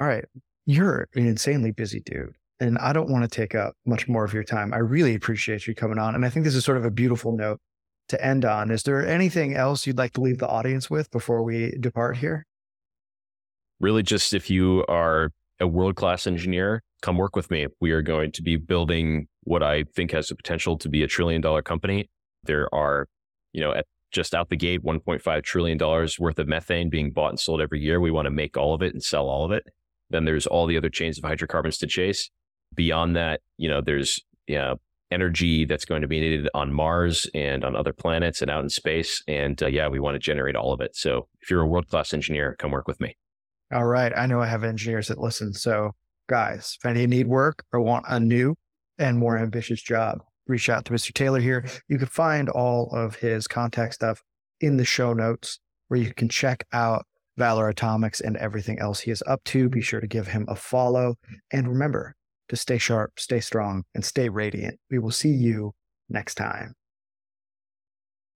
all 0.00 0.06
right, 0.06 0.24
you're 0.70 1.08
an 1.14 1.26
insanely 1.26 1.72
busy 1.72 2.00
dude, 2.00 2.36
and 2.60 2.78
I 2.78 2.92
don't 2.92 3.10
want 3.10 3.24
to 3.24 3.28
take 3.28 3.56
up 3.56 3.74
much 3.86 4.06
more 4.06 4.24
of 4.24 4.32
your 4.32 4.44
time. 4.44 4.72
I 4.72 4.78
really 4.78 5.16
appreciate 5.16 5.66
you 5.66 5.74
coming 5.74 5.98
on, 5.98 6.14
and 6.14 6.24
I 6.24 6.30
think 6.30 6.44
this 6.44 6.54
is 6.54 6.64
sort 6.64 6.78
of 6.78 6.84
a 6.84 6.90
beautiful 6.90 7.36
note 7.36 7.60
to 8.08 8.24
end 8.24 8.44
on. 8.44 8.70
Is 8.70 8.84
there 8.84 9.04
anything 9.06 9.54
else 9.54 9.86
you'd 9.86 9.98
like 9.98 10.12
to 10.12 10.20
leave 10.20 10.38
the 10.38 10.46
audience 10.46 10.88
with 10.88 11.10
before 11.10 11.42
we 11.42 11.74
depart 11.80 12.18
here? 12.18 12.46
Really, 13.80 14.04
just 14.04 14.32
if 14.32 14.48
you 14.48 14.84
are 14.88 15.32
a 15.58 15.66
world 15.66 15.96
class 15.96 16.26
engineer, 16.26 16.82
come 17.02 17.16
work 17.16 17.34
with 17.34 17.50
me. 17.50 17.66
We 17.80 17.90
are 17.90 18.02
going 18.02 18.30
to 18.32 18.42
be 18.42 18.56
building 18.56 19.26
what 19.42 19.64
I 19.64 19.84
think 19.96 20.12
has 20.12 20.28
the 20.28 20.36
potential 20.36 20.78
to 20.78 20.88
be 20.88 21.02
a 21.02 21.08
trillion 21.08 21.40
dollar 21.40 21.62
company. 21.62 22.08
There 22.44 22.72
are, 22.72 23.08
you 23.52 23.60
know, 23.60 23.74
at 23.74 23.86
just 24.12 24.34
out 24.34 24.50
the 24.50 24.56
gate, 24.56 24.84
$1.5 24.84 25.42
trillion 25.42 25.78
worth 25.78 26.38
of 26.38 26.48
methane 26.48 26.90
being 26.90 27.10
bought 27.10 27.30
and 27.30 27.40
sold 27.40 27.60
every 27.60 27.80
year. 27.80 28.00
We 28.00 28.10
want 28.10 28.26
to 28.26 28.30
make 28.30 28.56
all 28.56 28.74
of 28.74 28.82
it 28.82 28.92
and 28.92 29.02
sell 29.02 29.28
all 29.28 29.44
of 29.44 29.52
it. 29.52 29.64
Then 30.10 30.24
there's 30.24 30.46
all 30.46 30.66
the 30.66 30.76
other 30.76 30.90
chains 30.90 31.18
of 31.18 31.24
hydrocarbons 31.24 31.78
to 31.78 31.86
chase. 31.86 32.30
Beyond 32.74 33.16
that, 33.16 33.40
you 33.56 33.68
know, 33.68 33.80
there's 33.80 34.20
you 34.46 34.56
know, 34.56 34.80
energy 35.10 35.64
that's 35.64 35.84
going 35.84 36.02
to 36.02 36.08
be 36.08 36.20
needed 36.20 36.48
on 36.54 36.72
Mars 36.72 37.28
and 37.34 37.64
on 37.64 37.76
other 37.76 37.92
planets 37.92 38.42
and 38.42 38.50
out 38.50 38.62
in 38.62 38.68
space. 38.68 39.22
And 39.28 39.60
uh, 39.62 39.66
yeah, 39.66 39.88
we 39.88 40.00
want 40.00 40.16
to 40.16 40.18
generate 40.18 40.56
all 40.56 40.72
of 40.72 40.80
it. 40.80 40.96
So 40.96 41.28
if 41.40 41.50
you're 41.50 41.62
a 41.62 41.66
world 41.66 41.88
class 41.88 42.12
engineer, 42.12 42.56
come 42.58 42.70
work 42.70 42.88
with 42.88 43.00
me. 43.00 43.16
All 43.72 43.86
right. 43.86 44.12
I 44.16 44.26
know 44.26 44.40
I 44.40 44.46
have 44.46 44.64
engineers 44.64 45.08
that 45.08 45.18
listen. 45.18 45.52
So, 45.52 45.92
guys, 46.28 46.76
if 46.78 46.84
any 46.84 47.06
need 47.06 47.28
work 47.28 47.64
or 47.72 47.80
want 47.80 48.06
a 48.08 48.18
new 48.18 48.56
and 48.98 49.18
more 49.18 49.38
ambitious 49.38 49.80
job, 49.80 50.22
reach 50.48 50.68
out 50.68 50.84
to 50.86 50.92
Mr. 50.92 51.12
Taylor 51.12 51.40
here. 51.40 51.64
You 51.88 51.98
can 51.98 52.08
find 52.08 52.48
all 52.48 52.90
of 52.92 53.16
his 53.16 53.46
contact 53.46 53.94
stuff 53.94 54.22
in 54.60 54.76
the 54.76 54.84
show 54.84 55.12
notes 55.12 55.60
where 55.88 56.00
you 56.00 56.12
can 56.12 56.28
check 56.28 56.66
out 56.72 57.06
Valar 57.40 57.70
Atomics 57.70 58.20
and 58.20 58.36
everything 58.36 58.78
else 58.78 59.00
he 59.00 59.10
is 59.10 59.22
up 59.26 59.42
to. 59.44 59.68
Be 59.68 59.80
sure 59.80 60.00
to 60.00 60.06
give 60.06 60.28
him 60.28 60.44
a 60.48 60.54
follow. 60.54 61.16
And 61.50 61.66
remember 61.66 62.14
to 62.50 62.56
stay 62.56 62.78
sharp, 62.78 63.18
stay 63.18 63.40
strong, 63.40 63.84
and 63.94 64.04
stay 64.04 64.28
radiant. 64.28 64.78
We 64.90 64.98
will 64.98 65.10
see 65.10 65.30
you 65.30 65.72
next 66.10 66.34
time. 66.34 66.74